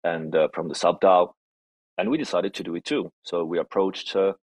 and 0.03 0.35
from 0.53 0.67
the 0.67 0.73
subdao 0.73 1.33
and 1.99 2.09
we 2.09 2.17
decided 2.17 2.53
to 2.53 2.63
do 2.63 2.75
it 2.75 2.85
too. 2.85 3.11
So 3.23 3.43
we 3.43 3.59
approached 3.59 4.15
uh, 4.15 4.33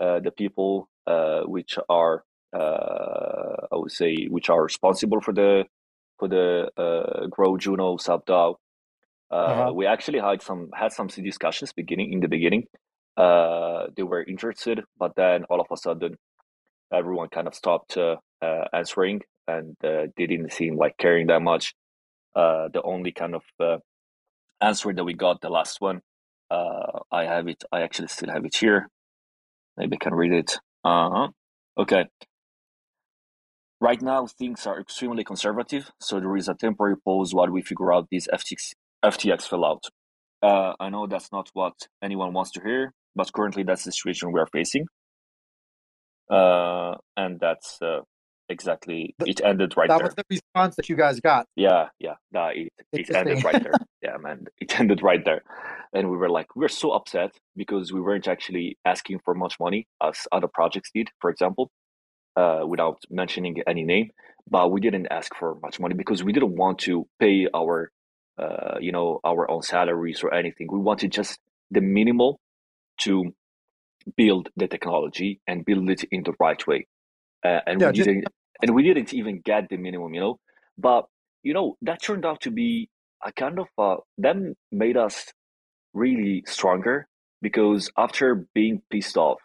uh, 0.00 0.20
the 0.20 0.32
people 0.32 0.88
uh, 1.06 1.42
which 1.42 1.78
are, 1.88 2.24
uh, 2.52 3.56
I 3.72 3.76
would 3.76 3.92
say, 3.92 4.26
which 4.28 4.50
are 4.50 4.62
responsible 4.62 5.20
for 5.20 5.32
the 5.32 5.64
for 6.18 6.28
the 6.28 6.70
uh, 6.76 7.26
Grow 7.28 7.56
Juno 7.56 7.96
subDAO. 7.96 8.56
Uh, 9.30 9.34
uh-huh. 9.34 9.72
We 9.72 9.86
actually 9.86 10.20
had 10.20 10.42
some 10.42 10.70
had 10.74 10.92
some 10.92 11.08
discussions 11.08 11.72
beginning 11.72 12.12
in 12.12 12.20
the 12.20 12.28
beginning. 12.28 12.64
they 13.16 14.02
were 14.02 14.22
interested, 14.22 14.82
but 14.98 15.12
then 15.16 15.44
all 15.44 15.60
of 15.60 15.66
a 15.72 15.76
sudden, 15.76 16.16
everyone 16.92 17.28
kind 17.28 17.46
of 17.46 17.54
stopped 17.54 17.96
answering, 18.72 19.22
and 19.48 19.76
they 19.80 20.08
didn't 20.16 20.52
seem 20.52 20.76
like 20.76 20.96
caring 20.98 21.26
that 21.28 21.42
much. 21.42 21.74
the 22.34 22.82
only 22.84 23.12
kind 23.12 23.34
of 23.34 23.42
answer 24.60 24.92
that 24.92 25.04
we 25.04 25.14
got, 25.14 25.40
the 25.40 25.48
last 25.48 25.80
one, 25.80 26.00
uh, 26.50 27.00
I 27.10 27.24
have 27.24 27.48
it. 27.48 27.64
I 27.72 27.82
actually 27.82 28.08
still 28.08 28.30
have 28.30 28.44
it 28.44 28.56
here. 28.56 28.88
Maybe 29.76 29.96
I 29.96 30.04
can 30.04 30.14
read 30.14 30.32
it. 30.32 30.58
Uh-huh. 30.84 31.28
Okay. 31.78 32.06
Right 33.80 34.00
now, 34.00 34.26
things 34.26 34.66
are 34.66 34.80
extremely 34.80 35.22
conservative, 35.22 35.90
so 36.00 36.18
there 36.18 36.36
is 36.36 36.48
a 36.48 36.54
temporary 36.54 36.96
pause 36.96 37.34
while 37.34 37.50
we 37.50 37.60
figure 37.60 37.92
out 37.92 38.08
this 38.10 38.26
FTX, 38.32 38.72
FTX 39.06 39.42
fallout. 39.42 39.84
Uh, 40.42 40.74
I 40.78 40.90
know 40.90 41.06
that's 41.06 41.30
not 41.32 41.48
what 41.54 41.74
anyone 42.02 42.32
wants 42.32 42.50
to 42.52 42.60
hear, 42.60 42.92
but 43.14 43.32
currently 43.32 43.62
that's 43.62 43.84
the 43.84 43.92
situation 43.92 44.32
we 44.32 44.40
are 44.40 44.48
facing. 44.52 44.86
Uh, 46.30 46.94
and 47.16 47.38
that's 47.40 47.78
uh, 47.80 48.00
exactly 48.48 49.14
it 49.24 49.40
ended 49.44 49.76
right 49.76 49.88
that 49.88 49.98
there. 49.98 49.98
That 49.98 50.04
was 50.04 50.14
the 50.16 50.24
response 50.28 50.76
that 50.76 50.88
you 50.88 50.96
guys 50.96 51.20
got. 51.20 51.46
Yeah, 51.54 51.88
yeah, 52.00 52.14
that 52.32 52.56
it, 52.56 52.72
it 52.92 53.14
ended 53.14 53.44
right 53.44 53.62
there. 53.62 53.72
Yeah, 54.02 54.18
man, 54.18 54.44
it 54.60 54.78
ended 54.78 55.02
right 55.02 55.24
there, 55.24 55.42
and 55.92 56.08
we 56.10 56.16
were 56.16 56.28
like, 56.28 56.54
we're 56.54 56.68
so 56.68 56.92
upset 56.92 57.32
because 57.56 57.92
we 57.92 58.00
weren't 58.00 58.28
actually 58.28 58.78
asking 58.84 59.18
for 59.24 59.34
much 59.34 59.58
money 59.58 59.88
as 60.00 60.28
other 60.30 60.46
projects 60.46 60.90
did, 60.94 61.08
for 61.18 61.28
example, 61.28 61.72
uh, 62.36 62.60
without 62.64 62.98
mentioning 63.10 63.56
any 63.66 63.82
name. 63.82 64.10
But 64.48 64.70
we 64.70 64.80
didn't 64.80 65.08
ask 65.10 65.34
for 65.34 65.56
much 65.60 65.80
money 65.80 65.94
because 65.94 66.22
we 66.22 66.32
didn't 66.32 66.54
want 66.54 66.78
to 66.80 67.08
pay 67.18 67.48
our, 67.52 67.90
uh, 68.38 68.78
you 68.80 68.92
know, 68.92 69.20
our 69.24 69.50
own 69.50 69.62
salaries 69.62 70.22
or 70.22 70.34
anything. 70.34 70.68
We 70.70 70.78
wanted 70.78 71.12
just 71.12 71.38
the 71.70 71.80
minimal 71.80 72.40
to 72.98 73.34
build 74.16 74.50
the 74.56 74.68
technology 74.68 75.40
and 75.46 75.64
build 75.64 75.88
it 75.90 76.04
in 76.10 76.22
the 76.24 76.34
right 76.40 76.64
way. 76.66 76.86
Uh, 77.44 77.60
and 77.66 77.80
Yeah, 77.80 77.88
we 77.88 77.92
just- 77.94 78.06
didn't, 78.08 78.28
and 78.62 78.74
we 78.74 78.82
didn't 78.82 79.14
even 79.14 79.40
get 79.40 79.68
the 79.68 79.76
minimum, 79.76 80.14
you 80.14 80.20
know. 80.20 80.40
But 80.78 81.06
you 81.42 81.54
know 81.54 81.76
that 81.82 82.02
turned 82.02 82.26
out 82.26 82.40
to 82.42 82.50
be 82.50 82.88
a 83.24 83.32
kind 83.32 83.58
of 83.58 83.68
uh, 83.78 83.96
that 84.18 84.36
made 84.72 84.96
us 84.96 85.32
really 85.94 86.44
stronger 86.46 87.08
because 87.42 87.90
after 87.96 88.46
being 88.54 88.82
pissed 88.90 89.16
off 89.16 89.38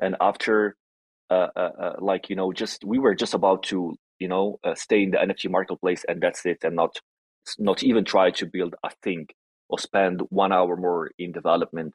and 0.00 0.16
after 0.20 0.76
uh, 1.30 1.48
uh, 1.56 1.72
uh, 1.80 1.96
like 2.00 2.30
you 2.30 2.36
know 2.36 2.52
just 2.52 2.84
we 2.84 2.98
were 2.98 3.14
just 3.14 3.34
about 3.34 3.62
to 3.64 3.96
you 4.18 4.28
know 4.28 4.58
uh, 4.64 4.74
stay 4.74 5.02
in 5.02 5.10
the 5.10 5.18
nft 5.18 5.50
marketplace 5.50 6.04
and 6.08 6.20
that's 6.20 6.44
it 6.46 6.58
and 6.64 6.76
not 6.76 6.96
not 7.58 7.82
even 7.82 8.04
try 8.04 8.30
to 8.32 8.46
build 8.46 8.74
a 8.84 8.90
thing 9.02 9.26
or 9.68 9.78
spend 9.78 10.22
one 10.30 10.52
hour 10.52 10.76
more 10.76 11.10
in 11.18 11.32
development 11.32 11.94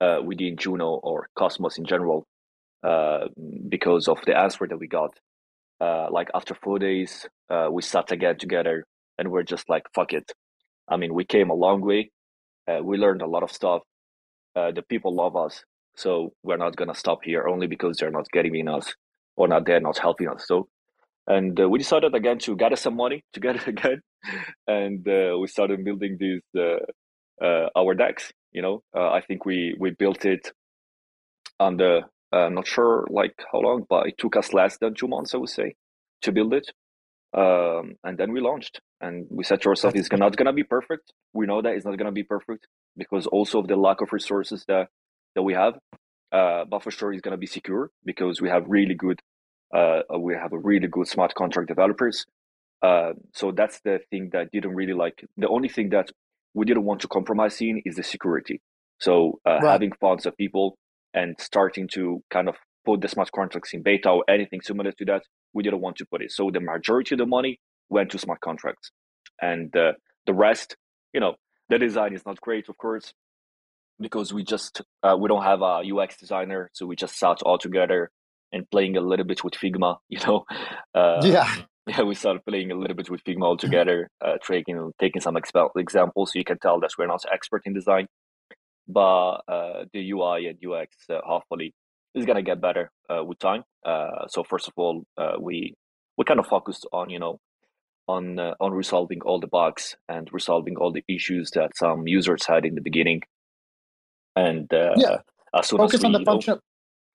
uh, 0.00 0.20
within 0.24 0.56
juno 0.56 0.90
or 1.02 1.28
cosmos 1.36 1.78
in 1.78 1.84
general 1.84 2.26
uh, 2.84 3.26
because 3.68 4.08
of 4.08 4.18
the 4.26 4.36
answer 4.36 4.66
that 4.68 4.78
we 4.78 4.88
got. 4.88 5.12
Uh, 5.80 6.08
like 6.10 6.28
after 6.34 6.54
four 6.54 6.78
days 6.78 7.28
uh, 7.50 7.68
we 7.70 7.82
sat 7.82 8.12
again 8.12 8.38
together 8.38 8.84
and 9.18 9.30
we're 9.30 9.44
just 9.44 9.68
like 9.68 9.84
fuck 9.94 10.12
it. 10.12 10.32
I 10.88 10.96
mean 10.98 11.14
we 11.14 11.24
came 11.24 11.50
a 11.50 11.54
long 11.54 11.82
way 11.82 12.10
uh, 12.68 12.80
we 12.82 12.98
learned 12.98 13.22
a 13.22 13.26
lot 13.28 13.42
of 13.44 13.52
stuff 13.52 13.82
uh, 14.56 14.70
the 14.72 14.82
people 14.82 15.14
love 15.14 15.36
us 15.36 15.64
so 15.96 16.32
we're 16.42 16.56
not 16.56 16.76
gonna 16.76 16.94
stop 16.94 17.20
here 17.24 17.48
only 17.48 17.66
because 17.66 17.96
they're 17.98 18.10
not 18.10 18.30
getting 18.32 18.56
in 18.56 18.68
us 18.68 18.94
or 19.36 19.48
not 19.48 19.66
they're 19.66 19.80
not 19.80 19.98
helping 19.98 20.28
us. 20.28 20.46
So 20.46 20.68
and 21.28 21.60
uh, 21.60 21.68
we 21.68 21.78
decided 21.78 22.14
again 22.14 22.38
to 22.40 22.56
gather 22.56 22.76
some 22.76 22.96
money 22.96 23.24
together 23.34 23.60
again. 23.66 24.00
And 24.66 25.06
uh, 25.08 25.38
we 25.38 25.46
started 25.48 25.84
building 25.84 26.16
these 26.18 26.42
uh, 26.56 27.44
uh, 27.44 27.68
our 27.76 27.94
DEX 27.94 28.32
you 28.52 28.62
know? 28.62 28.82
Uh, 28.96 29.10
i 29.10 29.20
think 29.20 29.44
we 29.44 29.76
we 29.78 29.90
built 29.90 30.24
it 30.24 30.52
on 31.60 31.76
the 31.76 32.00
uh, 32.32 32.36
i'm 32.36 32.54
not 32.54 32.66
sure 32.66 33.06
like 33.10 33.34
how 33.52 33.60
long 33.60 33.84
but 33.88 34.08
it 34.08 34.16
took 34.18 34.36
us 34.36 34.52
less 34.52 34.78
than 34.78 34.94
two 34.94 35.08
months 35.08 35.34
i 35.34 35.38
would 35.38 35.50
say 35.50 35.74
to 36.22 36.32
build 36.32 36.54
it. 36.54 36.70
Um, 37.36 37.94
and 38.04 38.16
then 38.18 38.32
we 38.32 38.40
launched. 38.40 38.80
And 39.00 39.26
we 39.30 39.44
said 39.44 39.62
to 39.62 39.68
ourselves 39.68 39.96
it's 39.96 40.10
not 40.10 40.36
gonna 40.36 40.52
be 40.52 40.64
perfect. 40.64 41.12
We 41.32 41.46
know 41.46 41.62
that 41.62 41.74
it's 41.74 41.84
not 41.84 41.96
gonna 41.98 42.12
be 42.12 42.24
perfect 42.24 42.66
because 42.96 43.26
also 43.26 43.60
of 43.60 43.68
the 43.68 43.76
lack 43.76 44.00
of 44.00 44.12
resources 44.12 44.64
that 44.68 44.88
that 45.34 45.42
we 45.42 45.54
have. 45.54 45.74
Uh, 46.32 46.64
but 46.64 46.82
for 46.82 46.90
sure 46.90 47.12
it's 47.12 47.22
gonna 47.22 47.36
be 47.36 47.46
secure 47.46 47.90
because 48.04 48.40
we 48.40 48.48
have 48.48 48.64
really 48.66 48.94
good 48.94 49.20
uh, 49.74 50.02
we 50.18 50.34
have 50.34 50.52
a 50.52 50.58
really 50.58 50.86
good 50.88 51.08
smart 51.08 51.34
contract 51.34 51.68
developers. 51.68 52.26
Uh, 52.82 53.12
so 53.34 53.50
that's 53.50 53.80
the 53.80 54.00
thing 54.10 54.30
that 54.32 54.40
I 54.42 54.44
didn't 54.52 54.74
really 54.74 54.92
like 54.92 55.24
the 55.36 55.48
only 55.48 55.68
thing 55.68 55.90
that 55.90 56.10
we 56.54 56.64
didn't 56.64 56.84
want 56.84 57.00
to 57.00 57.08
compromise 57.08 57.60
in 57.60 57.82
is 57.84 57.96
the 57.96 58.02
security. 58.02 58.60
So 59.00 59.40
uh, 59.46 59.58
Right. 59.62 59.72
having 59.72 59.92
funds 60.00 60.26
of 60.26 60.36
people 60.36 60.78
and 61.14 61.34
starting 61.40 61.88
to 61.94 62.22
kind 62.30 62.48
of 62.48 62.56
put 62.84 63.00
the 63.00 63.08
smart 63.08 63.32
contracts 63.32 63.74
in 63.74 63.82
beta 63.82 64.10
or 64.10 64.24
anything 64.28 64.60
similar 64.62 64.92
to 64.92 65.04
that 65.06 65.22
we 65.52 65.62
didn't 65.62 65.80
want 65.80 65.96
to 65.96 66.06
put 66.06 66.22
it. 66.22 66.30
So 66.30 66.50
the 66.50 66.60
majority 66.60 67.14
of 67.14 67.18
the 67.18 67.26
money 67.26 67.58
went 67.90 68.10
to 68.12 68.18
smart 68.18 68.40
contracts. 68.40 68.90
And 69.40 69.74
uh, 69.76 69.92
the 70.26 70.34
rest 70.34 70.76
you 71.12 71.20
know 71.20 71.34
the 71.68 71.78
design 71.78 72.14
is 72.14 72.24
not 72.26 72.40
great 72.40 72.68
of 72.68 72.76
course 72.76 73.12
because 74.00 74.32
we 74.32 74.44
just 74.44 74.82
uh, 75.02 75.16
we 75.18 75.28
don't 75.28 75.42
have 75.42 75.62
a 75.62 75.82
ux 75.96 76.16
designer 76.16 76.70
so 76.74 76.86
we 76.86 76.94
just 76.94 77.18
sat 77.18 77.42
all 77.42 77.58
together 77.58 78.10
and 78.52 78.68
playing 78.70 78.96
a 78.96 79.00
little 79.00 79.26
bit 79.26 79.42
with 79.44 79.54
figma 79.54 79.96
you 80.08 80.18
know? 80.26 80.44
Uh, 80.94 81.20
yeah, 81.24 81.54
yeah, 81.86 82.02
we 82.02 82.14
started 82.14 82.44
playing 82.46 82.70
a 82.70 82.74
little 82.74 82.96
bit 82.96 83.08
with 83.10 83.24
Figma 83.24 83.44
altogether, 83.44 84.10
uh, 84.24 84.36
taking 84.46 84.92
taking 85.00 85.20
some 85.22 85.36
exp- 85.36 85.70
examples, 85.76 86.32
so 86.32 86.38
you 86.38 86.44
can 86.44 86.58
tell 86.58 86.80
that 86.80 86.90
we're 86.98 87.06
not 87.06 87.24
expert 87.32 87.62
in 87.64 87.72
design, 87.72 88.06
but 88.86 89.36
uh, 89.48 89.84
the 89.92 90.10
UI 90.12 90.46
and 90.48 90.58
UX 90.64 90.94
uh, 91.10 91.20
hopefully 91.24 91.74
is 92.14 92.26
gonna 92.26 92.42
get 92.42 92.60
better 92.60 92.90
uh, 93.08 93.24
with 93.24 93.38
time. 93.38 93.64
Uh, 93.84 94.26
so 94.28 94.42
first 94.44 94.68
of 94.68 94.74
all, 94.76 95.02
uh, 95.16 95.36
we 95.40 95.74
we 96.18 96.24
kind 96.24 96.40
of 96.40 96.46
focused 96.46 96.86
on 96.92 97.08
you 97.10 97.18
know 97.18 97.38
on 98.06 98.38
uh, 98.38 98.54
on 98.60 98.72
resolving 98.72 99.20
all 99.22 99.40
the 99.40 99.46
bugs 99.46 99.96
and 100.08 100.28
resolving 100.32 100.76
all 100.76 100.92
the 100.92 101.04
issues 101.08 101.50
that 101.52 101.76
some 101.76 102.06
users 102.06 102.44
had 102.46 102.64
in 102.66 102.74
the 102.74 102.80
beginning, 102.82 103.22
and 104.36 104.72
uh, 104.72 104.92
Yeah. 104.96 105.18
as 105.54 105.68
soon 105.68 105.78
focus 105.78 105.94
as 105.94 106.00
we, 106.02 106.06
on 106.06 106.12
the 106.12 106.18
know- 106.20 106.60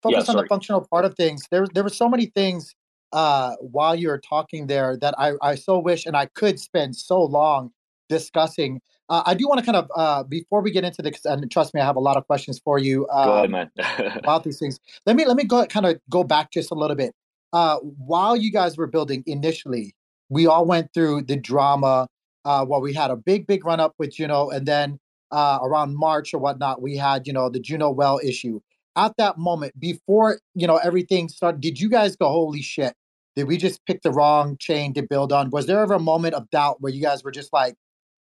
focus 0.03 0.29
on 0.29 0.35
the 0.35 0.45
functional 0.47 0.85
part 0.91 1.05
of 1.05 1.15
things. 1.15 1.47
There 1.49 1.65
there 1.73 1.83
were 1.83 1.89
so 1.89 2.07
many 2.07 2.27
things 2.27 2.75
uh 3.13 3.55
while 3.61 3.95
you 3.95 4.07
were 4.07 4.19
talking 4.19 4.67
there 4.67 4.97
that 4.97 5.13
i 5.19 5.33
i 5.41 5.53
so 5.53 5.77
wish 5.77 6.05
and 6.05 6.17
i 6.17 6.25
could 6.25 6.59
spend 6.59 6.95
so 6.95 7.23
long 7.23 7.71
discussing. 8.09 8.81
Uh, 9.09 9.21
i 9.25 9.33
do 9.33 9.47
want 9.47 9.59
to 9.59 9.65
kind 9.65 9.75
of 9.75 9.87
uh 9.95 10.23
before 10.23 10.61
we 10.61 10.71
get 10.71 10.83
into 10.83 11.01
this 11.01 11.23
and 11.25 11.49
trust 11.51 11.73
me 11.73 11.81
i 11.81 11.85
have 11.85 11.95
a 11.95 11.99
lot 11.99 12.17
of 12.17 12.25
questions 12.25 12.59
for 12.63 12.79
you 12.79 13.05
go 13.05 13.43
ahead, 13.43 13.69
about 14.17 14.43
these 14.43 14.59
things. 14.59 14.79
Let 15.05 15.15
me 15.15 15.25
let 15.25 15.37
me 15.37 15.43
go 15.43 15.65
kind 15.67 15.85
of 15.85 15.99
go 16.09 16.23
back 16.23 16.51
just 16.51 16.71
a 16.71 16.73
little 16.73 16.95
bit. 16.95 17.13
Uh 17.51 17.77
while 17.77 18.35
you 18.35 18.51
guys 18.51 18.77
were 18.77 18.87
building 18.87 19.23
initially 19.27 19.95
we 20.29 20.47
all 20.47 20.65
went 20.65 20.91
through 20.93 21.23
the 21.23 21.35
drama 21.35 22.07
uh 22.45 22.65
whale 22.65 22.81
we 22.81 22.93
had 22.93 23.11
a 23.11 23.15
big 23.15 23.45
big 23.45 23.65
run 23.65 23.79
up 23.79 23.93
with 23.99 24.15
juno 24.15 24.49
and 24.49 24.65
then 24.65 24.99
uh 25.31 25.59
around 25.61 25.95
march 25.95 26.33
or 26.33 26.39
whatnot 26.39 26.81
we 26.81 26.97
had 26.97 27.27
you 27.27 27.33
know 27.33 27.49
the 27.49 27.59
juno 27.59 27.91
well 27.91 28.19
issue 28.23 28.59
at 28.95 29.13
that 29.17 29.37
moment 29.37 29.79
before 29.79 30.39
you 30.55 30.67
know 30.67 30.77
everything 30.77 31.29
started 31.29 31.61
did 31.61 31.79
you 31.79 31.89
guys 31.89 32.15
go 32.15 32.27
holy 32.27 32.61
shit 32.61 32.93
did 33.35 33.47
we 33.47 33.57
just 33.57 33.83
pick 33.85 34.01
the 34.03 34.11
wrong 34.11 34.57
chain 34.59 34.93
to 34.93 35.01
build 35.01 35.33
on 35.33 35.49
was 35.49 35.65
there 35.65 35.79
ever 35.79 35.95
a 35.95 35.99
moment 35.99 36.33
of 36.33 36.49
doubt 36.49 36.77
where 36.81 36.91
you 36.91 37.01
guys 37.01 37.23
were 37.23 37.31
just 37.31 37.51
like 37.53 37.75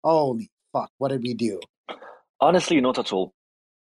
holy 0.02 0.50
fuck 0.72 0.90
what 0.98 1.08
did 1.08 1.22
we 1.22 1.34
do 1.34 1.60
Honestly, 2.40 2.80
not 2.80 2.98
at 2.98 3.12
all. 3.12 3.32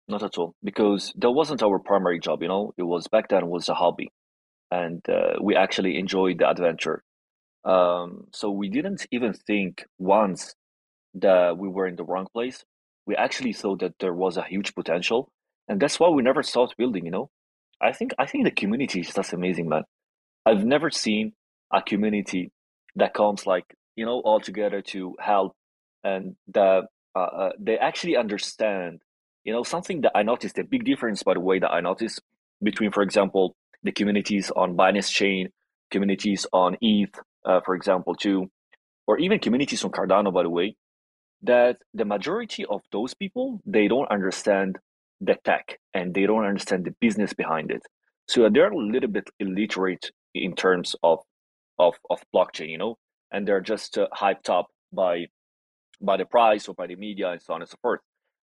Not 0.08 0.22
at 0.22 0.38
all. 0.38 0.54
Because 0.62 1.12
that 1.16 1.30
wasn't 1.30 1.64
our 1.64 1.80
primary 1.80 2.20
job, 2.20 2.42
you 2.42 2.48
know. 2.48 2.72
It 2.76 2.84
was 2.84 3.08
back 3.08 3.28
then 3.28 3.48
was 3.48 3.68
a 3.68 3.74
hobby. 3.74 4.10
And 4.70 5.02
uh, 5.08 5.34
we 5.40 5.56
actually 5.56 5.98
enjoyed 5.98 6.38
the 6.38 6.48
adventure. 6.48 7.02
Um, 7.64 8.28
so 8.32 8.50
we 8.50 8.68
didn't 8.68 9.06
even 9.10 9.32
think 9.32 9.84
once 9.98 10.54
that 11.14 11.58
we 11.58 11.68
were 11.68 11.86
in 11.86 11.96
the 11.96 12.04
wrong 12.04 12.28
place. 12.32 12.64
We 13.04 13.16
actually 13.16 13.52
thought 13.52 13.80
that 13.80 13.98
there 13.98 14.14
was 14.14 14.36
a 14.36 14.44
huge 14.44 14.74
potential. 14.76 15.28
And 15.68 15.80
that's 15.80 15.98
why 16.00 16.08
we 16.08 16.22
never 16.22 16.42
stopped 16.42 16.76
building, 16.76 17.04
you 17.04 17.10
know. 17.10 17.30
I 17.80 17.92
think 17.92 18.12
I 18.18 18.26
think 18.26 18.44
the 18.44 18.50
community 18.50 19.00
is 19.00 19.12
just 19.12 19.32
amazing, 19.32 19.68
man. 19.68 19.84
I've 20.46 20.64
never 20.64 20.90
seen 20.90 21.32
a 21.72 21.82
community 21.82 22.52
that 22.96 23.14
comes 23.14 23.46
like, 23.46 23.64
you 23.96 24.04
know, 24.04 24.20
all 24.20 24.40
together 24.40 24.82
to 24.82 25.14
help 25.20 25.56
and 26.04 26.36
that 26.48 26.84
uh, 27.14 27.18
uh, 27.18 27.52
they 27.58 27.78
actually 27.78 28.16
understand 28.16 29.00
you 29.44 29.52
know 29.52 29.62
something 29.62 30.00
that 30.02 30.12
i 30.14 30.22
noticed 30.22 30.58
a 30.58 30.64
big 30.64 30.84
difference 30.84 31.22
by 31.22 31.34
the 31.34 31.40
way 31.40 31.58
that 31.58 31.70
i 31.70 31.80
noticed 31.80 32.20
between 32.62 32.90
for 32.90 33.02
example 33.02 33.56
the 33.82 33.92
communities 33.92 34.50
on 34.56 34.76
binance 34.76 35.10
chain 35.10 35.48
communities 35.90 36.46
on 36.52 36.76
eth 36.82 37.18
uh, 37.44 37.60
for 37.64 37.74
example 37.74 38.14
too 38.14 38.50
or 39.06 39.18
even 39.18 39.38
communities 39.38 39.84
on 39.84 39.90
cardano 39.90 40.32
by 40.32 40.42
the 40.42 40.50
way 40.50 40.74
that 41.42 41.78
the 41.92 42.04
majority 42.04 42.64
of 42.66 42.80
those 42.92 43.14
people 43.14 43.60
they 43.66 43.88
don't 43.88 44.10
understand 44.10 44.78
the 45.24 45.36
tech 45.44 45.78
and 45.94 46.14
they 46.14 46.26
don't 46.26 46.44
understand 46.44 46.84
the 46.84 46.94
business 47.00 47.32
behind 47.32 47.70
it 47.70 47.82
so 48.28 48.48
they're 48.48 48.70
a 48.70 48.76
little 48.76 49.10
bit 49.10 49.28
illiterate 49.40 50.10
in 50.34 50.54
terms 50.54 50.94
of 51.02 51.18
of, 51.78 51.94
of 52.10 52.22
blockchain 52.34 52.68
you 52.68 52.78
know 52.78 52.96
and 53.32 53.48
they're 53.48 53.60
just 53.60 53.98
uh, 53.98 54.06
hyped 54.14 54.48
up 54.48 54.66
by 54.92 55.26
by 56.02 56.16
the 56.16 56.24
price 56.24 56.68
or 56.68 56.74
by 56.74 56.86
the 56.86 56.96
media 56.96 57.30
and 57.30 57.42
so 57.42 57.54
on 57.54 57.62
and 57.62 57.70
so 57.70 57.76
forth. 57.80 58.00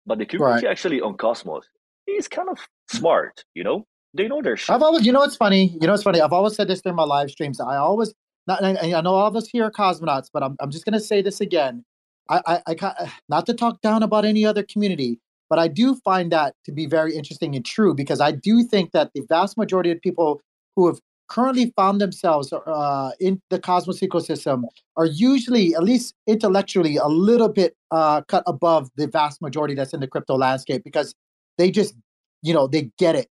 But 0.05 0.19
the 0.19 0.27
community 0.27 0.67
actually 0.67 1.01
on 1.01 1.17
Cosmos 1.17 1.65
is 2.07 2.29
kind 2.29 2.49
of 2.49 2.59
smart, 2.89 3.45
you 3.55 3.65
know? 3.65 3.87
They 4.15 4.29
know 4.29 4.41
their 4.41 4.57
shit. 4.57 4.71
I've 4.71 4.83
always, 4.83 5.05
you 5.05 5.13
know, 5.13 5.21
what's 5.21 5.37
funny. 5.37 5.77
You 5.81 5.87
know, 5.87 5.93
what's 5.93 6.03
funny. 6.03 6.21
I've 6.21 6.33
always 6.33 6.55
said 6.55 6.69
this 6.69 6.81
during 6.81 6.97
my 6.97 7.03
live 7.03 7.31
streams. 7.31 7.61
I 7.61 7.77
always, 7.77 8.15
not, 8.47 8.63
and 8.63 8.79
I 8.79 9.01
know 9.01 9.15
all 9.15 9.27
of 9.27 9.37
us 9.37 9.49
here 9.49 9.65
are 9.65 9.71
cosmonauts, 9.71 10.29
but 10.33 10.43
I'm, 10.43 10.57
I'm 10.61 10.71
just 10.71 10.85
going 10.85 10.95
to 10.95 11.01
say 11.01 11.23
this 11.23 11.41
again. 11.41 11.85
I, 12.31 12.61
I, 12.67 12.75
I, 12.81 13.13
not 13.29 13.47
to 13.47 13.55
talk 13.55 13.81
down 13.83 14.03
about 14.03 14.25
any 14.25 14.47
other 14.47 14.63
community, 14.63 15.19
but 15.49 15.59
I 15.59 15.69
do 15.69 15.95
find 15.97 16.33
that 16.33 16.55
to 16.65 16.73
be 16.73 16.87
very 16.87 17.15
interesting 17.15 17.55
and 17.55 17.65
true 17.65 17.95
because 17.95 18.21
I 18.21 18.33
do 18.33 18.63
think 18.63 18.93
that 18.93 19.11
the 19.15 19.23
vast 19.29 19.57
majority 19.57 19.91
of 19.91 20.01
people 20.01 20.41
who 20.75 20.87
have 20.87 20.99
currently 21.29 21.73
found 21.77 22.01
themselves 22.01 22.53
uh, 22.53 23.11
in 23.21 23.41
the 23.51 23.59
Cosmos 23.59 24.01
ecosystem 24.01 24.65
are 24.97 25.07
usually, 25.07 25.75
at 25.75 25.83
least 25.83 26.15
intellectually, 26.27 26.97
a 26.97 27.09
little 27.09 27.49
bit 27.49 27.75
uh, 27.91 28.23
cut 28.23 28.45
above 28.47 28.91
the 28.97 29.07
vast 29.07 29.43
majority 29.43 29.75
that's 29.75 29.93
in 29.93 30.01
the 30.01 30.07
crypto 30.07 30.37
landscape 30.37 30.85
because 30.85 31.15
they 31.59 31.71
just, 31.71 31.95
you 32.43 32.55
know, 32.55 32.67
they 32.67 32.91
get 32.99 33.17
it 33.17 33.29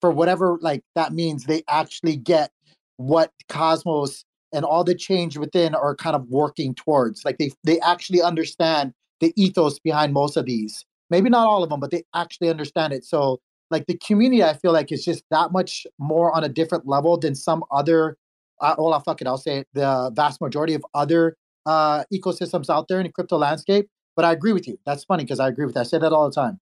for 0.00 0.10
whatever 0.10 0.58
like 0.60 0.82
that 0.94 1.12
means. 1.12 1.44
They 1.44 1.62
actually 1.68 2.16
get 2.16 2.50
what 2.96 3.32
Cosmos 3.48 4.24
and 4.52 4.64
all 4.64 4.84
the 4.84 4.94
change 4.94 5.36
within 5.36 5.74
are 5.74 5.94
kind 5.94 6.16
of 6.16 6.26
working 6.28 6.74
towards. 6.74 7.24
Like 7.24 7.38
they 7.38 7.52
they 7.64 7.78
actually 7.80 8.22
understand 8.22 8.92
the 9.20 9.32
ethos 9.36 9.78
behind 9.78 10.12
most 10.12 10.36
of 10.36 10.46
these. 10.46 10.84
Maybe 11.10 11.30
not 11.30 11.46
all 11.46 11.62
of 11.62 11.70
them, 11.70 11.80
but 11.80 11.90
they 11.90 12.04
actually 12.14 12.48
understand 12.48 12.92
it. 12.92 13.04
So 13.04 13.40
like 13.70 13.86
the 13.86 13.98
community, 13.98 14.42
I 14.42 14.54
feel 14.54 14.72
like 14.72 14.92
is 14.92 15.04
just 15.04 15.24
that 15.30 15.52
much 15.52 15.86
more 15.98 16.34
on 16.34 16.44
a 16.44 16.48
different 16.48 16.86
level 16.86 17.18
than 17.18 17.34
some 17.34 17.64
other. 17.70 18.16
Uh, 18.60 18.74
well, 18.78 18.98
fuck 19.00 19.20
it. 19.20 19.26
I'll 19.26 19.36
say 19.38 19.58
it, 19.58 19.68
the 19.74 20.10
vast 20.14 20.40
majority 20.40 20.74
of 20.74 20.84
other 20.94 21.36
uh, 21.66 22.04
ecosystems 22.12 22.70
out 22.70 22.88
there 22.88 22.98
in 22.98 23.06
the 23.06 23.12
crypto 23.12 23.36
landscape. 23.36 23.88
But 24.14 24.24
I 24.24 24.32
agree 24.32 24.52
with 24.52 24.66
you. 24.66 24.78
That's 24.86 25.04
funny 25.04 25.24
because 25.24 25.40
I 25.40 25.48
agree 25.48 25.66
with 25.66 25.74
that. 25.74 25.80
I 25.80 25.84
say 25.84 25.98
that 25.98 26.12
all 26.12 26.28
the 26.28 26.34
time. 26.34 26.58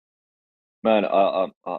Man, 0.84 1.04
uh, 1.04 1.48
uh, 1.66 1.78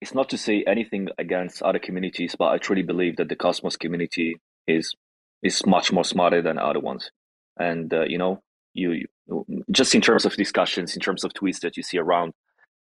it's 0.00 0.14
not 0.14 0.28
to 0.30 0.38
say 0.38 0.64
anything 0.66 1.08
against 1.16 1.62
other 1.62 1.78
communities, 1.78 2.34
but 2.36 2.48
I 2.48 2.58
truly 2.58 2.82
believe 2.82 3.16
that 3.16 3.28
the 3.28 3.36
Cosmos 3.36 3.76
community 3.76 4.36
is 4.66 4.94
is 5.42 5.64
much 5.66 5.92
more 5.92 6.04
smarter 6.04 6.42
than 6.42 6.58
other 6.58 6.80
ones. 6.80 7.10
And 7.56 7.92
uh, 7.94 8.04
you 8.04 8.18
know, 8.18 8.42
you, 8.74 8.92
you 8.92 9.64
just 9.70 9.94
in 9.94 10.00
terms 10.00 10.24
of 10.24 10.34
discussions, 10.34 10.94
in 10.94 11.00
terms 11.00 11.24
of 11.24 11.32
tweets 11.32 11.60
that 11.60 11.76
you 11.76 11.82
see 11.82 11.98
around, 11.98 12.32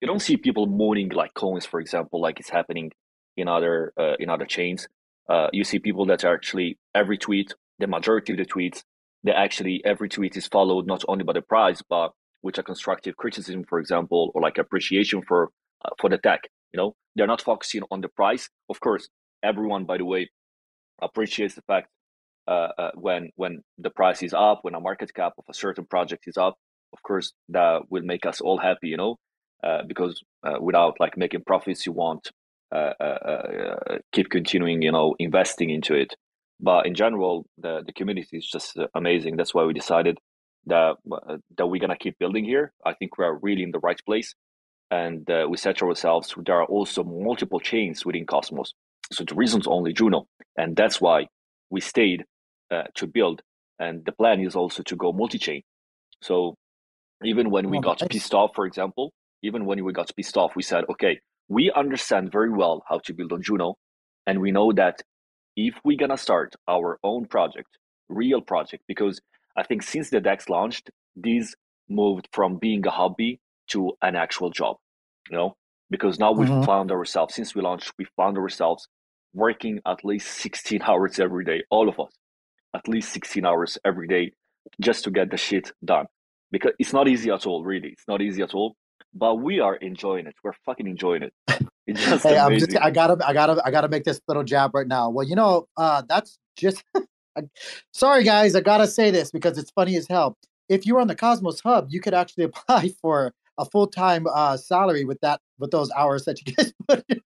you 0.00 0.06
don't 0.08 0.22
see 0.22 0.36
people 0.36 0.66
mourning 0.66 1.10
like 1.10 1.34
coins, 1.34 1.66
for 1.66 1.80
example, 1.80 2.20
like 2.20 2.40
it's 2.40 2.50
happening 2.50 2.92
in 3.36 3.48
other 3.48 3.92
uh, 3.98 4.14
in 4.18 4.30
other 4.30 4.46
chains. 4.46 4.88
Uh, 5.28 5.48
you 5.52 5.64
see 5.64 5.78
people 5.78 6.06
that 6.06 6.24
are 6.24 6.34
actually 6.34 6.78
every 6.94 7.18
tweet, 7.18 7.54
the 7.78 7.86
majority 7.86 8.32
of 8.32 8.38
the 8.38 8.44
tweets, 8.44 8.82
they 9.22 9.32
actually 9.32 9.82
every 9.84 10.08
tweet 10.08 10.36
is 10.36 10.46
followed 10.46 10.86
not 10.86 11.04
only 11.08 11.24
by 11.24 11.32
the 11.32 11.42
price, 11.42 11.82
but 11.88 12.12
with 12.42 12.58
a 12.58 12.62
constructive 12.62 13.16
criticism, 13.16 13.64
for 13.68 13.78
example, 13.78 14.30
or 14.34 14.40
like 14.40 14.58
appreciation 14.58 15.22
for 15.22 15.50
uh, 15.84 15.90
for 16.00 16.08
the 16.10 16.18
tech. 16.18 16.48
You 16.72 16.78
know, 16.78 16.96
they're 17.14 17.26
not 17.26 17.42
focusing 17.42 17.82
on 17.90 18.00
the 18.00 18.08
price. 18.08 18.48
Of 18.68 18.80
course, 18.80 19.08
everyone, 19.42 19.84
by 19.84 19.98
the 19.98 20.04
way, 20.04 20.30
appreciates 21.02 21.54
the 21.54 21.62
fact 21.62 21.88
uh, 22.50 22.72
uh, 22.78 22.90
when 22.96 23.30
when 23.36 23.62
the 23.78 23.90
price 23.90 24.24
is 24.24 24.34
up, 24.34 24.58
when 24.62 24.74
a 24.74 24.80
market 24.80 25.14
cap 25.14 25.32
of 25.38 25.44
a 25.48 25.54
certain 25.54 25.86
project 25.86 26.24
is 26.26 26.36
up. 26.36 26.56
Of 26.92 27.00
course, 27.04 27.32
that 27.50 27.82
will 27.90 28.02
make 28.02 28.26
us 28.26 28.40
all 28.40 28.58
happy. 28.58 28.88
You 28.88 28.96
know, 28.96 29.16
uh, 29.62 29.82
because 29.86 30.20
uh, 30.42 30.56
without 30.60 30.98
like 30.98 31.16
making 31.16 31.44
profits, 31.44 31.86
you 31.86 31.92
want 31.92 32.32
uh, 32.72 32.92
keep 34.12 34.30
continuing, 34.30 34.82
you 34.82 34.90
know, 34.90 35.14
investing 35.20 35.70
into 35.70 35.94
it. 35.94 36.14
But 36.58 36.86
in 36.86 36.94
general, 36.94 37.46
the 37.56 37.84
the 37.86 37.92
community 37.92 38.36
is 38.38 38.48
just 38.50 38.76
amazing. 38.96 39.36
That's 39.36 39.54
why 39.54 39.64
we 39.64 39.72
decided 39.72 40.18
that 40.66 40.96
that 41.56 41.66
we're 41.68 41.80
gonna 41.80 41.96
keep 41.96 42.18
building 42.18 42.44
here. 42.44 42.72
I 42.84 42.94
think 42.94 43.16
we 43.16 43.24
are 43.24 43.38
really 43.38 43.62
in 43.62 43.70
the 43.70 43.78
right 43.78 44.00
place, 44.04 44.34
and 44.90 45.24
we 45.48 45.56
set 45.56 45.82
ourselves. 45.82 46.34
There 46.44 46.56
are 46.56 46.66
also 46.66 47.04
multiple 47.04 47.60
chains 47.60 48.04
within 48.04 48.26
Cosmos, 48.26 48.74
so 49.12 49.22
the 49.22 49.36
reason's 49.36 49.68
only 49.68 49.92
Juno, 49.92 50.26
and 50.56 50.74
that's 50.74 51.00
why 51.00 51.28
we 51.70 51.80
stayed 51.80 52.22
uh, 52.22 52.24
to 52.70 53.06
build. 53.06 53.42
And 53.78 54.04
the 54.04 54.12
plan 54.12 54.40
is 54.40 54.54
also 54.54 54.82
to 54.82 54.96
go 54.96 55.12
multi-chain. 55.12 55.62
So 56.22 56.54
even 57.24 57.50
when 57.50 57.70
we 57.70 57.78
oh, 57.78 57.80
got 57.80 58.00
nice. 58.00 58.08
pissed 58.08 58.34
off, 58.34 58.52
for 58.54 58.66
example, 58.66 59.12
even 59.42 59.64
when 59.64 59.82
we 59.84 59.92
got 59.92 60.10
pissed 60.16 60.36
off, 60.36 60.54
we 60.54 60.62
said, 60.62 60.84
okay, 60.90 61.20
we 61.48 61.72
understand 61.74 62.30
very 62.30 62.50
well 62.50 62.84
how 62.88 62.98
to 63.00 63.14
build 63.14 63.32
on 63.32 63.42
Juno. 63.42 63.76
And 64.26 64.40
we 64.40 64.52
know 64.52 64.72
that 64.72 65.02
if 65.56 65.74
we're 65.84 65.96
going 65.96 66.10
to 66.10 66.16
start 66.16 66.54
our 66.68 66.98
own 67.02 67.26
project, 67.26 67.68
real 68.08 68.40
project, 68.40 68.84
because 68.86 69.20
I 69.56 69.62
think 69.62 69.82
since 69.82 70.10
the 70.10 70.20
DEX 70.20 70.48
launched, 70.48 70.90
this 71.16 71.54
moved 71.88 72.28
from 72.32 72.56
being 72.56 72.86
a 72.86 72.90
hobby 72.90 73.40
to 73.70 73.92
an 74.02 74.16
actual 74.16 74.50
job, 74.50 74.76
you 75.28 75.36
know, 75.36 75.54
because 75.90 76.18
now 76.18 76.32
we've 76.32 76.48
mm-hmm. 76.48 76.64
found 76.64 76.92
ourselves, 76.92 77.34
since 77.34 77.54
we 77.54 77.62
launched, 77.62 77.92
we 77.98 78.06
found 78.16 78.38
ourselves 78.38 78.86
working 79.34 79.80
at 79.86 80.04
least 80.04 80.28
16 80.38 80.82
hours 80.86 81.18
every 81.18 81.44
day, 81.44 81.64
all 81.70 81.88
of 81.88 81.98
us, 81.98 82.12
at 82.74 82.88
least 82.88 83.12
16 83.12 83.44
hours 83.44 83.78
every 83.84 84.06
day 84.06 84.32
just 84.80 85.04
to 85.04 85.10
get 85.10 85.30
the 85.30 85.36
shit 85.36 85.72
done. 85.84 86.06
Because 86.50 86.72
it's 86.78 86.92
not 86.92 87.08
easy 87.08 87.30
at 87.30 87.46
all, 87.46 87.64
really. 87.64 87.88
It's 87.88 88.08
not 88.08 88.20
easy 88.20 88.42
at 88.42 88.54
all 88.54 88.76
but 89.14 89.36
we 89.36 89.60
are 89.60 89.76
enjoying 89.76 90.26
it. 90.26 90.34
We're 90.42 90.52
fucking 90.64 90.86
enjoying 90.86 91.22
it. 91.24 91.32
It's 91.86 92.04
just 92.04 92.22
hey, 92.22 92.36
amazing. 92.36 92.52
I'm 92.52 92.58
just, 92.58 92.84
I 92.84 92.90
gotta, 92.92 93.26
I 93.26 93.32
gotta, 93.32 93.60
I 93.64 93.72
gotta 93.72 93.88
make 93.88 94.04
this 94.04 94.20
little 94.28 94.44
jab 94.44 94.76
right 94.76 94.86
now. 94.86 95.10
Well, 95.10 95.26
you 95.26 95.34
know, 95.34 95.66
uh, 95.76 96.02
that's 96.08 96.38
just. 96.56 96.84
sorry, 97.92 98.22
guys, 98.22 98.54
I 98.54 98.60
gotta 98.60 98.86
say 98.86 99.10
this 99.10 99.32
because 99.32 99.58
it's 99.58 99.72
funny 99.72 99.96
as 99.96 100.06
hell. 100.06 100.36
If 100.68 100.86
you 100.86 100.94
were 100.94 101.00
on 101.00 101.08
the 101.08 101.16
Cosmos 101.16 101.58
Hub, 101.62 101.88
you 101.90 102.00
could 102.00 102.14
actually 102.14 102.44
apply 102.52 102.90
for 103.02 103.32
a 103.58 103.64
full 103.64 103.88
time 103.88 104.28
uh, 104.32 104.56
salary 104.56 105.04
with 105.04 105.18
that 105.22 105.40
with 105.58 105.72
those 105.72 105.90
hours 105.90 106.26
that 106.26 106.46
you 106.46 106.52
guys 106.52 106.72
put 106.86 107.04
in 107.08 107.20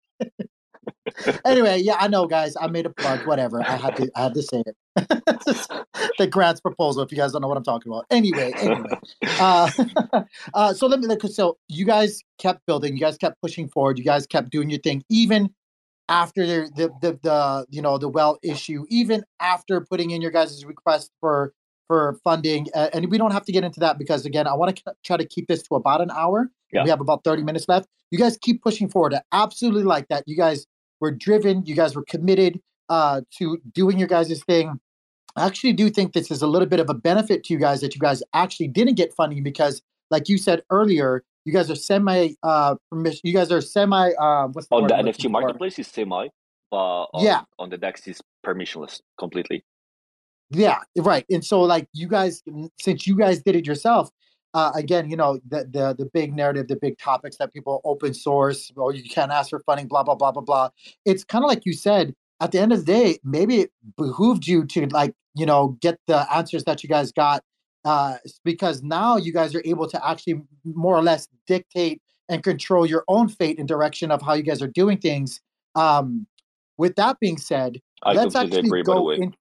anyway, 1.45 1.81
yeah, 1.81 1.97
I 1.99 2.09
know, 2.09 2.27
guys. 2.27 2.57
I 2.61 2.67
made 2.67 2.87
a 2.87 2.91
plug. 2.91 3.27
Whatever. 3.27 3.63
I 3.63 3.77
had 3.77 3.97
to. 3.97 4.11
I 4.15 4.23
had 4.25 4.35
to 4.35 4.43
say 4.43 4.63
it. 4.67 4.77
the 6.19 6.27
grants 6.27 6.61
proposal. 6.61 7.03
If 7.03 7.11
you 7.11 7.19
guys 7.19 7.33
don't 7.33 7.43
know 7.43 7.49
what 7.49 7.57
I'm 7.57 7.65
talking 7.65 7.91
about. 7.91 8.07
Anyway, 8.11 8.53
anyway. 8.57 8.89
Uh, 9.39 9.71
uh, 10.55 10.75
so 10.75 10.87
let 10.87 11.01
me. 11.01 11.07
Like, 11.07 11.23
so 11.23 11.59
you 11.69 11.85
guys 11.85 12.23
kept 12.39 12.65
building. 12.67 12.95
You 12.95 13.01
guys 13.01 13.17
kept 13.17 13.41
pushing 13.41 13.69
forward. 13.69 13.99
You 13.99 14.05
guys 14.05 14.27
kept 14.27 14.51
doing 14.51 14.71
your 14.71 14.81
thing, 14.81 15.03
even 15.09 15.51
after 16.09 16.47
the 16.47 16.71
the 16.77 16.89
the, 17.01 17.19
the 17.23 17.67
you 17.71 17.83
know 17.83 17.99
the 17.99 18.09
whale 18.09 18.39
issue. 18.43 18.85
Even 18.89 19.25
after 19.41 19.81
putting 19.81 20.11
in 20.11 20.21
your 20.21 20.31
guys' 20.31 20.65
request 20.65 21.11
for 21.21 21.55
for 21.87 22.19
funding, 22.23 22.69
uh, 22.75 22.89
and 22.93 23.11
we 23.11 23.19
don't 23.19 23.33
have 23.33 23.45
to 23.45 23.53
get 23.53 23.65
into 23.65 23.81
that 23.81 23.99
because 23.99 24.25
again, 24.25 24.47
I 24.47 24.55
want 24.55 24.77
to 24.77 24.95
try 25.05 25.17
to 25.17 25.27
keep 25.27 25.49
this 25.49 25.63
to 25.65 25.75
about 25.75 26.01
an 26.01 26.11
hour. 26.11 26.51
Yeah. 26.73 26.85
We 26.85 26.91
have 26.91 27.01
about 27.01 27.25
30 27.25 27.43
minutes 27.43 27.69
left. 27.69 27.89
You 28.13 28.19
guys 28.19 28.39
keep 28.41 28.63
pushing 28.63 28.89
forward. 28.89 29.15
I 29.15 29.23
absolutely 29.33 29.83
like 29.83 30.07
that. 30.07 30.23
You 30.27 30.37
guys 30.37 30.67
were 31.01 31.11
driven. 31.11 31.65
You 31.65 31.75
guys 31.75 31.95
were 31.95 32.05
committed 32.05 32.61
uh, 32.89 33.23
to 33.39 33.59
doing 33.73 33.99
your 33.99 34.09
guys' 34.09 34.43
thing. 34.45 34.81
I 35.37 35.47
actually 35.47 35.73
do 35.73 35.91
think 35.91 36.13
this 36.13 36.31
is 36.31 36.43
a 36.43 36.47
little 36.47 36.67
bit 36.67 36.81
of 36.81 36.91
a 36.91 36.95
benefit 36.95 37.45
to 37.45 37.55
you 37.55 37.61
guys 37.61 37.81
that 37.81 37.95
you 37.95 38.01
guys 38.01 38.23
actually 38.35 38.69
didn't 38.69 38.95
get 38.95 39.15
funding 39.15 39.43
because, 39.43 39.81
like 40.11 40.29
you 40.29 40.39
said 40.39 40.63
earlier, 40.71 41.23
you 41.45 41.53
guys 41.53 41.71
are 41.71 41.77
semi 41.77 42.31
uh 42.43 42.75
permission. 42.91 43.21
You 43.25 43.33
guys 43.33 43.51
are 43.53 43.61
semi. 43.61 44.11
Uh, 44.13 44.49
what's 44.49 44.69
the 44.69 44.75
on 44.75 44.87
the 44.89 44.95
NFT 44.95 45.31
marketplace 45.31 45.79
is 45.79 45.87
semi, 45.87 46.29
but 46.71 46.77
on, 46.77 47.25
yeah, 47.25 47.43
on 47.59 47.71
the 47.71 47.79
Dex 47.79 48.07
is 48.07 48.21
permissionless 48.45 49.01
completely. 49.19 49.65
Yeah, 50.51 50.79
right. 50.99 51.25
And 51.31 51.45
so, 51.45 51.61
like 51.63 51.89
you 51.93 52.09
guys, 52.09 52.43
since 52.81 53.07
you 53.07 53.17
guys 53.17 53.41
did 53.41 53.55
it 53.55 53.67
yourself, 53.67 54.11
uh, 54.55 54.73
again, 54.75 55.09
you 55.09 55.17
know, 55.17 55.39
the, 55.49 55.69
the 55.71 55.95
the 55.97 56.11
big 56.13 56.35
narrative, 56.35 56.69
the 56.69 56.77
big 56.77 56.99
topics 56.99 57.37
that 57.37 57.53
people 57.53 57.81
open 57.85 58.13
source, 58.13 58.73
or 58.77 58.93
you 58.93 59.09
can't 59.09 59.31
ask 59.31 59.51
for 59.51 59.61
funding, 59.61 59.87
blah 59.87 60.03
blah 60.03 60.15
blah 60.15 60.33
blah 60.33 60.43
blah. 60.43 60.69
It's 61.05 61.25
kind 61.25 61.45
of 61.45 61.49
like 61.49 61.65
you 61.65 61.73
said. 61.73 62.15
At 62.43 62.53
the 62.53 62.59
end 62.59 62.73
of 62.73 62.87
the 62.87 62.91
day, 62.91 63.19
maybe 63.23 63.61
it 63.61 63.71
behooved 63.99 64.47
you 64.47 64.65
to 64.65 64.87
like 64.87 65.15
you 65.35 65.47
know 65.47 65.77
get 65.81 65.99
the 66.07 66.27
answers 66.35 66.65
that 66.65 66.83
you 66.83 66.89
guys 66.89 67.13
got, 67.13 67.45
uh, 67.85 68.17
because 68.45 68.83
now 68.83 69.17
you 69.17 69.33
guys 69.33 69.55
are 69.55 69.63
able 69.65 69.87
to 69.89 70.09
actually 70.09 70.41
more 70.65 70.97
or 70.97 71.03
less 71.03 71.29
dictate 71.47 72.01
and 72.29 72.43
control 72.43 72.87
your 72.87 73.05
own 73.09 73.29
fate 73.29 73.59
and 73.59 73.69
direction 73.69 74.11
of 74.11 74.23
how 74.23 74.33
you 74.33 74.43
guys 74.43 74.63
are 74.63 74.69
doing 74.69 74.97
things. 74.99 75.41
Um, 75.75 76.27
with 76.79 76.97
that 76.97 77.21
being 77.21 77.37
said, 77.37 77.81
I 78.03 78.15
let's 78.15 78.35
actually 78.35 78.61
agree, 78.61 78.83
go 78.83 79.11
in. 79.11 79.35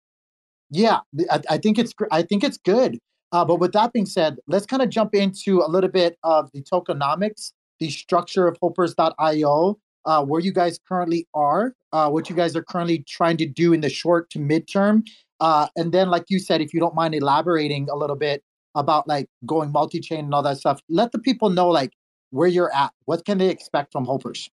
Yeah, 0.70 1.00
I, 1.32 1.42
I 1.52 1.58
think 1.58 1.80
it's 1.80 1.94
I 2.12 2.22
think 2.22 2.44
it's 2.44 2.58
good 2.58 3.00
uh, 3.32 3.46
but 3.46 3.60
with 3.60 3.74
that 3.74 3.94
being 3.94 4.06
said, 4.06 4.38
let's 4.48 4.66
kind 4.66 4.82
of 4.82 4.90
jump 4.90 5.14
into 5.14 5.62
a 5.62 5.68
little 5.70 5.90
bit 5.90 6.18
of 6.24 6.50
the 6.54 6.62
tokenomics, 6.62 7.54
the 7.80 7.90
structure 7.90 8.48
of 8.48 8.58
Hopers.io, 8.60 9.80
uh, 10.06 10.26
where 10.26 10.42
you 10.42 10.52
guys 10.52 10.80
currently 10.88 11.28
are, 11.34 11.74
uh, 11.92 12.10
what 12.10 12.30
you 12.30 12.36
guys 12.36 12.56
are 12.56 12.64
currently 12.64 13.04
trying 13.08 13.38
to 13.38 13.46
do 13.46 13.74
in 13.74 13.82
the 13.82 13.90
short 13.90 14.30
to 14.32 14.40
midterm. 14.40 15.04
Uh, 15.40 15.68
and 15.76 15.92
then, 15.92 16.10
like 16.10 16.26
you 16.30 16.40
said, 16.40 16.62
if 16.62 16.74
you 16.74 16.80
don't 16.80 16.96
mind 16.96 17.14
elaborating 17.14 17.88
a 17.92 17.96
little 17.96 18.16
bit 18.16 18.44
about 18.76 19.08
like 19.08 19.28
going 19.46 19.72
multi-chain 19.72 20.26
and 20.26 20.34
all 20.34 20.44
that 20.44 20.58
stuff, 20.58 20.82
let 20.90 21.12
the 21.12 21.20
people 21.20 21.50
know 21.50 21.70
like 21.70 21.92
where 22.32 22.48
you're 22.48 22.74
at. 22.74 22.92
What 23.06 23.26
can 23.26 23.38
they 23.38 23.50
expect 23.50 23.92
from 23.92 24.06
Hopers? 24.06 24.50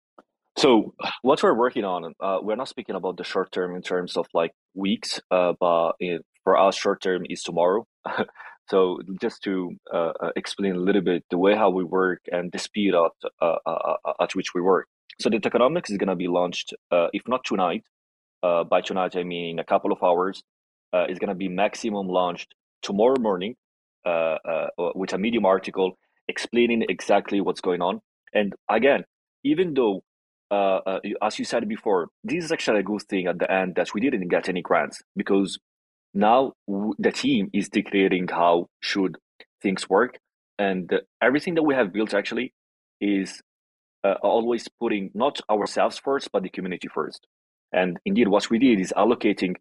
So 0.58 0.94
what 1.22 1.42
we're 1.44 1.58
working 1.58 1.84
on, 1.84 2.14
uh, 2.20 2.40
we're 2.42 2.56
not 2.56 2.70
speaking 2.70 2.96
about 2.96 3.18
the 3.18 3.24
short 3.24 3.52
term 3.52 3.76
in 3.76 3.82
terms 3.82 4.18
of 4.18 4.28
like 4.34 4.52
weeks, 4.74 5.20
uh, 5.30 5.54
but 5.60 5.94
in, 6.00 6.22
for 6.44 6.58
us, 6.58 6.76
short 6.76 7.02
term 7.02 7.24
is 7.30 7.44
tomorrow. 7.44 7.86
So 8.72 9.00
just 9.22 9.44
to 9.44 9.76
uh, 9.94 10.14
uh, 10.24 10.32
explain 10.38 10.76
a 10.78 10.80
little 10.80 11.02
bit 11.02 11.26
the 11.30 11.38
way 11.38 11.56
how 11.56 11.70
we 11.70 11.84
work 11.84 12.22
and 12.32 12.50
the 12.54 12.58
speed 12.58 12.94
at 12.96 13.12
uh, 13.42 13.58
uh, 13.66 13.96
uh 14.06 14.14
at 14.22 14.34
which 14.34 14.54
we 14.56 14.62
work. 14.62 14.88
So 15.20 15.30
the 15.30 15.40
tokenomics 15.40 15.92
is 15.92 15.98
going 15.98 16.14
to 16.16 16.16
be 16.16 16.30
launched, 16.30 16.74
uh, 16.90 17.08
if 17.12 17.24
not 17.28 17.44
tonight, 17.44 17.84
by 18.42 18.80
tonight 18.80 19.18
I 19.18 19.24
mean 19.24 19.46
in 19.52 19.60
a 19.60 19.66
couple 19.66 19.92
of 19.92 20.02
hours. 20.02 20.42
it's 20.94 21.20
going 21.20 21.36
to 21.36 21.42
be 21.46 21.50
maximum 21.50 22.08
launched 22.08 22.56
tomorrow 22.82 23.20
morning 23.20 23.56
with 25.02 25.14
a 25.14 25.18
Medium 25.18 25.46
article 25.46 25.98
explaining 26.30 26.86
exactly 26.88 27.42
what's 27.42 27.62
going 27.62 27.82
on. 27.82 28.00
And 28.34 28.56
again, 28.70 29.04
even 29.44 29.74
though 29.74 30.04
uh, 30.50 30.80
uh, 30.86 31.00
as 31.22 31.40
you 31.40 31.46
said 31.46 31.68
before, 31.68 32.10
this 32.24 32.44
is 32.46 32.52
actually 32.52 32.80
a 32.80 32.84
good 32.84 33.04
thing 33.10 33.28
at 33.28 33.40
the 33.40 33.50
end 33.52 33.76
that 33.76 33.94
we 33.94 34.02
didn't 34.02 34.28
get 34.28 34.50
any 34.50 34.62
grants 34.62 35.02
because 35.16 35.60
now 36.14 36.54
the 37.00 37.12
team 37.12 37.50
is 37.54 37.70
dictating 37.70 38.28
how 38.28 38.68
should 38.82 39.18
things 39.62 39.90
work, 39.90 40.20
and 40.58 40.92
everything 41.22 41.56
that 41.56 41.64
we 41.64 41.76
have 41.76 41.94
built 41.94 42.14
actually 42.14 42.54
is 43.00 43.42
uh, 44.04 44.16
always 44.22 44.68
putting 44.80 45.12
not 45.14 45.40
ourselves 45.50 46.00
first 46.00 46.30
but 46.32 46.44
the 46.44 46.50
community 46.50 46.88
first. 46.94 47.28
And 47.72 47.98
indeed, 48.06 48.28
what 48.28 48.50
we 48.50 48.60
did 48.60 48.80
is 48.80 48.94
allocating 48.98 49.56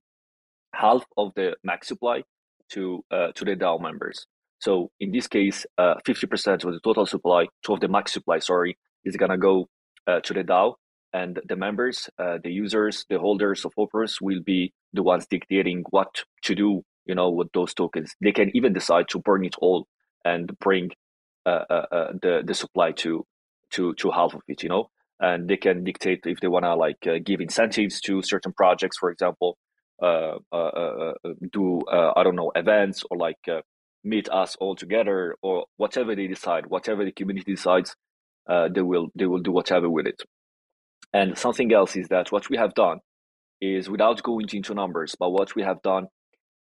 half 0.74 1.04
of 1.16 1.32
the 1.36 1.56
max 1.62 1.88
supply 1.88 2.22
to 2.70 3.04
uh, 3.10 3.32
to 3.34 3.44
the 3.44 3.56
DAO 3.56 3.80
members. 3.80 4.26
So 4.60 4.90
in 5.00 5.12
this 5.12 5.26
case, 5.26 5.64
uh, 5.78 5.94
fifty 6.04 6.26
percent 6.26 6.64
of 6.64 6.72
the 6.72 6.80
total 6.80 7.06
supply, 7.06 7.46
to 7.64 7.74
of 7.74 7.80
the 7.80 7.88
max 7.88 8.12
supply, 8.12 8.38
sorry, 8.40 8.76
is 9.04 9.16
gonna 9.16 9.38
go 9.38 9.68
uh, 10.06 10.20
to 10.20 10.34
the 10.34 10.42
DAO, 10.42 10.74
and 11.12 11.40
the 11.46 11.56
members, 11.56 12.08
uh, 12.18 12.38
the 12.42 12.50
users, 12.52 13.04
the 13.08 13.18
holders 13.18 13.64
of 13.64 13.72
Hopers 13.76 14.20
will 14.20 14.40
be 14.42 14.72
the 14.92 15.02
ones 15.02 15.26
dictating 15.28 15.84
what 15.90 16.24
to 16.44 16.54
do. 16.54 16.82
You 17.06 17.14
know, 17.14 17.30
with 17.30 17.50
those 17.52 17.74
tokens, 17.74 18.14
they 18.20 18.32
can 18.32 18.54
even 18.54 18.72
decide 18.72 19.08
to 19.08 19.18
burn 19.18 19.44
it 19.44 19.56
all 19.60 19.88
and 20.24 20.56
bring 20.60 20.90
uh, 21.46 21.64
uh, 21.70 22.12
the 22.22 22.42
the 22.44 22.54
supply 22.54 22.92
to 22.92 23.26
to 23.70 23.94
to 23.94 24.10
half 24.10 24.34
of 24.34 24.42
it. 24.46 24.62
You 24.62 24.68
know, 24.68 24.90
and 25.18 25.48
they 25.48 25.56
can 25.56 25.82
dictate 25.82 26.20
if 26.26 26.40
they 26.40 26.48
wanna 26.48 26.76
like 26.76 27.00
give 27.24 27.40
incentives 27.40 28.00
to 28.02 28.22
certain 28.22 28.52
projects, 28.52 28.98
for 28.98 29.10
example, 29.10 29.56
uh, 30.02 30.38
uh, 30.52 30.56
uh, 30.56 31.12
do 31.52 31.82
I 31.90 32.22
don't 32.22 32.36
know 32.36 32.52
events 32.54 33.02
or 33.10 33.16
like 33.16 33.44
meet 34.04 34.28
us 34.30 34.56
all 34.60 34.74
together 34.76 35.36
or 35.42 35.66
whatever 35.76 36.14
they 36.14 36.26
decide, 36.26 36.66
whatever 36.66 37.04
the 37.04 37.12
community 37.12 37.52
decides, 37.52 37.96
they 38.48 38.82
will 38.82 39.08
they 39.14 39.26
will 39.26 39.40
do 39.40 39.52
whatever 39.52 39.90
with 39.90 40.06
it. 40.06 40.22
And 41.12 41.36
something 41.36 41.72
else 41.72 41.96
is 41.96 42.08
that 42.08 42.30
what 42.32 42.48
we 42.48 42.56
have 42.56 42.74
done 42.74 43.00
is 43.60 43.88
without 43.90 44.22
going 44.22 44.48
into 44.52 44.74
numbers, 44.74 45.14
but 45.18 45.30
what 45.30 45.54
we 45.54 45.62
have 45.62 45.82
done 45.82 46.06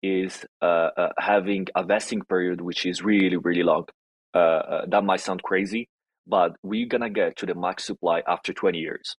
is 0.03 0.45
uh, 0.63 0.91
uh, 0.97 1.09
having 1.19 1.67
a 1.75 1.85
vesting 1.85 2.23
period 2.23 2.61
which 2.61 2.87
is 2.87 3.03
really 3.03 3.37
really 3.37 3.63
long. 3.63 3.85
Uh, 4.33 4.87
that 4.89 5.05
might 5.05 5.21
sound 5.21 5.43
crazy, 5.43 5.89
but 6.27 6.53
we're 6.63 6.87
gonna 6.87 7.11
get 7.11 7.37
to 7.37 7.47
the 7.47 7.55
max 7.55 7.85
supply 7.85 8.23
after 8.27 8.53
20 8.53 8.79
years 8.79 9.17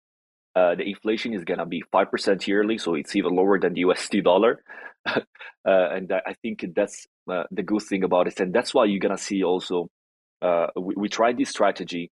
uh, 0.56 0.76
the 0.76 0.84
inflation 0.84 1.34
is 1.34 1.44
going 1.44 1.60
to 1.60 1.66
be 1.66 1.84
5% 1.94 2.48
yearly, 2.48 2.78
so 2.78 2.96
it's 2.96 3.16
even 3.16 3.36
lower 3.36 3.60
than 3.60 3.74
the 3.74 3.84
USD 3.84 4.24
dollar. 4.24 4.62
uh, 5.08 5.22
and 5.66 6.12
I 6.12 6.36
think 6.42 6.66
that's 6.76 7.08
uh, 7.32 7.44
the 7.52 7.64
good 7.64 7.84
thing 7.84 8.04
about 8.04 8.28
it. 8.28 8.40
And 8.40 8.54
that's 8.54 8.74
why 8.74 8.86
you're 8.86 9.00
going 9.00 9.16
to 9.16 9.22
see 9.22 9.44
also, 9.44 9.88
uh, 10.42 10.68
we, 10.78 10.96
we 10.98 11.10
tried 11.10 11.38
this 11.38 11.50
strategy 11.50 12.12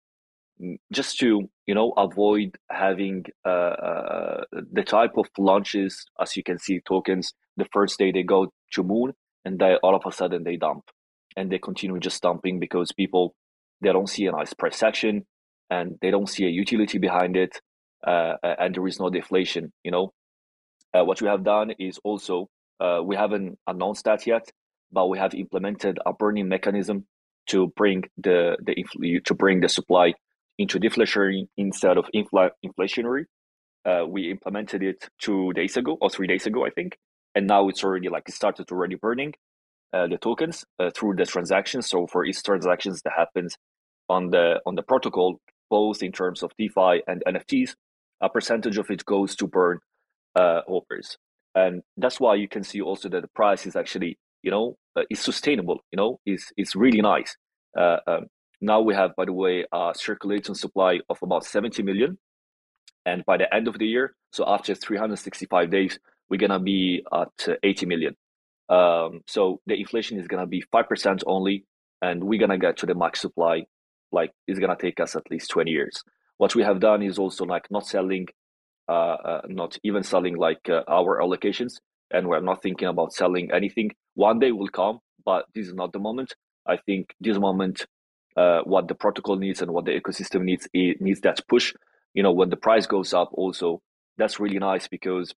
just 0.92 1.18
to, 1.20 1.50
you 1.66 1.76
know, 1.76 1.92
avoid 1.98 2.58
having 2.70 3.26
uh, 3.46 3.50
uh, 3.50 4.44
the 4.72 4.84
type 4.84 5.12
of 5.18 5.28
launches, 5.38 6.06
as 6.22 6.36
you 6.38 6.44
can 6.44 6.60
see, 6.60 6.80
tokens, 6.88 7.34
the 7.58 7.66
first 7.72 8.00
day 8.00 8.12
they 8.12 8.24
go 8.24 8.52
to 8.74 8.84
moon 8.84 9.14
and 9.46 9.60
they 9.60 9.76
all 9.84 9.96
of 9.96 10.04
a 10.06 10.12
sudden 10.12 10.44
they 10.44 10.58
dump 10.58 10.84
and 11.36 11.52
they 11.52 11.58
continue 11.58 12.00
just 12.00 12.22
dumping 12.22 12.60
because 12.60 12.92
people, 12.92 13.36
they 13.82 13.92
don't 13.92 14.10
see 14.10 14.26
a 14.26 14.32
nice 14.32 14.54
price 14.54 14.82
action 14.84 15.26
and 15.70 15.98
they 16.02 16.12
don't 16.12 16.30
see 16.30 16.46
a 16.46 16.50
utility 16.50 16.98
behind 16.98 17.36
it 17.36 17.60
uh, 18.06 18.36
and 18.44 18.76
there 18.76 18.88
is 18.88 19.00
no 19.00 19.10
deflation. 19.10 19.72
You 19.84 19.92
know, 19.92 20.14
uh, 20.94 21.04
what 21.04 21.22
we 21.22 21.28
have 21.28 21.44
done 21.44 21.72
is 21.80 22.00
also 22.04 22.50
uh, 22.80 23.00
we 23.04 23.16
haven't 23.16 23.58
announced 23.68 24.06
that 24.06 24.28
yet, 24.28 24.50
but 24.92 25.10
we 25.10 25.18
have 25.18 25.34
implemented 25.34 26.00
a 26.06 26.14
burning 26.14 26.48
mechanism 26.50 27.06
to 27.48 27.72
bring 27.76 28.04
the 28.18 28.58
the 28.64 29.22
to 29.26 29.34
bring 29.34 29.60
the 29.60 29.70
supply 29.70 30.14
into 30.58 30.80
deflationary 30.80 31.48
instead 31.58 31.98
of 31.98 32.06
infl- 32.16 32.52
inflationary. 32.66 33.26
Uh, 33.86 34.06
we 34.08 34.32
implemented 34.32 34.82
it 34.82 35.10
two 35.20 35.52
days 35.54 35.76
ago 35.76 35.98
or 36.00 36.10
three 36.10 36.28
days 36.28 36.46
ago, 36.46 36.66
I 36.66 36.70
think, 36.70 36.98
and 37.36 37.48
now 37.48 37.68
it's 37.68 37.84
already 37.84 38.10
like 38.10 38.30
it 38.30 38.36
started 38.36 38.72
already 38.72 38.96
burning 38.96 39.34
uh, 39.94 40.08
the 40.08 40.18
tokens 40.18 40.66
uh, 40.80 40.90
through 40.96 41.16
the 41.16 41.26
transactions. 41.26 41.90
So 41.90 42.08
for 42.08 42.26
each 42.26 42.42
transactions 42.44 43.02
that 43.04 43.14
happens 43.16 43.56
on 44.10 44.30
the 44.30 44.60
on 44.66 44.76
the 44.76 44.84
protocol, 44.84 45.40
both 45.70 46.02
in 46.02 46.12
terms 46.12 46.44
of 46.44 46.52
DeFi 46.58 47.04
and 47.08 47.24
NFTs, 47.28 47.76
a 48.22 48.30
percentage 48.30 48.78
of 48.78 48.90
it 48.90 49.06
goes 49.06 49.36
to 49.36 49.48
burn 49.48 49.80
uh, 50.36 50.62
Hopers. 50.68 51.18
And 51.56 51.84
that's 51.98 52.20
why 52.20 52.36
you 52.36 52.48
can 52.48 52.64
see 52.64 52.82
also 52.82 53.10
that 53.10 53.22
the 53.22 53.28
price 53.28 53.66
is 53.66 53.76
actually, 53.76 54.18
you 54.42 54.50
know, 54.50 54.76
uh, 54.96 55.04
is 55.10 55.20
sustainable, 55.20 55.82
you 55.92 55.98
know, 55.98 56.20
is 56.26 56.52
is 56.58 56.76
really 56.76 57.02
nice. 57.02 57.36
Uh, 57.78 57.98
um, 58.08 58.28
now 58.64 58.82
we 58.82 58.96
have, 58.96 59.16
by 59.16 59.26
the 59.26 59.34
way, 59.34 59.66
a 59.72 59.94
circulating 59.96 60.56
supply 60.56 61.00
of 61.10 61.18
about 61.22 61.46
70 61.46 61.84
million. 61.84 62.18
And 63.06 63.26
by 63.26 63.38
the 63.38 63.54
end 63.54 63.68
of 63.68 63.78
the 63.78 63.86
year, 63.86 64.16
so 64.32 64.46
after 64.48 64.74
365 64.74 65.70
days, 65.70 66.00
we're 66.30 66.38
going 66.38 66.52
to 66.52 66.60
be 66.60 67.04
at 67.14 67.60
80 67.62 67.86
million. 67.86 68.16
Um, 68.70 69.22
so 69.28 69.60
the 69.68 69.76
inflation 69.76 70.18
is 70.20 70.28
going 70.28 70.42
to 70.42 70.48
be 70.48 70.64
5% 70.74 71.24
only, 71.28 71.66
and 72.02 72.24
we're 72.24 72.40
going 72.40 72.50
to 72.50 72.58
get 72.58 72.78
to 72.78 72.86
the 72.86 72.96
max 72.96 73.20
supply. 73.20 73.66
Like 74.12 74.32
it's 74.48 74.60
going 74.60 74.76
to 74.76 74.82
take 74.82 75.00
us 75.00 75.16
at 75.16 75.30
least 75.30 75.50
20 75.52 75.70
years 75.70 76.04
what 76.38 76.56
we 76.56 76.64
have 76.64 76.80
done 76.80 77.02
is 77.02 77.18
also 77.18 77.46
like 77.46 77.70
not 77.72 77.88
selling 77.88 78.28
uh, 78.90 79.18
uh, 79.32 79.42
not 79.48 79.78
even 79.84 80.04
selling 80.04 80.36
like 80.36 80.70
uh, 80.70 80.84
our 80.90 81.22
allocations 81.22 81.80
and 82.12 82.28
we're 82.28 82.42
not 82.42 82.62
thinking 82.62 82.88
about 82.88 83.14
selling 83.14 83.50
anything 83.52 83.90
one 84.16 84.40
day 84.40 84.52
will 84.52 84.68
come 84.68 85.00
but 85.26 85.46
this 85.56 85.68
is 85.68 85.74
not 85.74 85.94
the 85.94 86.00
moment 86.00 86.36
i 86.68 86.76
think 86.76 87.16
this 87.22 87.40
moment 87.40 87.86
uh, 88.36 88.62
what 88.64 88.88
the 88.88 88.96
protocol 88.96 89.36
needs 89.36 89.62
and 89.62 89.72
what 89.72 89.86
the 89.86 89.92
ecosystem 89.92 90.44
needs 90.44 90.68
it 90.74 91.02
needs 91.02 91.22
that 91.22 91.40
push 91.48 91.74
you 92.14 92.24
know 92.24 92.32
when 92.32 92.50
the 92.50 92.58
price 92.58 92.86
goes 92.88 93.14
up 93.14 93.30
also 93.34 93.82
that's 94.18 94.40
really 94.40 94.60
nice 94.60 94.88
because 94.88 95.34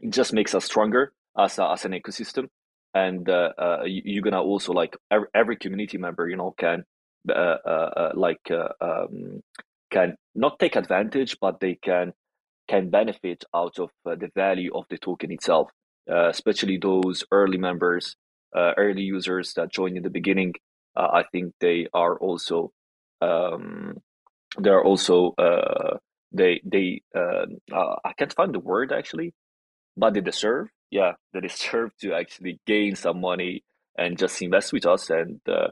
it 0.00 0.10
just 0.10 0.32
makes 0.32 0.54
us 0.54 0.64
stronger 0.64 1.12
as, 1.38 1.58
a, 1.58 1.70
as 1.70 1.84
an 1.84 1.92
ecosystem 1.92 2.48
and 2.94 3.28
uh, 3.28 3.52
uh, 3.58 3.82
you're 3.84 4.22
gonna 4.22 4.42
also 4.42 4.72
like 4.72 4.96
every, 5.10 5.28
every 5.34 5.56
community 5.56 5.98
member 5.98 6.28
you 6.28 6.36
know 6.36 6.54
can 6.58 6.84
uh, 7.28 7.32
uh, 7.32 7.90
uh 7.96 8.12
like 8.14 8.50
um, 8.80 9.40
can 9.90 10.16
not 10.34 10.58
take 10.58 10.76
advantage, 10.76 11.36
but 11.40 11.60
they 11.60 11.74
can 11.74 12.12
can 12.68 12.88
benefit 12.88 13.44
out 13.54 13.78
of 13.78 13.90
the 14.04 14.30
value 14.34 14.70
of 14.74 14.84
the 14.88 14.96
token 14.96 15.32
itself, 15.32 15.70
especially 16.06 16.78
those 16.78 17.24
early 17.32 17.58
members, 17.58 18.14
early 18.54 19.02
users 19.02 19.52
that 19.54 19.72
joined 19.72 19.96
in 19.96 20.04
the 20.04 20.10
beginning. 20.10 20.54
Uh, 20.96 21.08
I 21.12 21.24
think 21.30 21.54
they 21.60 21.86
are 21.94 22.18
also 22.18 22.72
um, 23.20 23.98
they 24.58 24.70
are 24.70 24.84
also 24.84 25.34
uh, 25.38 25.98
they 26.32 26.60
they 26.64 27.02
uh, 27.14 27.46
I 28.04 28.12
can't 28.18 28.32
find 28.32 28.54
the 28.54 28.60
word 28.60 28.92
actually, 28.92 29.34
but 29.96 30.14
they 30.14 30.20
deserve 30.20 30.68
yeah 30.90 31.12
they 31.32 31.40
deserve 31.40 31.96
to 32.00 32.14
actually 32.14 32.60
gain 32.66 32.96
some 32.96 33.20
money 33.20 33.62
and 33.96 34.18
just 34.18 34.42
invest 34.42 34.72
with 34.72 34.86
us 34.86 35.10
and 35.10 35.40
uh, 35.48 35.68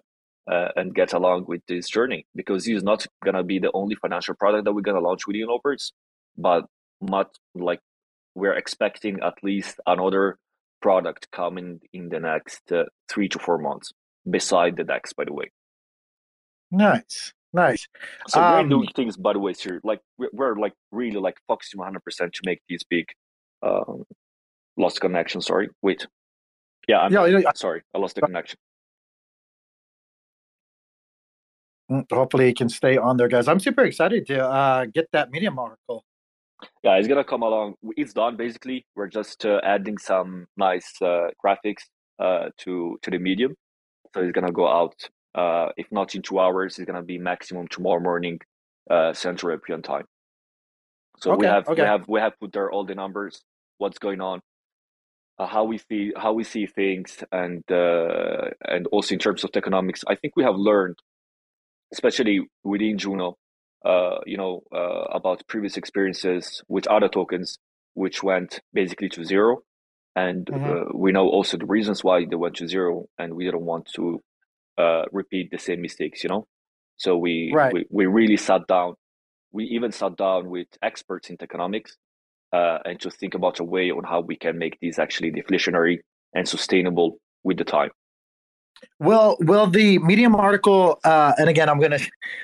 and 0.77 0.95
get 0.95 1.13
along 1.13 1.45
with 1.47 1.63
this 1.67 1.89
journey 1.89 2.27
because 2.35 2.65
this 2.65 2.77
is 2.77 2.83
not 2.83 3.07
gonna 3.25 3.43
be 3.43 3.59
the 3.59 3.71
only 3.75 3.97
financial 3.97 4.35
product 4.35 4.65
that 4.65 4.73
we're 4.73 4.83
gonna 4.83 5.01
launch 5.01 5.27
with 5.27 5.37
Opers, 5.37 5.93
but 6.37 6.65
not 7.01 7.37
like 7.55 7.81
we're 8.35 8.55
expecting 8.55 9.21
at 9.23 9.35
least 9.43 9.81
another 9.87 10.39
product 10.81 11.29
coming 11.33 11.81
in 11.93 12.09
the 12.09 12.21
next 12.21 12.71
uh, 12.73 12.85
three 13.09 13.29
to 13.29 13.39
four 13.39 13.59
months 13.59 13.93
beside 14.31 14.77
the 14.77 14.85
DEX, 14.85 15.13
by 15.13 15.25
the 15.25 15.33
way. 15.33 15.51
Nice, 16.71 17.33
nice. 17.53 17.89
So 18.29 18.43
um, 18.43 18.65
we're 18.65 18.69
doing 18.69 18.89
things, 18.95 19.17
by 19.17 19.33
the 19.33 19.39
way, 19.39 19.53
sir. 19.53 19.81
Like 19.85 20.01
we're, 20.19 20.31
we're 20.33 20.57
like 20.57 20.75
really 20.93 21.21
like 21.21 21.37
focusing 21.47 21.79
100 21.79 22.01
percent 22.05 22.33
to 22.35 22.41
make 22.45 22.61
these 22.69 22.85
big. 22.89 23.07
Um, 23.63 24.05
lost 24.79 25.01
connection. 25.01 25.43
Sorry. 25.43 25.69
Wait. 25.83 26.07
Yeah. 26.87 27.01
I'm, 27.01 27.13
yeah. 27.13 27.51
Sorry, 27.55 27.83
I 27.95 27.99
lost 27.99 28.15
the 28.15 28.23
connection. 28.23 28.59
Mm, 31.91 32.05
hopefully, 32.13 32.51
it 32.51 32.57
can 32.57 32.69
stay 32.69 32.97
on 32.97 33.17
there, 33.17 33.29
guys. 33.29 33.49
I'm 33.49 33.61
super 33.61 33.83
excited 33.83 34.27
to 34.27 34.45
uh, 34.45 34.87
get 34.87 35.09
that 35.13 35.31
Medium 35.31 35.59
article. 35.59 36.05
Yeah, 36.83 36.97
it's 36.97 37.09
gonna 37.09 37.25
come 37.25 37.43
along. 37.43 37.75
It's 37.97 38.13
done 38.13 38.37
basically. 38.37 38.85
We're 38.95 39.07
just 39.07 39.47
uh, 39.47 39.61
adding 39.63 39.97
some 39.97 40.47
nice 40.57 40.93
uh, 41.01 41.29
graphics 41.45 41.83
uh, 42.19 42.51
to 42.59 42.99
to 43.03 43.11
the 43.11 43.19
Medium, 43.19 43.55
so 44.19 44.25
it's 44.25 44.33
gonna 44.33 44.53
go 44.53 44.69
out. 44.69 45.09
Uh, 45.35 45.69
if 45.77 45.87
not 45.93 46.15
in 46.15 46.23
two 46.23 46.39
hours, 46.39 46.79
it's 46.79 46.87
gonna 46.87 47.03
be 47.03 47.19
maximum 47.19 47.69
tomorrow 47.69 48.01
morning, 48.01 48.41
uh, 48.91 49.13
Central 49.13 49.51
European 49.51 49.83
time. 49.83 50.07
So 51.19 51.33
okay, 51.33 51.41
we 51.41 51.47
have 51.47 51.69
okay. 51.69 51.83
we 51.83 51.89
have 51.89 52.09
we 52.09 52.21
have 52.21 52.33
put 52.41 52.53
there 52.53 52.71
all 52.71 52.85
the 52.85 52.95
numbers, 52.95 53.43
what's 53.79 53.99
going 53.99 54.21
on, 54.21 54.41
uh, 55.39 55.47
how 55.47 55.65
we 55.65 55.79
see 55.79 56.13
how 56.17 56.33
we 56.33 56.45
see 56.45 56.67
things, 56.67 57.23
and 57.31 57.63
uh, 57.71 58.51
and 58.65 58.87
also 58.89 59.15
in 59.15 59.21
terms 59.21 59.45
of 59.45 59.51
economics. 59.55 60.05
I 60.09 60.15
think 60.15 60.35
we 60.37 60.45
have 60.45 60.57
learned 60.57 60.99
especially 61.93 62.41
within 62.65 62.99
Juno, 62.99 63.37
uh, 63.85 64.19
you 64.27 64.37
know, 64.37 64.63
uh, 64.75 65.05
about 65.13 65.47
previous 65.49 65.77
experiences 65.77 66.63
with 66.69 66.87
other 66.87 67.09
tokens, 67.09 67.59
which 67.95 68.23
went 68.23 68.61
basically 68.73 69.09
to 69.11 69.25
zero. 69.25 69.63
And 70.27 70.47
mm-hmm. 70.47 70.71
uh, 70.71 70.85
we 70.95 71.13
know 71.13 71.29
also 71.29 71.57
the 71.57 71.67
reasons 71.67 72.03
why 72.03 72.25
they 72.25 72.37
went 72.37 72.57
to 72.57 72.67
zero, 72.67 73.07
and 73.19 73.35
we 73.35 73.45
didn't 73.45 73.67
want 73.73 73.85
to 73.95 74.05
uh, 74.77 75.05
repeat 75.13 75.51
the 75.51 75.59
same 75.59 75.81
mistakes, 75.81 76.23
you 76.25 76.31
know. 76.31 76.47
So 76.97 77.17
we, 77.17 77.53
right. 77.55 77.73
we 77.73 77.87
we 77.91 78.07
really 78.07 78.37
sat 78.37 78.67
down 78.67 78.95
we 79.53 79.65
even 79.65 79.93
sat 79.93 80.17
down 80.17 80.51
with 80.51 80.69
experts 80.83 81.31
in 81.31 81.37
economics 81.41 81.97
uh, 82.53 82.79
and 82.85 83.01
to 83.01 83.11
think 83.11 83.35
about 83.35 83.59
a 83.61 83.65
way 83.65 83.91
on 83.91 84.05
how 84.05 84.21
we 84.21 84.37
can 84.37 84.59
make 84.59 84.79
these 84.81 84.99
actually 84.99 85.31
deflationary 85.31 85.99
and 86.35 86.49
sustainable 86.49 87.19
with 87.45 87.59
the 87.59 87.65
time. 87.65 87.91
Well, 89.01 89.37
will 89.41 89.67
the 89.67 89.99
Medium 89.99 90.37
article, 90.37 91.01
uh, 91.03 91.33
and 91.37 91.49
again, 91.49 91.69
I'm 91.69 91.81
gonna, 91.81 91.99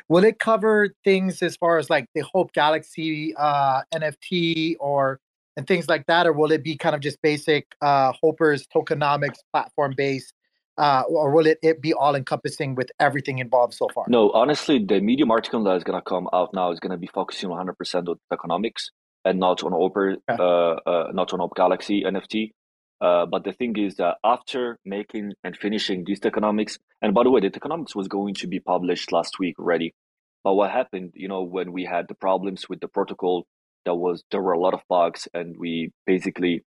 will 0.09 0.25
it 0.25 0.41
cover 0.41 0.91
things 1.05 1.43
as 1.43 1.57
far 1.57 1.79
as 1.79 1.89
like 1.91 2.07
the 2.15 2.23
Hope 2.23 2.53
Galaxy 2.53 3.35
uh, 3.37 3.83
NFT 3.95 4.77
or 4.81 5.21
and 5.57 5.67
things 5.67 5.89
like 5.89 6.07
that, 6.07 6.27
or 6.27 6.33
will 6.33 6.53
it 6.53 6.63
be 6.63 6.77
kind 6.77 6.95
of 6.95 7.01
just 7.01 7.21
basic 7.23 7.75
uh, 7.81 8.13
Hopers 8.23 8.67
tokenomics 8.75 9.39
platform 9.53 9.95
based, 9.97 10.33
uh, 10.79 11.03
or 11.09 11.33
will 11.33 11.47
it, 11.47 11.59
it 11.63 11.81
be 11.81 11.93
all 11.93 12.15
encompassing 12.15 12.75
with 12.75 12.91
everything 12.99 13.39
involved 13.39 13.75
so 13.75 13.89
far? 13.95 14.05
No, 14.09 14.31
honestly, 14.33 14.85
the 14.85 15.01
Medium 15.01 15.31
article 15.31 15.63
that 15.65 15.77
is 15.77 15.85
gonna 15.85 16.03
come 16.03 16.29
out 16.33 16.51
now 16.53 16.73
is 16.73 16.81
gonna 16.81 16.99
be 16.99 17.09
focusing 17.09 17.49
100 17.49 17.79
percent 17.79 18.09
on 18.09 18.17
tokenomics 18.33 18.91
and 19.25 19.39
not 19.39 19.63
on 19.63 19.73
Hopper, 19.73 20.17
okay. 20.31 20.37
uh, 20.39 20.91
uh, 20.91 21.11
not 21.13 21.33
on 21.33 21.41
Hope 21.41 21.55
Galaxy 21.57 22.05
NFT. 22.05 22.53
Uh, 23.01 23.27
but 23.27 23.45
the 23.45 23.53
thing 23.53 23.77
is 23.77 23.97
that 23.97 24.17
after 24.25 24.79
making 24.85 25.33
and 25.43 25.57
finishing 25.57 26.05
this 26.07 26.21
economics, 26.25 26.79
and 27.03 27.13
by 27.13 27.23
the 27.23 27.31
way, 27.31 27.41
the 27.41 27.47
economics 27.49 27.95
was 27.95 28.09
going 28.09 28.35
to 28.35 28.47
be 28.47 28.61
published 28.61 29.13
last 29.13 29.39
week 29.39 29.59
already. 29.59 29.95
But 30.43 30.55
what 30.55 30.71
happened, 30.71 31.13
you 31.15 31.29
know, 31.29 31.43
when 31.43 31.73
we 31.73 31.85
had 31.85 32.07
the 32.09 32.15
problems 32.15 32.69
with 32.69 32.81
the 32.81 32.89
protocol, 32.89 33.47
there 33.85 33.95
was 33.95 34.23
there 34.31 34.43
were 34.43 34.53
a 34.53 34.61
lot 34.61 34.75
of 34.75 34.81
bugs, 34.89 35.29
and 35.35 35.57
we 35.59 35.91
basically 36.07 36.63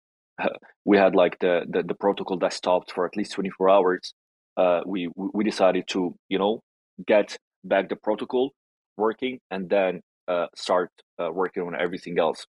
we 0.85 0.97
had 0.97 1.15
like 1.15 1.39
the, 1.39 1.65
the, 1.69 1.83
the 1.83 1.95
protocol 1.95 2.37
that 2.39 2.53
stopped 2.53 2.91
for 2.91 3.05
at 3.05 3.15
least 3.15 3.33
24 3.33 3.69
hours. 3.69 4.13
Uh, 4.57 4.81
we 4.85 5.09
we 5.15 5.43
decided 5.43 5.85
to 5.87 6.15
you 6.29 6.39
know 6.39 6.61
get 7.07 7.37
back 7.63 7.89
the 7.89 7.95
protocol 7.95 8.51
working 8.97 9.39
and 9.51 9.69
then 9.69 10.01
uh, 10.27 10.47
start 10.55 10.89
uh, 11.21 11.31
working 11.31 11.63
on 11.63 11.75
everything 11.75 12.19
else. 12.19 12.45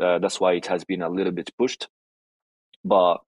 Uh, 0.00 0.18
that's 0.18 0.40
why 0.40 0.54
it 0.54 0.66
has 0.66 0.84
been 0.84 1.02
a 1.02 1.08
little 1.08 1.32
bit 1.32 1.50
pushed 1.56 1.88
but 2.84 3.18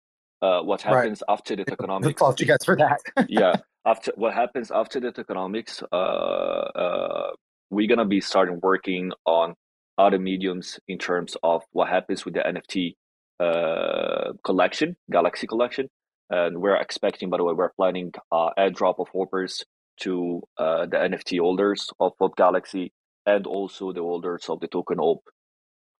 uh, 0.43 0.61
what 0.61 0.83
happens 0.83 1.23
right. 1.27 1.35
after 1.35 1.57
the 1.57 1.63
economics? 1.73 2.19
fault 2.19 2.39
you 2.41 2.47
guys 2.47 2.65
for 2.65 2.77
that. 2.77 3.01
yeah, 3.29 3.57
after 3.87 4.13
what 4.17 4.35
happens 4.35 4.71
after 4.71 5.01
the 5.01 5.09
economics, 5.19 5.83
uh, 5.91 5.95
uh, 5.95 7.31
we're 7.71 7.89
gonna 7.89 8.05
be 8.05 8.21
starting 8.21 8.61
working 8.63 9.11
on 9.25 9.55
other 9.99 10.19
mediums 10.19 10.79
in 10.89 10.99
terms 10.99 11.37
of 11.43 11.63
what 11.73 11.89
happens 11.89 12.25
with 12.25 12.35
the 12.35 12.41
NFT 12.41 12.97
uh, 13.41 14.33
collection, 14.45 14.97
Galaxy 15.11 15.47
collection, 15.47 15.89
and 16.31 16.61
we're 16.61 16.77
expecting. 16.77 17.31
By 17.31 17.39
the 17.39 17.45
way, 17.45 17.55
we're 17.55 17.73
planning 17.77 18.13
uh, 18.33 18.51
airdrop 18.59 18.97
of 18.99 19.09
Hopers 19.09 19.65
to 20.01 20.43
uh, 20.59 20.87
the 20.87 20.97
NFT 20.97 21.41
holders 21.41 21.89
of 22.01 22.13
Hope 22.21 22.37
Galaxy 22.37 22.93
and 23.25 23.47
also 23.47 23.93
the 23.93 24.01
holders 24.01 24.47
of 24.49 24.61
the 24.61 24.69
token 24.69 25.01
OP. 25.01 25.23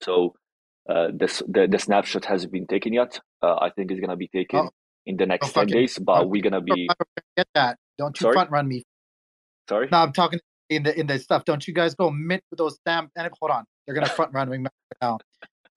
So 0.03 0.35
uh, 0.89 1.09
this 1.15 1.43
the, 1.49 1.67
the 1.71 1.79
snapshot 1.79 2.25
hasn't 2.25 2.53
been 2.53 2.67
taken 2.67 2.93
yet. 2.93 3.21
Uh, 3.43 3.57
I 3.57 3.71
think 3.71 3.91
it's 3.91 4.01
gonna 4.01 4.17
be 4.17 4.29
taken 4.29 4.61
oh. 4.61 4.71
in 5.07 5.17
the 5.17 5.27
next 5.27 5.53
ten 5.53 5.67
days, 5.67 5.99
but 5.99 6.29
we're 6.29 6.43
gonna 6.43 6.61
be 6.61 6.89
get 7.37 7.49
that. 7.55 7.79
Don't 7.99 8.19
you 8.21 8.25
Sorry? 8.25 8.35
front 8.35 8.51
run 8.51 8.69
me. 8.69 8.85
Sorry. 9.69 9.89
No, 9.91 9.99
I'm 9.99 10.13
talking 10.13 10.41
in 10.69 10.85
the 10.85 10.99
in 10.99 11.07
the 11.07 11.19
stuff. 11.19 11.45
Don't 11.45 11.67
you 11.67 11.75
guys 11.75 11.95
go 11.95 12.11
mint 12.11 12.43
with 12.51 12.59
those 12.59 12.79
damn 12.85 13.09
and 13.17 13.31
hold 13.41 13.51
on. 13.51 13.65
They're 13.87 13.95
gonna 13.95 14.09
front 14.09 14.33
run 14.33 14.67
now. 15.01 15.19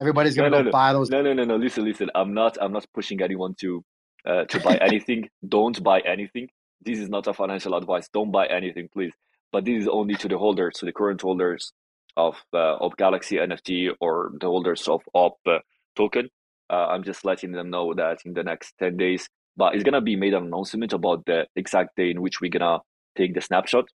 Everybody's 0.00 0.34
gonna 0.34 0.50
no, 0.50 0.58
go 0.58 0.62
no, 0.64 0.70
buy 0.70 0.92
those. 0.92 1.10
No, 1.10 1.22
no, 1.22 1.32
no, 1.32 1.44
no. 1.44 1.56
Listen, 1.56 1.84
listen. 1.84 2.10
I'm 2.14 2.34
not. 2.34 2.58
I'm 2.60 2.72
not 2.72 2.86
pushing 2.92 3.22
anyone 3.22 3.54
to 3.60 3.84
uh, 4.26 4.44
to 4.44 4.60
buy 4.60 4.76
anything. 4.80 5.28
Don't 5.46 5.80
buy 5.82 6.00
anything. 6.00 6.48
This 6.82 6.98
is 6.98 7.08
not 7.08 7.26
a 7.26 7.34
financial 7.34 7.74
advice. 7.74 8.08
Don't 8.12 8.32
buy 8.32 8.46
anything, 8.46 8.88
please. 8.92 9.12
But 9.52 9.64
this 9.64 9.82
is 9.82 9.88
only 9.88 10.14
to 10.16 10.28
the 10.28 10.38
holders, 10.38 10.74
to 10.78 10.86
the 10.86 10.92
current 10.92 11.20
holders 11.20 11.72
of 12.16 12.36
uh, 12.52 12.76
of 12.76 12.96
Galaxy 12.96 13.36
NFT 13.36 13.90
or 14.00 14.32
the 14.40 14.46
holders 14.46 14.88
of 14.88 15.02
OP 15.14 15.38
uh, 15.46 15.58
token. 15.96 16.28
Uh, 16.68 16.86
I'm 16.88 17.02
just 17.02 17.24
letting 17.24 17.52
them 17.52 17.70
know 17.70 17.94
that 17.94 18.18
in 18.24 18.32
the 18.32 18.44
next 18.44 18.74
10 18.78 18.96
days, 18.96 19.28
but 19.56 19.74
it's 19.74 19.82
gonna 19.82 20.00
be 20.00 20.14
made 20.16 20.34
an 20.34 20.44
announcement 20.44 20.92
about 20.92 21.26
the 21.26 21.46
exact 21.56 21.96
day 21.96 22.10
in 22.10 22.22
which 22.22 22.40
we're 22.40 22.50
gonna 22.50 22.78
take 23.16 23.34
the 23.34 23.40
snapshot. 23.40 23.86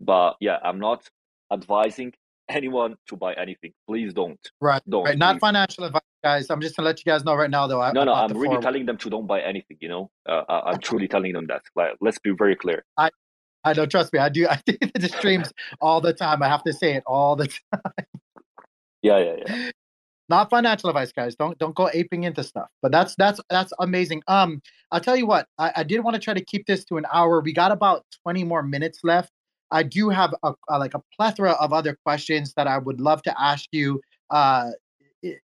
But 0.00 0.34
yeah, 0.40 0.58
I'm 0.62 0.80
not 0.80 1.08
advising 1.52 2.12
anyone 2.48 2.96
to 3.08 3.16
buy 3.16 3.34
anything. 3.34 3.72
Please 3.86 4.12
don't. 4.12 4.38
Right. 4.60 4.82
Don't. 4.88 5.04
Right. 5.04 5.18
Not 5.18 5.40
financial 5.40 5.84
advice, 5.84 6.02
guys. 6.22 6.50
I'm 6.50 6.60
just 6.60 6.76
gonna 6.76 6.86
let 6.86 6.98
you 6.98 7.04
guys 7.04 7.24
know 7.24 7.34
right 7.34 7.50
now, 7.50 7.66
though. 7.66 7.90
no, 7.92 8.04
no. 8.04 8.14
I'm 8.14 8.32
really 8.32 8.46
forward. 8.46 8.62
telling 8.62 8.86
them 8.86 8.96
to 8.98 9.10
don't 9.10 9.26
buy 9.26 9.40
anything. 9.40 9.78
You 9.80 9.88
know, 9.88 10.10
uh, 10.26 10.42
I'm 10.48 10.78
truly 10.80 11.08
telling 11.08 11.32
them 11.32 11.46
that. 11.48 11.62
Like, 11.74 11.96
let's 12.00 12.18
be 12.18 12.30
very 12.30 12.56
clear. 12.56 12.84
I 12.96 13.10
I 13.64 13.72
know. 13.72 13.86
Trust 13.86 14.12
me, 14.12 14.18
I 14.18 14.28
do. 14.28 14.46
I 14.50 14.60
do 14.66 14.76
the 14.94 15.08
streams 15.08 15.52
all 15.80 16.00
the 16.00 16.12
time. 16.12 16.42
I 16.42 16.48
have 16.48 16.62
to 16.64 16.72
say 16.72 16.94
it 16.94 17.02
all 17.06 17.36
the 17.36 17.46
time. 17.72 18.06
Yeah, 19.02 19.18
yeah, 19.18 19.36
yeah. 19.46 19.70
Not 20.30 20.48
financial 20.48 20.88
advice, 20.88 21.12
guys. 21.12 21.34
Don't 21.36 21.58
don't 21.58 21.74
go 21.74 21.90
aping 21.92 22.24
into 22.24 22.42
stuff. 22.42 22.68
But 22.80 22.92
that's 22.92 23.14
that's 23.16 23.40
that's 23.50 23.72
amazing. 23.78 24.22
Um, 24.28 24.62
I'll 24.90 25.00
tell 25.00 25.16
you 25.16 25.26
what. 25.26 25.46
I, 25.58 25.72
I 25.76 25.82
did 25.82 26.00
want 26.00 26.14
to 26.14 26.20
try 26.20 26.32
to 26.32 26.44
keep 26.44 26.66
this 26.66 26.84
to 26.86 26.96
an 26.96 27.04
hour. 27.12 27.40
We 27.40 27.52
got 27.52 27.72
about 27.72 28.06
twenty 28.22 28.44
more 28.44 28.62
minutes 28.62 29.00
left. 29.02 29.30
I 29.70 29.82
do 29.82 30.08
have 30.08 30.34
a, 30.42 30.52
a 30.68 30.78
like 30.78 30.94
a 30.94 31.02
plethora 31.16 31.52
of 31.52 31.72
other 31.72 31.98
questions 32.04 32.54
that 32.54 32.66
I 32.66 32.78
would 32.78 33.00
love 33.00 33.22
to 33.22 33.40
ask 33.40 33.66
you 33.72 34.00
uh, 34.30 34.70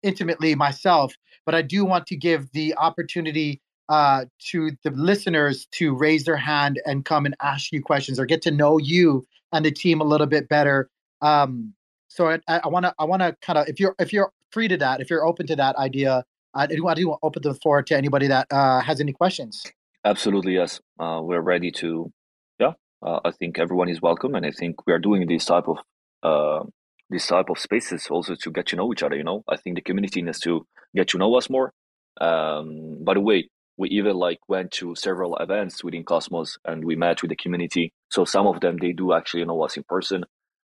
intimately 0.02 0.56
myself. 0.56 1.14
But 1.46 1.56
I 1.56 1.62
do 1.62 1.84
want 1.86 2.08
to 2.08 2.16
give 2.16 2.52
the 2.52 2.76
opportunity 2.76 3.62
uh, 3.90 4.26
to 4.52 4.72
the 4.84 4.92
listeners 4.92 5.68
to 5.72 5.96
raise 5.96 6.24
their 6.24 6.38
hand 6.38 6.82
and 6.86 7.04
come 7.04 7.26
and 7.26 7.36
ask 7.42 7.72
you 7.72 7.82
questions 7.82 8.20
or 8.20 8.26
get 8.26 8.42
to 8.44 8.52
know 8.52 8.78
you 8.78 9.26
and 9.52 9.66
the 9.66 9.72
team 9.72 10.00
a 10.02 10.06
little 10.06 10.28
bit 10.28 10.48
better. 10.48 10.90
Um, 11.22 11.74
so 12.08 12.38
I 12.48 12.68
want 12.68 12.86
to 12.86 12.94
I 13.00 13.06
want 13.06 13.22
to 13.22 13.36
kind 13.42 13.58
of 13.58 13.68
if 13.68 13.80
you're 13.80 13.96
if 14.00 14.14
you're 14.14 14.32
free 14.52 14.68
to 14.68 14.78
that 14.78 15.02
if 15.02 15.10
you're 15.10 15.26
open 15.26 15.48
to 15.48 15.56
that 15.56 15.76
idea, 15.78 16.24
I 16.54 16.68
do 16.68 16.84
want 16.84 16.98
to 17.00 17.16
open 17.24 17.42
the 17.42 17.56
floor 17.56 17.82
to 17.82 17.98
anybody 17.98 18.28
that 18.28 18.48
uh, 18.52 18.82
has 18.82 19.02
any 19.02 19.14
questions. 19.14 19.66
Absolutely 20.06 20.54
yes, 20.54 20.80
uh, 21.00 21.20
we're 21.24 21.42
ready 21.42 21.72
to. 21.72 22.12
Uh, 23.04 23.20
I 23.26 23.32
think 23.32 23.60
everyone 23.60 23.90
is 23.90 24.02
welcome, 24.02 24.36
and 24.36 24.46
I 24.46 24.52
think 24.52 24.86
we 24.88 24.94
are 24.94 25.00
doing 25.00 25.28
this 25.28 25.46
type 25.46 25.68
of 25.68 25.80
uh, 26.24 26.64
type 27.28 27.50
of 27.50 27.60
spaces 27.60 28.08
also 28.10 28.36
to 28.36 28.52
get 28.52 28.68
to 28.68 28.76
know 28.76 28.92
each 28.94 29.04
other. 29.04 29.16
You 29.16 29.24
know, 29.24 29.44
I 29.48 29.58
think 29.58 29.76
the 29.76 29.82
community 29.82 30.22
needs 30.22 30.40
to 30.42 30.66
get 30.96 31.10
to 31.10 31.18
know 31.18 31.36
us 31.36 31.50
more. 31.50 31.74
Um, 32.22 33.04
by 33.04 33.16
the 33.16 33.20
way, 33.20 33.50
we 33.78 33.90
even 33.90 34.16
like 34.16 34.40
went 34.48 34.72
to 34.72 34.96
several 34.96 35.36
events 35.38 35.84
within 35.84 36.04
Cosmos 36.04 36.58
and 36.66 36.86
we 36.86 36.96
met 36.96 37.22
with 37.22 37.30
the 37.30 37.36
community. 37.36 37.92
So 38.12 38.24
some 38.26 38.48
of 38.48 38.60
them 38.62 38.78
they 38.78 38.94
do 38.94 39.14
actually 39.14 39.46
know 39.46 39.62
us 39.64 39.78
in 39.78 39.84
person, 39.84 40.24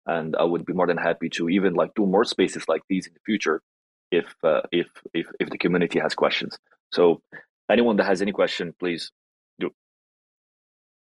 and 0.05 0.35
I 0.35 0.43
would 0.43 0.65
be 0.65 0.73
more 0.73 0.87
than 0.87 0.97
happy 0.97 1.29
to 1.31 1.49
even 1.49 1.73
like 1.73 1.91
do 1.95 2.05
more 2.05 2.23
spaces 2.25 2.65
like 2.67 2.81
these 2.89 3.07
in 3.07 3.13
the 3.13 3.19
future, 3.25 3.61
if 4.11 4.33
uh, 4.43 4.61
if 4.71 4.87
if 5.13 5.27
if 5.39 5.49
the 5.49 5.57
community 5.57 5.99
has 5.99 6.15
questions. 6.15 6.57
So 6.91 7.21
anyone 7.69 7.97
that 7.97 8.05
has 8.05 8.21
any 8.21 8.31
question, 8.31 8.73
please. 8.79 9.11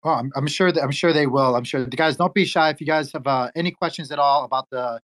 Oh, 0.04 0.12
I'm, 0.12 0.32
I'm 0.36 0.48
sure 0.48 0.72
that 0.72 0.82
I'm 0.82 0.92
sure 0.92 1.12
they 1.12 1.28
will. 1.28 1.56
I'm 1.56 1.64
sure 1.64 1.84
the 1.84 1.98
guys 1.98 2.18
don't 2.18 2.34
be 2.34 2.46
shy 2.46 2.70
if 2.70 2.80
you 2.80 2.88
guys 2.88 3.12
have 3.14 3.26
uh, 3.26 3.50
any 3.56 3.72
questions 3.72 4.12
at 4.12 4.20
all 4.20 4.44
about 4.44 4.70
the 4.70 5.02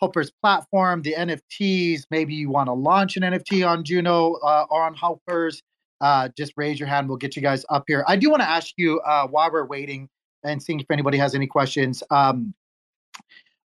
Hopers' 0.00 0.30
platform, 0.42 1.02
the 1.02 1.14
NFTs. 1.14 2.02
Maybe 2.10 2.34
you 2.34 2.50
want 2.50 2.68
to 2.68 2.74
launch 2.74 3.16
an 3.16 3.22
NFT 3.22 3.66
on 3.66 3.84
Juno 3.84 4.34
uh, 4.34 4.66
or 4.70 4.82
on 4.84 4.94
Hopers 4.94 5.62
uh, 6.00 6.28
just 6.36 6.52
raise 6.56 6.78
your 6.78 6.88
hand. 6.88 7.08
We'll 7.08 7.16
get 7.16 7.36
you 7.36 7.42
guys 7.42 7.64
up 7.70 7.84
here. 7.86 8.04
I 8.06 8.16
do 8.16 8.30
want 8.30 8.42
to 8.42 8.48
ask 8.48 8.74
you 8.76 9.00
uh, 9.00 9.26
while 9.28 9.50
we're 9.50 9.66
waiting 9.66 10.08
and 10.42 10.62
seeing 10.62 10.80
if 10.80 10.90
anybody 10.90 11.16
has 11.16 11.34
any 11.34 11.46
questions. 11.46 12.02
Um, 12.10 12.52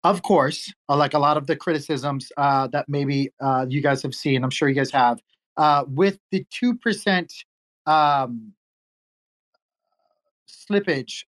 of 0.05 0.22
course, 0.22 0.72
uh, 0.89 0.97
like 0.97 1.14
a 1.14 1.18
lot 1.18 1.37
of 1.37 1.49
the 1.49 1.57
criticisms 1.57 2.31
uh, 2.37 2.68
that 2.68 2.89
maybe 2.89 3.33
you 3.68 3.83
guys 3.83 4.03
have 4.03 4.14
seen, 4.14 4.45
I'm 4.45 4.51
sure 4.51 4.68
you 4.68 4.74
guys 4.76 4.93
have, 4.93 5.18
with 5.89 6.18
the 6.31 6.47
2% 6.55 7.29
um, 7.87 8.53
slippage, 10.49 11.24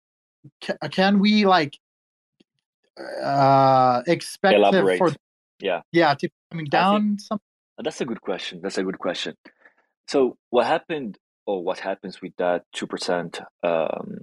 ca- 0.64 0.78
can 0.90 1.20
we 1.20 1.46
like 1.46 1.78
uh, 3.24 4.02
expect 4.08 4.56
Elaborate. 4.56 4.98
for 4.98 5.14
yeah 5.60 5.82
yeah 5.92 6.14
to 6.14 6.30
coming 6.52 6.66
down 6.66 7.18
some 7.20 7.40
that's 7.84 8.02
a 8.02 8.06
good 8.06 8.22
question 8.22 8.60
that's 8.62 8.78
a 8.78 8.84
good 8.84 9.00
question 9.00 9.36
so 10.10 10.38
what 10.50 10.66
happened, 10.66 11.20
or 11.46 11.64
what 11.64 11.78
happens 11.78 12.20
with 12.20 12.34
that 12.40 12.64
two 12.74 12.88
percent 12.88 13.42
um, 13.64 14.18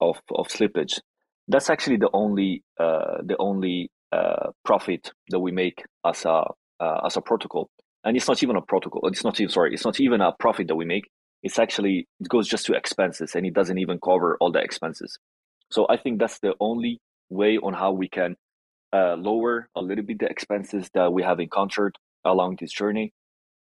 of 0.00 0.20
of 0.30 0.46
slippage? 0.46 1.00
That's 1.48 1.68
actually 1.68 1.96
the 1.96 2.10
only 2.12 2.62
uh, 2.78 3.22
the 3.24 3.36
only 3.40 3.90
uh, 4.12 4.50
profit 4.64 5.10
that 5.30 5.40
we 5.40 5.50
make 5.50 5.84
as 6.04 6.24
a 6.24 6.44
uh, 6.78 7.00
as 7.04 7.16
a 7.16 7.20
protocol, 7.20 7.70
and 8.04 8.16
it's 8.16 8.28
not 8.28 8.40
even 8.44 8.54
a 8.54 8.62
protocol. 8.62 9.08
It's 9.08 9.24
not 9.24 9.40
even 9.40 9.50
sorry. 9.50 9.74
It's 9.74 9.84
not 9.84 9.98
even 9.98 10.20
a 10.20 10.30
profit 10.38 10.68
that 10.68 10.76
we 10.76 10.84
make. 10.84 11.08
It's 11.42 11.58
actually 11.58 12.08
it 12.20 12.28
goes 12.28 12.48
just 12.48 12.66
to 12.66 12.74
expenses, 12.74 13.34
and 13.34 13.46
it 13.46 13.54
doesn't 13.54 13.78
even 13.78 13.98
cover 14.00 14.36
all 14.40 14.52
the 14.52 14.60
expenses. 14.60 15.18
So 15.70 15.86
I 15.88 15.96
think 15.96 16.18
that's 16.18 16.38
the 16.40 16.54
only 16.60 17.00
way 17.28 17.58
on 17.58 17.74
how 17.74 17.92
we 17.92 18.08
can 18.08 18.36
uh, 18.92 19.14
lower 19.14 19.68
a 19.74 19.82
little 19.82 20.04
bit 20.04 20.20
the 20.20 20.26
expenses 20.26 20.90
that 20.94 21.12
we 21.12 21.22
have 21.22 21.40
encountered 21.40 21.96
along 22.24 22.56
this 22.60 22.72
journey 22.72 23.12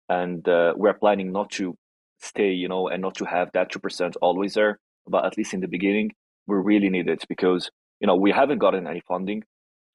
and 0.09 0.47
uh, 0.47 0.74
we're 0.76 0.93
planning 0.93 1.32
not 1.32 1.49
to 1.51 1.76
stay, 2.19 2.51
you 2.51 2.67
know, 2.67 2.88
and 2.88 3.01
not 3.01 3.15
to 3.15 3.26
have 3.26 3.49
that 3.53 3.71
two 3.71 3.80
percent 3.80 4.15
always 4.21 4.53
there. 4.53 4.80
But 5.07 5.26
at 5.26 5.38
least 5.38 5.53
in 5.53 5.61
the 5.61 5.67
beginning, 5.67 6.11
we 6.47 6.55
really 6.57 6.89
need 6.89 7.09
it 7.09 7.26
because 7.28 7.69
you 7.99 8.07
know 8.07 8.15
we 8.15 8.32
haven't 8.32 8.59
gotten 8.59 8.88
any 8.88 9.01
funding, 9.07 9.43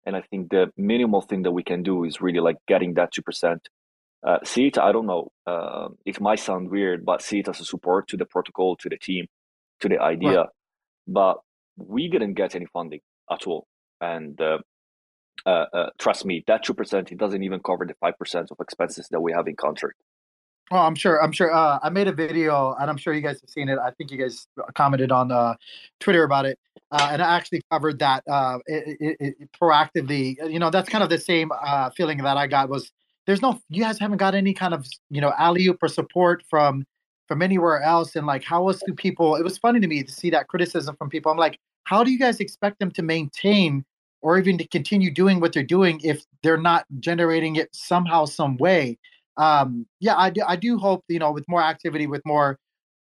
and 0.06 0.16
I 0.16 0.22
think 0.22 0.50
the 0.50 0.70
minimal 0.76 1.22
thing 1.22 1.42
that 1.42 1.52
we 1.52 1.62
can 1.62 1.82
do 1.82 2.04
is 2.04 2.20
really 2.20 2.40
like 2.40 2.56
getting 2.66 2.94
that 2.94 3.12
two 3.12 3.22
percent. 3.22 3.68
Uh, 4.26 4.38
see 4.44 4.66
it, 4.66 4.78
I 4.78 4.92
don't 4.92 5.06
know. 5.06 5.30
Uh, 5.46 5.88
it 6.04 6.20
might 6.20 6.40
sound 6.40 6.70
weird, 6.70 7.04
but 7.04 7.22
see 7.22 7.38
it 7.38 7.48
as 7.48 7.60
a 7.60 7.64
support 7.64 8.08
to 8.08 8.16
the 8.16 8.26
protocol, 8.26 8.76
to 8.76 8.88
the 8.88 8.98
team, 8.98 9.26
to 9.80 9.88
the 9.88 10.00
idea. 10.00 10.40
Right. 10.40 10.48
But 11.06 11.38
we 11.76 12.08
didn't 12.08 12.34
get 12.34 12.54
any 12.54 12.66
funding 12.66 13.00
at 13.30 13.46
all, 13.46 13.66
and 14.00 14.40
uh, 14.40 14.58
uh, 15.46 15.66
uh, 15.72 15.90
trust 15.98 16.24
me, 16.26 16.42
that 16.48 16.64
two 16.64 16.74
percent 16.74 17.12
it 17.12 17.18
doesn't 17.18 17.42
even 17.42 17.60
cover 17.60 17.86
the 17.86 17.94
five 18.00 18.18
percent 18.18 18.50
of 18.50 18.58
expenses 18.60 19.08
that 19.10 19.20
we 19.20 19.32
have 19.32 19.46
encountered. 19.46 19.94
Oh, 20.70 20.76
I'm 20.78 20.94
sure. 20.94 21.22
I'm 21.22 21.32
sure. 21.32 21.54
Uh, 21.54 21.78
I 21.82 21.88
made 21.88 22.08
a 22.08 22.12
video, 22.12 22.74
and 22.78 22.90
I'm 22.90 22.98
sure 22.98 23.14
you 23.14 23.22
guys 23.22 23.40
have 23.40 23.48
seen 23.48 23.68
it. 23.68 23.78
I 23.78 23.90
think 23.92 24.10
you 24.10 24.18
guys 24.18 24.46
commented 24.74 25.10
on 25.10 25.32
uh, 25.32 25.54
Twitter 26.00 26.24
about 26.24 26.44
it, 26.44 26.58
uh, 26.90 27.08
and 27.12 27.22
I 27.22 27.36
actually 27.36 27.62
covered 27.70 28.00
that 28.00 28.22
uh, 28.28 28.58
it, 28.66 28.98
it, 29.00 29.16
it 29.40 29.52
proactively. 29.58 30.36
You 30.50 30.58
know, 30.58 30.68
that's 30.68 30.88
kind 30.90 31.02
of 31.02 31.08
the 31.08 31.18
same 31.18 31.52
uh, 31.52 31.88
feeling 31.90 32.18
that 32.18 32.36
I 32.36 32.48
got. 32.48 32.68
Was 32.68 32.90
there's 33.28 33.42
no, 33.42 33.60
you 33.68 33.82
guys 33.82 33.98
haven't 33.98 34.16
got 34.16 34.34
any 34.34 34.54
kind 34.54 34.74
of 34.74 34.86
you 35.10 35.20
know 35.20 35.32
alley 35.38 35.66
oop 35.68 35.82
or 35.82 35.88
support 35.88 36.42
from 36.50 36.84
from 37.28 37.42
anywhere 37.42 37.82
else, 37.82 38.16
and 38.16 38.26
like 38.26 38.42
how 38.42 38.66
else 38.66 38.82
do 38.86 38.94
people? 38.94 39.36
It 39.36 39.44
was 39.44 39.58
funny 39.58 39.80
to 39.80 39.86
me 39.86 40.02
to 40.02 40.10
see 40.10 40.30
that 40.30 40.48
criticism 40.48 40.96
from 40.96 41.10
people. 41.10 41.30
I'm 41.30 41.38
like, 41.38 41.58
how 41.84 42.02
do 42.02 42.10
you 42.10 42.18
guys 42.18 42.40
expect 42.40 42.80
them 42.80 42.90
to 42.92 43.02
maintain 43.02 43.84
or 44.22 44.38
even 44.38 44.58
to 44.58 44.66
continue 44.66 45.12
doing 45.12 45.38
what 45.38 45.52
they're 45.52 45.62
doing 45.62 46.00
if 46.02 46.24
they're 46.42 46.56
not 46.56 46.86
generating 46.98 47.56
it 47.56 47.68
somehow, 47.72 48.24
some 48.24 48.56
way? 48.56 48.98
um, 49.38 49.86
yeah, 50.00 50.16
I 50.16 50.30
do, 50.30 50.42
I 50.46 50.56
do 50.56 50.78
hope 50.78 51.04
you 51.08 51.18
know 51.18 51.32
with 51.32 51.48
more 51.48 51.62
activity, 51.62 52.06
with 52.06 52.22
more 52.26 52.58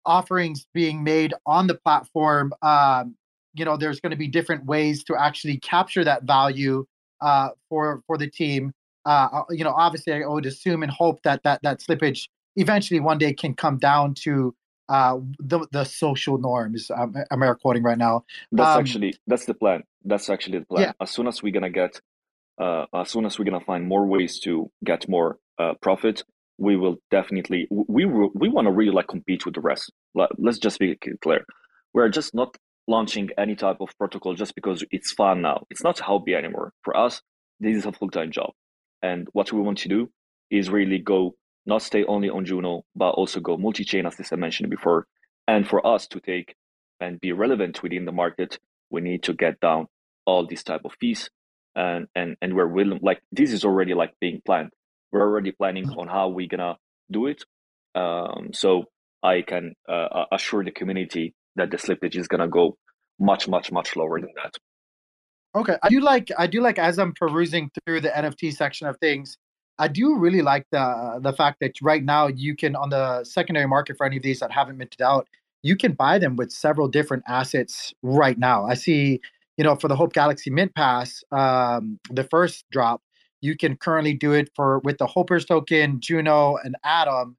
offerings 0.06 0.66
being 0.74 1.04
made 1.04 1.34
on 1.46 1.66
the 1.66 1.74
platform, 1.74 2.52
um, 2.62 3.14
you 3.54 3.64
know, 3.64 3.76
there's 3.76 4.00
going 4.00 4.10
to 4.10 4.16
be 4.16 4.28
different 4.28 4.64
ways 4.66 5.04
to 5.04 5.16
actually 5.16 5.58
capture 5.58 6.04
that 6.04 6.24
value 6.24 6.86
uh, 7.20 7.50
for 7.68 8.02
for 8.06 8.18
the 8.18 8.28
team. 8.28 8.72
Uh, 9.06 9.28
uh, 9.32 9.42
you 9.50 9.64
know, 9.64 9.74
obviously, 9.76 10.12
I 10.12 10.26
would 10.26 10.46
assume 10.46 10.82
and 10.82 10.90
hope 10.90 11.22
that 11.22 11.42
that 11.44 11.62
that 11.62 11.80
slippage 11.80 12.28
eventually 12.56 13.00
one 13.00 13.18
day 13.18 13.32
can 13.32 13.54
come 13.54 13.78
down 13.78 14.14
to 14.14 14.54
uh, 14.88 15.18
the 15.38 15.66
the 15.72 15.84
social 15.84 16.38
norms. 16.38 16.90
Um, 16.90 17.14
I'm 17.30 17.42
air 17.42 17.54
quoting 17.54 17.82
right 17.82 17.98
now. 17.98 18.24
That's 18.52 18.76
um, 18.76 18.80
actually 18.80 19.14
that's 19.26 19.46
the 19.46 19.54
plan. 19.54 19.82
That's 20.04 20.28
actually 20.28 20.58
the 20.60 20.66
plan. 20.66 20.82
Yeah. 20.82 20.92
As 21.00 21.10
soon 21.10 21.26
as 21.26 21.42
we're 21.42 21.52
gonna 21.52 21.70
get, 21.70 22.00
uh, 22.58 22.86
as 22.94 23.10
soon 23.10 23.26
as 23.26 23.38
we're 23.38 23.44
gonna 23.44 23.64
find 23.64 23.86
more 23.86 24.06
ways 24.06 24.38
to 24.40 24.70
get 24.84 25.08
more 25.08 25.38
uh, 25.58 25.74
profit, 25.80 26.22
we 26.58 26.76
will 26.76 26.96
definitely 27.10 27.66
we 27.70 28.04
we 28.04 28.48
want 28.48 28.66
to 28.66 28.72
really 28.72 28.92
like 28.92 29.08
compete 29.08 29.44
with 29.44 29.54
the 29.54 29.60
rest. 29.60 29.92
Let's 30.14 30.58
just 30.58 30.78
be 30.78 30.96
clear. 31.22 31.44
We're 31.92 32.08
just 32.08 32.34
not 32.34 32.56
launching 32.86 33.30
any 33.38 33.54
type 33.54 33.78
of 33.80 33.88
protocol 33.98 34.34
just 34.34 34.54
because 34.54 34.84
it's 34.90 35.12
fun 35.12 35.42
now. 35.42 35.64
It's 35.70 35.82
not 35.82 36.00
a 36.00 36.04
hobby 36.04 36.34
anymore. 36.34 36.72
For 36.82 36.96
us, 36.96 37.22
this 37.60 37.76
is 37.76 37.86
a 37.86 37.92
full 37.92 38.10
time 38.10 38.30
job, 38.30 38.50
and 39.02 39.28
what 39.32 39.52
we 39.52 39.60
want 39.60 39.78
to 39.78 39.88
do 39.88 40.10
is 40.50 40.70
really 40.70 40.98
go 40.98 41.34
not 41.66 41.82
stay 41.82 42.04
only 42.04 42.30
on 42.30 42.44
Juno, 42.44 42.84
but 42.94 43.10
also 43.10 43.40
go 43.40 43.56
multi 43.56 43.84
chain 43.84 44.06
as 44.06 44.32
I 44.32 44.36
mentioned 44.36 44.70
before. 44.70 45.06
And 45.48 45.66
for 45.66 45.86
us 45.86 46.06
to 46.08 46.20
take 46.20 46.54
and 47.00 47.20
be 47.20 47.32
relevant 47.32 47.82
within 47.82 48.04
the 48.04 48.12
market, 48.12 48.58
we 48.90 49.00
need 49.00 49.22
to 49.24 49.34
get 49.34 49.60
down 49.60 49.88
all 50.26 50.46
these 50.46 50.64
type 50.64 50.82
of 50.84 50.94
fees 51.00 51.30
and 51.76 52.06
and 52.14 52.36
and 52.42 52.54
we're 52.54 52.68
willing 52.68 53.00
like 53.02 53.20
this 53.32 53.52
is 53.52 53.64
already 53.64 53.94
like 53.94 54.14
being 54.20 54.40
planned 54.46 54.70
we're 55.12 55.22
already 55.22 55.52
planning 55.52 55.88
on 55.90 56.08
how 56.08 56.28
we're 56.28 56.48
gonna 56.48 56.76
do 57.10 57.26
it. 57.28 57.44
Um, 57.94 58.50
so 58.52 58.86
I 59.22 59.42
can 59.42 59.74
uh, 59.88 60.24
assure 60.32 60.64
the 60.64 60.72
community 60.72 61.34
that 61.56 61.70
the 61.70 61.76
slippage 61.76 62.16
is 62.16 62.26
gonna 62.28 62.48
go 62.48 62.76
much, 63.20 63.48
much, 63.48 63.70
much 63.70 63.94
lower 63.96 64.20
than 64.20 64.32
that. 64.42 64.56
Okay, 65.56 65.76
I 65.82 65.88
do 65.88 66.00
like 66.00 66.30
I 66.36 66.46
do 66.46 66.60
like 66.60 66.78
as 66.78 66.98
I'm 66.98 67.12
perusing 67.12 67.70
through 67.84 68.00
the 68.00 68.08
NFT 68.08 68.54
section 68.54 68.88
of 68.88 68.96
things, 68.98 69.38
I 69.78 69.88
do 69.88 70.16
really 70.16 70.42
like 70.42 70.66
the 70.72 71.20
the 71.22 71.32
fact 71.32 71.60
that 71.60 71.80
right 71.80 72.02
now 72.02 72.26
you 72.26 72.56
can 72.56 72.74
on 72.74 72.90
the 72.90 73.24
secondary 73.24 73.66
market 73.66 73.96
for 73.96 74.04
any 74.06 74.16
of 74.16 74.22
these 74.22 74.40
that 74.40 74.50
haven't 74.50 74.78
minted 74.78 75.00
out, 75.00 75.28
you 75.62 75.76
can 75.76 75.92
buy 75.92 76.18
them 76.18 76.36
with 76.36 76.50
several 76.50 76.88
different 76.88 77.22
assets 77.28 77.94
right 78.02 78.36
now. 78.36 78.64
I 78.66 78.74
see, 78.74 79.20
you 79.56 79.64
know, 79.64 79.76
for 79.76 79.86
the 79.86 79.96
Hope 79.96 80.12
Galaxy 80.12 80.50
Mint 80.50 80.74
Pass, 80.74 81.22
um, 81.30 82.00
the 82.10 82.24
first 82.24 82.64
drop, 82.72 83.00
you 83.40 83.56
can 83.56 83.76
currently 83.76 84.14
do 84.14 84.32
it 84.32 84.50
for 84.56 84.80
with 84.80 84.98
the 84.98 85.06
Hopers 85.06 85.44
token, 85.44 86.00
Juno, 86.00 86.56
and 86.64 86.76
Atom 86.84 87.36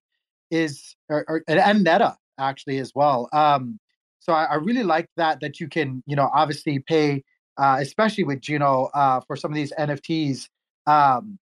is 0.51 0.95
or, 1.09 1.25
or, 1.27 1.43
and 1.47 1.83
Neta 1.83 2.15
actually 2.39 2.77
as 2.77 2.93
well. 2.95 3.27
Um, 3.33 3.79
so 4.19 4.33
I, 4.33 4.45
I, 4.45 4.55
really 4.55 4.83
like 4.83 5.07
that 5.17 5.39
that 5.41 5.59
you 5.59 5.67
can 5.67 6.01
you 6.05 6.15
know 6.15 6.29
obviously 6.33 6.79
pay 6.79 7.23
uh, 7.57 7.77
especially 7.79 8.23
with 8.23 8.41
Juno 8.41 8.89
uh, 8.93 9.19
for 9.21 9.35
some 9.35 9.51
of 9.51 9.55
these 9.55 9.73
NFTs. 9.79 10.47
Um, 10.87 11.39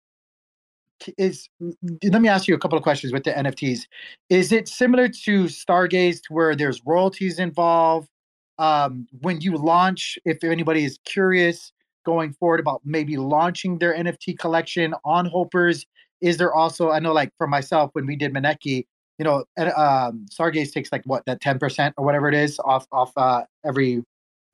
is 1.16 1.48
let 2.02 2.20
me 2.20 2.28
ask 2.28 2.48
you 2.48 2.56
a 2.56 2.58
couple 2.58 2.76
of 2.76 2.82
questions 2.82 3.12
with 3.12 3.22
the 3.22 3.30
NFTs. 3.30 3.82
Is 4.30 4.50
it 4.50 4.66
similar 4.66 5.08
to 5.08 5.44
Stargaze 5.44 6.22
where 6.28 6.56
there's 6.56 6.84
royalties 6.84 7.38
involved? 7.38 8.08
Um, 8.58 9.06
when 9.20 9.40
you 9.40 9.56
launch, 9.56 10.18
if 10.24 10.42
anybody 10.42 10.84
is 10.84 10.98
curious, 11.04 11.72
going 12.08 12.32
forward 12.32 12.58
about 12.58 12.80
maybe 12.86 13.18
launching 13.18 13.78
their 13.78 13.94
NFT 13.94 14.38
collection 14.38 14.94
on 15.04 15.26
Hopers? 15.26 15.84
Is 16.22 16.38
there 16.38 16.54
also, 16.54 16.90
I 16.90 17.00
know 17.00 17.12
like 17.12 17.30
for 17.36 17.46
myself, 17.46 17.90
when 17.92 18.06
we 18.06 18.16
did 18.16 18.32
Maneki, 18.32 18.86
you 19.18 19.24
know, 19.24 19.44
um, 19.58 20.26
Stargaze 20.32 20.72
takes 20.72 20.90
like 20.90 21.02
what, 21.04 21.24
that 21.26 21.40
10% 21.42 21.92
or 21.98 22.04
whatever 22.04 22.28
it 22.28 22.34
is 22.34 22.58
off, 22.64 22.86
off 22.92 23.12
uh, 23.16 23.42
every, 23.64 24.02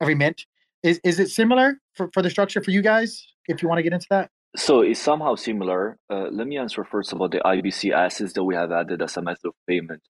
every 0.01 0.15
mint. 0.15 0.45
Is, 0.85 1.01
is 1.03 1.19
it 1.19 1.29
similar 1.29 1.79
for, 1.95 2.11
for 2.13 2.21
the 2.21 2.29
structure 2.29 2.61
for 2.61 2.69
you 2.69 2.83
guys? 2.83 3.25
If 3.47 3.63
you 3.63 3.67
want 3.67 3.79
to 3.79 3.83
get 3.83 3.93
into 3.93 4.05
that? 4.11 4.29
So 4.55 4.81
it's 4.81 5.01
somehow 5.01 5.33
similar. 5.33 5.97
Uh, 6.11 6.27
let 6.31 6.45
me 6.45 6.59
answer 6.59 6.83
first 6.83 7.11
about 7.11 7.31
the 7.31 7.39
IBC 7.39 7.91
assets 7.91 8.33
that 8.33 8.43
we 8.43 8.53
have 8.53 8.71
added 8.71 9.01
as 9.01 9.17
a 9.17 9.21
method 9.23 9.47
of 9.47 9.53
payment. 9.67 10.03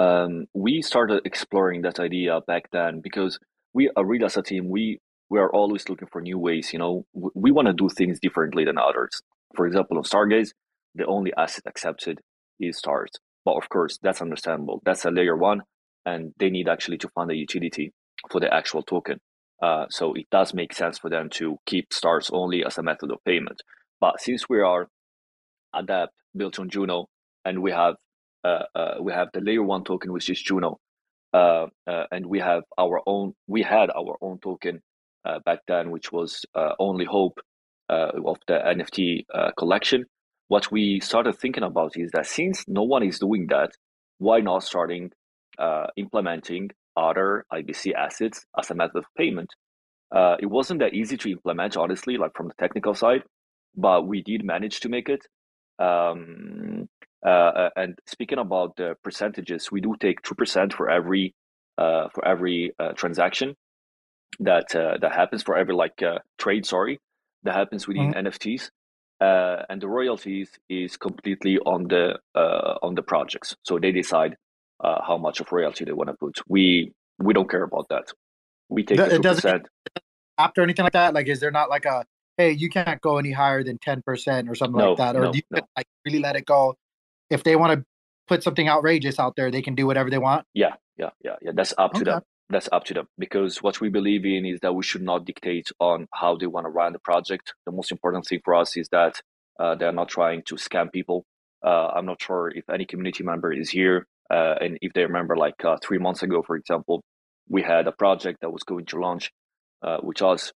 Um, 0.00 0.46
we 0.52 0.82
started 0.82 1.22
exploring 1.24 1.82
that 1.82 2.00
idea 2.00 2.40
back 2.40 2.64
then 2.72 3.00
because 3.00 3.38
we, 3.72 3.88
uh, 3.96 4.04
really 4.04 4.24
as 4.24 4.36
a 4.36 4.42
team, 4.42 4.68
we 4.68 4.98
we 5.30 5.38
are 5.38 5.50
always 5.50 5.88
looking 5.88 6.08
for 6.10 6.20
new 6.20 6.38
ways. 6.38 6.72
You 6.72 6.80
know, 6.80 7.06
we, 7.12 7.30
we 7.34 7.50
want 7.52 7.68
to 7.68 7.72
do 7.72 7.88
things 7.88 8.18
differently 8.20 8.64
than 8.64 8.78
others. 8.78 9.22
For 9.54 9.66
example, 9.66 9.96
on 9.96 10.04
Stargaze, 10.04 10.50
the 10.94 11.06
only 11.06 11.32
asset 11.36 11.64
accepted 11.66 12.20
is 12.58 12.78
stars. 12.78 13.10
But 13.44 13.56
of 13.56 13.68
course, 13.68 13.98
that's 14.02 14.20
understandable. 14.20 14.82
That's 14.84 15.04
a 15.04 15.10
layer 15.10 15.36
one, 15.36 15.62
and 16.04 16.32
they 16.38 16.50
need 16.50 16.68
actually 16.68 16.98
to 16.98 17.08
find 17.14 17.30
a 17.30 17.34
utility 17.36 17.92
for 18.30 18.40
the 18.40 18.52
actual 18.52 18.82
token. 18.82 19.20
Uh, 19.62 19.86
so 19.88 20.12
it 20.14 20.26
does 20.30 20.52
make 20.52 20.74
sense 20.74 20.98
for 20.98 21.08
them 21.08 21.30
to 21.30 21.56
keep 21.66 21.92
stars 21.92 22.30
only 22.32 22.64
as 22.64 22.76
a 22.78 22.82
method 22.82 23.10
of 23.10 23.24
payment. 23.24 23.62
But 24.00 24.20
since 24.20 24.48
we 24.48 24.60
are 24.60 24.88
Adapt 25.74 26.12
built 26.36 26.58
on 26.58 26.68
Juno, 26.68 27.06
and 27.44 27.62
we 27.62 27.70
have 27.70 27.94
uh, 28.44 28.64
uh, 28.74 28.94
we 29.00 29.12
have 29.12 29.28
the 29.32 29.40
layer 29.40 29.62
one 29.62 29.84
token, 29.84 30.12
which 30.12 30.30
is 30.30 30.40
Juno, 30.40 30.78
uh, 31.32 31.66
uh, 31.86 32.04
and 32.10 32.26
we 32.26 32.38
have 32.38 32.62
our 32.78 33.00
own. 33.06 33.32
We 33.46 33.62
had 33.62 33.90
our 33.90 34.16
own 34.20 34.38
token 34.38 34.82
uh, 35.24 35.40
back 35.44 35.60
then, 35.66 35.90
which 35.90 36.12
was 36.12 36.44
uh, 36.54 36.72
only 36.78 37.04
hope 37.04 37.38
of 37.88 38.38
the 38.48 38.54
NFT 38.54 39.24
collection. 39.56 40.04
What 40.48 40.70
we 40.70 41.00
started 41.00 41.38
thinking 41.38 41.62
about 41.62 41.96
is 41.96 42.10
that 42.12 42.26
since 42.26 42.64
no 42.66 42.82
one 42.82 43.02
is 43.04 43.18
doing 43.18 43.46
that, 43.50 43.72
why 44.18 44.40
not 44.40 44.64
starting 44.64 45.10
implementing 45.96 46.70
other 46.96 47.44
IBC 47.52 47.94
assets 47.94 48.44
as 48.58 48.70
a 48.70 48.74
method 48.74 48.98
of 48.98 49.04
payment? 49.16 49.54
Uh, 50.14 50.36
it 50.40 50.46
wasn't 50.46 50.80
that 50.80 50.94
easy 50.94 51.16
to 51.16 51.30
implement, 51.30 51.76
honestly, 51.76 52.16
like 52.16 52.32
from 52.34 52.48
the 52.48 52.54
technical 52.58 52.94
side, 52.94 53.22
but 53.76 54.06
we 54.06 54.22
did 54.22 54.44
manage 54.44 54.80
to 54.80 54.88
make 54.88 55.08
it. 55.08 55.26
Um, 55.78 56.88
uh, 57.24 57.70
and 57.76 57.98
speaking 58.06 58.38
about 58.38 58.76
the 58.76 58.94
percentages, 59.02 59.70
we 59.72 59.80
do 59.80 59.94
take 59.98 60.22
two 60.22 60.34
percent 60.34 60.72
for 60.72 60.88
every 60.88 61.34
uh, 61.76 62.08
for 62.14 62.24
every 62.26 62.72
transaction 62.94 63.56
that 64.40 64.74
uh, 64.74 64.98
that 65.00 65.12
happens 65.12 65.42
for 65.42 65.56
every 65.56 65.74
like 65.74 66.02
uh, 66.02 66.18
trade 66.38 66.66
sorry 66.66 66.98
that 67.42 67.54
happens 67.54 67.86
within 67.86 68.12
mm-hmm. 68.12 68.26
nfts 68.26 68.70
uh, 69.20 69.64
and 69.70 69.80
the 69.80 69.88
royalties 69.88 70.50
is 70.68 70.96
completely 70.96 71.58
on 71.58 71.84
the 71.88 72.18
uh, 72.34 72.74
on 72.82 72.94
the 72.94 73.02
projects 73.02 73.56
so 73.62 73.78
they 73.78 73.92
decide 73.92 74.36
uh, 74.80 75.02
how 75.06 75.16
much 75.18 75.40
of 75.40 75.50
royalty 75.50 75.84
they 75.84 75.92
want 75.92 76.08
to 76.08 76.14
put. 76.14 76.38
We 76.48 76.92
we 77.18 77.32
don't 77.32 77.50
care 77.50 77.62
about 77.62 77.88
that. 77.90 78.12
We 78.68 78.84
take 78.84 78.98
it 78.98 79.22
doesn't 79.22 79.68
after 80.38 80.62
anything 80.62 80.84
like 80.84 80.92
that? 80.92 81.14
Like 81.14 81.28
is 81.28 81.40
there 81.40 81.50
not 81.50 81.70
like 81.70 81.84
a 81.84 82.04
hey 82.36 82.52
you 82.52 82.68
can't 82.68 83.00
go 83.00 83.18
any 83.18 83.32
higher 83.32 83.62
than 83.62 83.78
10% 83.78 84.02
or 84.48 84.54
something 84.54 84.78
no, 84.78 84.90
like 84.90 84.98
that? 84.98 85.16
Or 85.16 85.20
no, 85.20 85.32
do 85.32 85.38
you 85.38 85.44
no. 85.50 85.60
like 85.76 85.86
really 86.04 86.18
let 86.18 86.36
it 86.36 86.46
go? 86.46 86.76
If 87.30 87.42
they 87.42 87.56
want 87.56 87.78
to 87.78 87.84
put 88.28 88.42
something 88.42 88.68
outrageous 88.68 89.18
out 89.18 89.36
there 89.36 89.50
they 89.50 89.62
can 89.62 89.74
do 89.74 89.86
whatever 89.86 90.10
they 90.10 90.18
want? 90.18 90.46
Yeah 90.54 90.74
yeah 90.96 91.10
yeah 91.24 91.36
yeah. 91.40 91.52
That's 91.54 91.74
up 91.78 91.94
to 91.94 92.04
them. 92.04 92.22
That's 92.48 92.68
up 92.70 92.84
to 92.84 92.94
them. 92.94 93.08
Because 93.18 93.62
what 93.62 93.80
we 93.80 93.88
believe 93.88 94.24
in 94.24 94.46
is 94.46 94.60
that 94.60 94.74
we 94.74 94.84
should 94.84 95.02
not 95.02 95.24
dictate 95.24 95.70
on 95.80 96.06
how 96.14 96.36
they 96.36 96.46
want 96.46 96.66
to 96.66 96.70
run 96.70 96.92
the 96.92 97.00
project. 97.00 97.54
The 97.64 97.72
most 97.72 97.90
important 97.90 98.26
thing 98.26 98.40
for 98.44 98.54
us 98.54 98.76
is 98.76 98.88
that 98.90 99.20
uh, 99.58 99.74
they're 99.74 99.92
not 99.92 100.08
trying 100.08 100.42
to 100.46 100.54
scam 100.54 100.92
people. 100.92 101.24
Uh, 101.64 101.88
I'm 101.88 102.06
not 102.06 102.22
sure 102.22 102.52
if 102.54 102.68
any 102.70 102.84
community 102.84 103.24
member 103.24 103.52
is 103.52 103.70
here 103.70 104.06
uh, 104.30 104.54
and 104.60 104.78
if 104.82 104.92
they 104.92 105.02
remember, 105.02 105.36
like 105.36 105.64
uh, 105.64 105.76
three 105.82 105.98
months 105.98 106.22
ago, 106.22 106.42
for 106.46 106.56
example, 106.56 107.02
we 107.48 107.62
had 107.62 107.86
a 107.86 107.92
project 107.92 108.40
that 108.40 108.50
was 108.50 108.62
going 108.64 108.86
to 108.86 108.98
launch, 108.98 109.30
uh, 109.82 109.98
which 109.98 110.20
was 110.22 110.52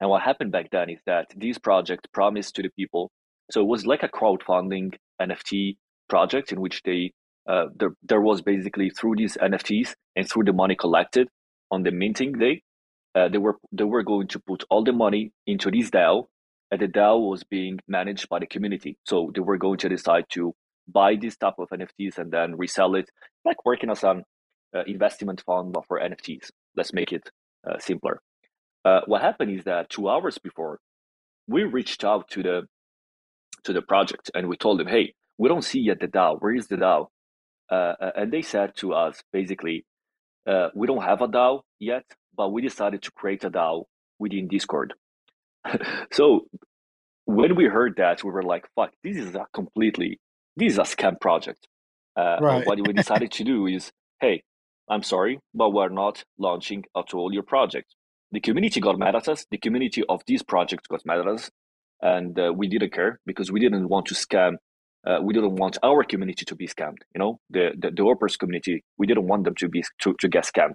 And 0.00 0.10
what 0.10 0.22
happened 0.22 0.52
back 0.52 0.70
then 0.70 0.90
is 0.90 1.00
that 1.06 1.26
this 1.36 1.58
project 1.58 2.08
promised 2.12 2.56
to 2.56 2.62
the 2.62 2.70
people. 2.70 3.10
So 3.50 3.60
it 3.60 3.66
was 3.66 3.86
like 3.86 4.02
a 4.02 4.08
crowdfunding 4.08 4.94
NFT 5.20 5.76
project 6.08 6.52
in 6.52 6.60
which 6.60 6.82
they 6.82 7.12
uh, 7.48 7.66
there, 7.74 7.94
there 8.02 8.20
was 8.20 8.42
basically 8.42 8.90
through 8.90 9.16
these 9.16 9.36
NFTs 9.38 9.94
and 10.16 10.28
through 10.28 10.44
the 10.44 10.52
money 10.52 10.76
collected 10.76 11.28
on 11.70 11.82
the 11.82 11.90
minting 11.90 12.32
day, 12.32 12.62
uh, 13.14 13.28
they 13.28 13.38
were 13.38 13.56
they 13.72 13.84
were 13.84 14.02
going 14.02 14.28
to 14.28 14.38
put 14.40 14.64
all 14.70 14.84
the 14.84 14.92
money 14.92 15.32
into 15.46 15.70
this 15.70 15.90
DAO, 15.90 16.26
and 16.70 16.80
the 16.80 16.86
DAO 16.86 17.30
was 17.30 17.44
being 17.44 17.78
managed 17.88 18.28
by 18.28 18.38
the 18.38 18.46
community. 18.46 18.98
So 19.06 19.30
they 19.34 19.40
were 19.40 19.56
going 19.56 19.78
to 19.78 19.88
decide 19.88 20.24
to 20.30 20.54
buy 20.90 21.16
this 21.16 21.36
type 21.36 21.54
of 21.58 21.68
NFTs 21.68 22.18
and 22.18 22.30
then 22.30 22.56
resell 22.56 22.94
it, 22.94 23.10
like 23.44 23.64
working 23.64 23.90
as 23.90 24.02
an 24.04 24.22
uh, 24.74 24.82
investment 24.86 25.42
fund 25.46 25.76
for 25.86 26.00
NFTs. 26.00 26.50
Let's 26.76 26.92
make 26.92 27.12
it 27.12 27.30
uh, 27.68 27.78
simpler. 27.78 28.20
Uh, 28.84 29.00
what 29.06 29.22
happened 29.22 29.50
is 29.56 29.64
that 29.64 29.90
two 29.90 30.08
hours 30.08 30.38
before, 30.38 30.80
we 31.46 31.64
reached 31.64 32.04
out 32.04 32.28
to 32.30 32.42
the 32.42 32.62
to 33.64 33.72
the 33.72 33.82
project 33.82 34.30
and 34.34 34.48
we 34.48 34.56
told 34.56 34.78
them, 34.78 34.86
"Hey, 34.86 35.14
we 35.36 35.48
don't 35.48 35.64
see 35.64 35.80
yet 35.80 36.00
the 36.00 36.06
DAO. 36.06 36.40
Where 36.40 36.54
is 36.54 36.68
the 36.68 36.76
DAO?" 36.76 37.08
Uh, 37.70 37.74
uh, 37.74 38.12
and 38.16 38.32
they 38.32 38.42
said 38.42 38.72
to 38.76 38.94
us, 38.94 39.22
basically, 39.32 39.84
uh, 40.46 40.68
"We 40.74 40.86
don't 40.86 41.02
have 41.02 41.22
a 41.22 41.28
DAO 41.28 41.62
yet, 41.78 42.04
but 42.36 42.52
we 42.52 42.62
decided 42.62 43.02
to 43.02 43.10
create 43.12 43.44
a 43.44 43.50
DAO 43.50 43.84
within 44.18 44.48
Discord." 44.48 44.94
so 46.12 46.46
when 47.24 47.56
we 47.56 47.64
heard 47.64 47.96
that, 47.96 48.22
we 48.22 48.30
were 48.30 48.42
like, 48.42 48.66
"Fuck! 48.74 48.92
This 49.02 49.16
is 49.16 49.34
a 49.34 49.46
completely 49.52 50.20
this 50.58 50.72
is 50.74 50.78
a 50.78 50.82
scam 50.82 51.20
project." 51.20 51.66
Uh, 52.16 52.36
right. 52.40 52.66
what 52.66 52.78
we 52.86 52.92
decided 53.02 53.30
to 53.32 53.44
do 53.44 53.66
is, 53.66 53.92
"Hey, 54.20 54.42
I'm 54.88 55.02
sorry, 55.02 55.38
but 55.54 55.70
we're 55.70 55.88
not 55.88 56.24
launching 56.38 56.84
at 56.96 57.14
all 57.14 57.32
your 57.32 57.44
project." 57.44 57.94
The 58.32 58.40
community 58.40 58.80
got 58.80 58.98
mad 58.98 59.14
at 59.14 59.28
us. 59.28 59.46
The 59.50 59.58
community 59.58 60.02
of 60.08 60.20
this 60.26 60.42
project 60.42 60.88
got 60.88 61.06
mad 61.06 61.20
at 61.20 61.26
us, 61.26 61.50
and 62.02 62.38
uh, 62.38 62.52
we 62.54 62.68
didn't 62.68 62.92
care 62.92 63.20
because 63.24 63.50
we 63.50 63.60
didn't 63.60 63.88
want 63.88 64.06
to 64.06 64.14
scam. 64.14 64.56
Uh, 65.06 65.20
we 65.22 65.32
didn't 65.32 65.56
want 65.56 65.78
our 65.82 66.04
community 66.04 66.44
to 66.44 66.54
be 66.54 66.66
scammed. 66.66 66.98
You 67.14 67.20
know, 67.20 67.40
the 67.50 67.70
the, 67.78 68.02
Hopers 68.02 68.36
community. 68.36 68.84
We 68.98 69.06
didn't 69.06 69.26
want 69.26 69.44
them 69.44 69.54
to 69.56 69.68
be 69.68 69.82
to, 70.02 70.14
to 70.20 70.28
get 70.28 70.44
scammed. 70.44 70.74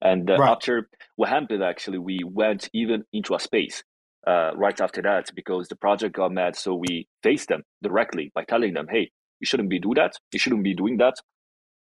And 0.00 0.30
uh, 0.30 0.36
right. 0.36 0.50
after 0.50 0.88
what 1.16 1.28
happened, 1.28 1.62
actually, 1.62 1.98
we 1.98 2.20
went 2.24 2.68
even 2.72 3.04
into 3.12 3.34
a 3.34 3.40
space 3.40 3.82
uh, 4.26 4.50
right 4.54 4.80
after 4.80 5.02
that 5.02 5.30
because 5.34 5.68
the 5.68 5.76
project 5.76 6.16
got 6.16 6.32
mad. 6.32 6.56
So 6.56 6.74
we 6.74 7.08
faced 7.22 7.48
them 7.48 7.62
directly 7.82 8.30
by 8.34 8.44
telling 8.44 8.74
them, 8.74 8.86
"Hey, 8.88 9.10
you 9.42 9.46
shouldn't 9.46 9.68
be 9.68 9.78
do 9.78 9.92
that. 9.94 10.12
You 10.32 10.38
shouldn't 10.38 10.64
be 10.64 10.74
doing 10.74 10.96
that, 10.98 11.16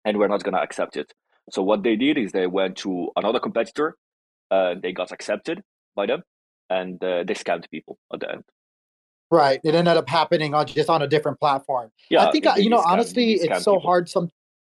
and 0.03 0.17
we're 0.17 0.27
not 0.27 0.43
going 0.43 0.55
to 0.55 0.61
accept 0.61 0.97
it." 0.97 1.13
So 1.51 1.63
what 1.63 1.83
they 1.83 1.95
did 1.95 2.17
is 2.17 2.31
they 2.33 2.47
went 2.47 2.75
to 2.77 3.09
another 3.15 3.39
competitor 3.39 3.95
uh, 4.53 4.75
they 4.81 4.91
got 4.91 5.11
accepted 5.11 5.63
by 5.95 6.05
them, 6.05 6.21
and 6.69 7.03
uh, 7.03 7.23
they 7.25 7.33
scammed 7.33 7.69
people 7.71 7.97
at 8.13 8.19
the 8.19 8.31
end. 8.31 8.43
Right. 9.31 9.59
It 9.63 9.73
ended 9.73 9.97
up 9.97 10.07
happening 10.07 10.53
on 10.53 10.67
just 10.67 10.89
on 10.89 11.01
a 11.01 11.07
different 11.07 11.39
platform. 11.39 11.89
Yeah. 12.09 12.27
I 12.27 12.31
think 12.31 12.45
you 12.57 12.69
know 12.69 12.83
honestly, 12.85 13.33
it's 13.33 13.63
so 13.63 13.73
people. 13.73 13.79
hard. 13.79 14.09
Some. 14.09 14.29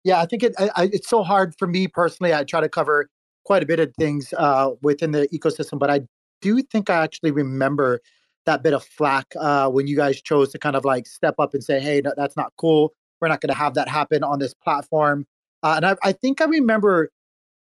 Yeah, 0.06 0.22
I 0.22 0.26
think 0.26 0.44
it. 0.44 0.54
I, 0.60 0.90
it's 0.94 1.10
so 1.10 1.24
hard 1.24 1.56
for 1.60 1.68
me 1.68 1.88
personally. 1.88 2.34
I 2.34 2.46
try 2.46 2.62
to 2.62 2.70
cover 2.70 3.10
quite 3.44 3.64
a 3.64 3.66
bit 3.66 3.80
of 3.80 3.94
things 4.00 4.34
uh, 4.38 4.72
within 4.82 5.12
the 5.12 5.28
ecosystem, 5.34 5.78
but 5.78 5.92
I 5.92 6.02
do 6.42 6.62
think 6.62 6.90
I 6.90 7.04
actually 7.04 7.32
remember 7.32 8.02
that 8.46 8.64
bit 8.64 8.74
of 8.74 8.84
flack 8.84 9.28
uh, 9.40 9.70
when 9.70 9.88
you 9.88 9.96
guys 9.96 10.22
chose 10.22 10.52
to 10.52 10.60
kind 10.60 10.76
of 10.76 10.86
like 10.86 11.08
step 11.08 11.36
up 11.40 11.54
and 11.54 11.64
say, 11.64 11.80
"Hey, 11.80 12.02
no, 12.04 12.14
that's 12.16 12.38
not 12.38 12.54
cool. 12.58 12.94
We're 13.20 13.28
not 13.28 13.42
going 13.42 13.50
to 13.50 13.58
have 13.58 13.74
that 13.76 13.88
happen 13.88 14.24
on 14.24 14.40
this 14.40 14.54
platform." 14.54 15.26
Uh, 15.64 15.74
and 15.78 15.86
I, 15.86 15.96
I, 16.04 16.12
think 16.12 16.42
I 16.42 16.46
remember 16.46 17.10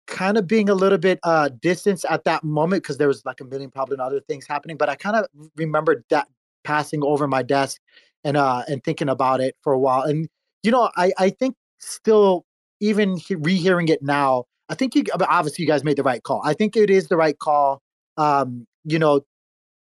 kind 0.09 0.39
of 0.39 0.47
being 0.47 0.69
a 0.71 0.75
little 0.75 0.99
bit 0.99 1.21
uh 1.23 1.51
distanced 1.61 2.07
at 2.09 2.25
that 2.25 2.43
moment 2.43 2.83
because 2.83 2.97
there 2.97 3.09
was 3.09 3.25
like 3.27 3.41
a 3.41 3.45
million 3.45 3.71
probably 3.71 3.99
other 4.01 4.21
things 4.21 4.47
happening 4.47 4.77
but 4.77 4.89
i 4.89 4.95
kind 4.95 5.15
of 5.15 5.27
remembered 5.57 6.03
that 6.09 6.27
passing 6.65 7.05
over 7.05 7.29
my 7.29 7.43
desk 7.43 7.79
and 8.25 8.37
uh 8.37 8.63
and 8.69 8.83
thinking 8.85 9.11
about 9.11 9.41
it 9.41 9.55
for 9.61 9.75
a 9.75 9.79
while 9.79 10.03
and 10.03 10.27
you 10.63 10.71
know 10.71 10.91
i 10.97 11.13
i 11.19 11.29
think 11.29 11.55
still 11.79 12.47
even 12.81 13.19
he- 13.19 13.35
rehearing 13.35 13.89
it 13.89 14.03
now 14.03 14.45
i 14.71 14.75
think 14.75 14.95
you 14.95 15.05
obviously 15.29 15.63
you 15.63 15.69
guys 15.69 15.85
made 15.85 15.97
the 15.97 16.03
right 16.03 16.23
call 16.23 16.41
i 16.43 16.55
think 16.55 16.75
it 16.75 16.89
is 16.89 17.09
the 17.09 17.17
right 17.17 17.39
call 17.39 17.83
um 18.17 18.67
you 18.85 18.99
know 18.99 19.21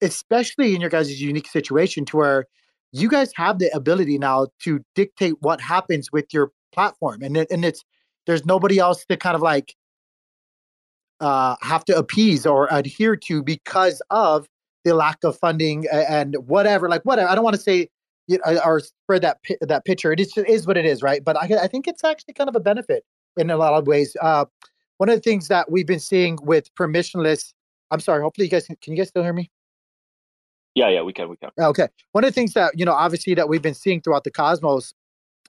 especially 0.01 0.75
in 0.75 0.81
your 0.81 0.89
guys' 0.89 1.21
unique 1.21 1.47
situation 1.47 2.05
to 2.05 2.17
where 2.17 2.45
you 2.91 3.09
guys 3.09 3.31
have 3.35 3.59
the 3.59 3.73
ability 3.75 4.17
now 4.17 4.47
to 4.59 4.79
dictate 4.95 5.35
what 5.41 5.59
happens 5.59 6.11
with 6.11 6.33
your 6.33 6.51
platform 6.71 7.21
and 7.21 7.37
it, 7.37 7.47
and 7.51 7.63
it's 7.65 7.83
there's 8.25 8.45
nobody 8.45 8.79
else 8.79 9.05
to 9.05 9.17
kind 9.17 9.35
of 9.35 9.41
like 9.41 9.75
uh, 11.19 11.55
have 11.61 11.85
to 11.85 11.95
appease 11.95 12.45
or 12.45 12.67
adhere 12.71 13.15
to 13.15 13.41
because 13.41 14.01
of 14.09 14.47
the 14.83 14.93
lack 14.93 15.23
of 15.23 15.37
funding 15.37 15.85
and 15.91 16.35
whatever. 16.47 16.89
Like 16.89 17.03
whatever. 17.03 17.29
I 17.29 17.35
don't 17.35 17.43
want 17.43 17.55
to 17.55 17.61
say 17.61 17.89
you 18.27 18.39
know, 18.45 18.59
or 18.65 18.79
spread 18.79 19.21
that 19.21 19.37
that 19.61 19.85
picture. 19.85 20.11
It 20.11 20.19
is, 20.19 20.35
it 20.37 20.49
is 20.49 20.65
what 20.65 20.77
it 20.77 20.85
is, 20.85 21.01
right? 21.01 21.23
But 21.23 21.37
I, 21.37 21.63
I 21.63 21.67
think 21.67 21.87
it's 21.87 22.03
actually 22.03 22.33
kind 22.33 22.49
of 22.49 22.55
a 22.55 22.59
benefit 22.59 23.03
in 23.37 23.49
a 23.49 23.57
lot 23.57 23.73
of 23.73 23.87
ways. 23.87 24.15
Uh, 24.21 24.45
one 24.97 25.09
of 25.09 25.15
the 25.15 25.21
things 25.21 25.47
that 25.49 25.69
we've 25.71 25.87
been 25.87 25.99
seeing 25.99 26.37
with 26.41 26.73
permissionless. 26.75 27.53
I'm 27.91 27.99
sorry. 27.99 28.21
Hopefully, 28.21 28.45
you 28.45 28.51
guys 28.51 28.65
can 28.65 28.93
you 28.93 28.97
guys 28.97 29.09
still 29.09 29.23
hear 29.23 29.33
me? 29.33 29.51
Yeah, 30.76 30.89
yeah, 30.89 31.01
we 31.01 31.13
can, 31.13 31.30
we 31.30 31.38
can. 31.38 31.49
Okay. 31.57 31.88
One 32.11 32.23
of 32.23 32.30
the 32.30 32.34
things 32.34 32.53
that 32.53 32.78
you 32.78 32.86
know, 32.86 32.93
obviously, 32.93 33.34
that 33.34 33.49
we've 33.49 33.61
been 33.61 33.73
seeing 33.73 34.01
throughout 34.01 34.26
the 34.26 34.32
cosmos 34.32 34.93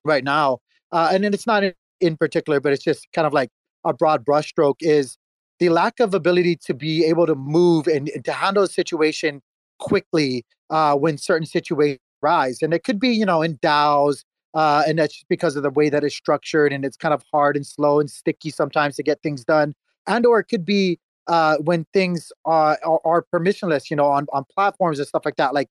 right 0.04 0.24
now, 0.24 0.58
uh, 0.92 1.10
and 1.12 1.24
it's 1.24 1.46
not 1.46 1.64
in, 1.64 1.74
in 2.00 2.16
particular, 2.16 2.60
but 2.60 2.72
it's 2.72 2.84
just 2.84 3.08
kind 3.12 3.26
of 3.26 3.32
like 3.32 3.50
a 3.84 3.92
broad 3.92 4.24
brushstroke 4.24 4.76
is 4.80 5.18
the 5.58 5.68
lack 5.68 6.00
of 6.00 6.14
ability 6.14 6.56
to 6.56 6.74
be 6.74 7.04
able 7.04 7.26
to 7.26 7.34
move 7.34 7.86
and, 7.86 8.08
and 8.10 8.24
to 8.24 8.32
handle 8.32 8.62
a 8.62 8.68
situation 8.68 9.42
quickly 9.78 10.44
uh, 10.70 10.94
when 10.94 11.18
certain 11.18 11.46
situations 11.46 12.00
rise. 12.22 12.62
And 12.62 12.72
it 12.72 12.84
could 12.84 13.00
be, 13.00 13.08
you 13.08 13.26
know, 13.26 13.42
in 13.42 13.56
DAOs, 13.58 14.24
uh, 14.54 14.82
and 14.86 14.98
that's 14.98 15.14
just 15.14 15.28
because 15.28 15.56
of 15.56 15.62
the 15.62 15.70
way 15.70 15.88
that 15.88 16.04
it's 16.04 16.14
structured 16.14 16.72
and 16.72 16.84
it's 16.84 16.96
kind 16.96 17.14
of 17.14 17.22
hard 17.32 17.56
and 17.56 17.66
slow 17.66 18.00
and 18.00 18.10
sticky 18.10 18.50
sometimes 18.50 18.96
to 18.96 19.02
get 19.02 19.22
things 19.22 19.44
done. 19.44 19.74
And 20.06 20.24
or 20.24 20.38
it 20.38 20.44
could 20.44 20.64
be 20.64 20.98
uh, 21.28 21.56
when 21.58 21.86
things 21.92 22.32
are, 22.44 22.78
are, 22.84 23.00
are 23.04 23.26
permissionless, 23.34 23.90
you 23.90 23.96
know, 23.96 24.06
on, 24.06 24.26
on 24.32 24.44
platforms 24.52 24.98
and 24.98 25.08
stuff 25.08 25.24
like 25.24 25.36
that. 25.36 25.54
Like, 25.54 25.68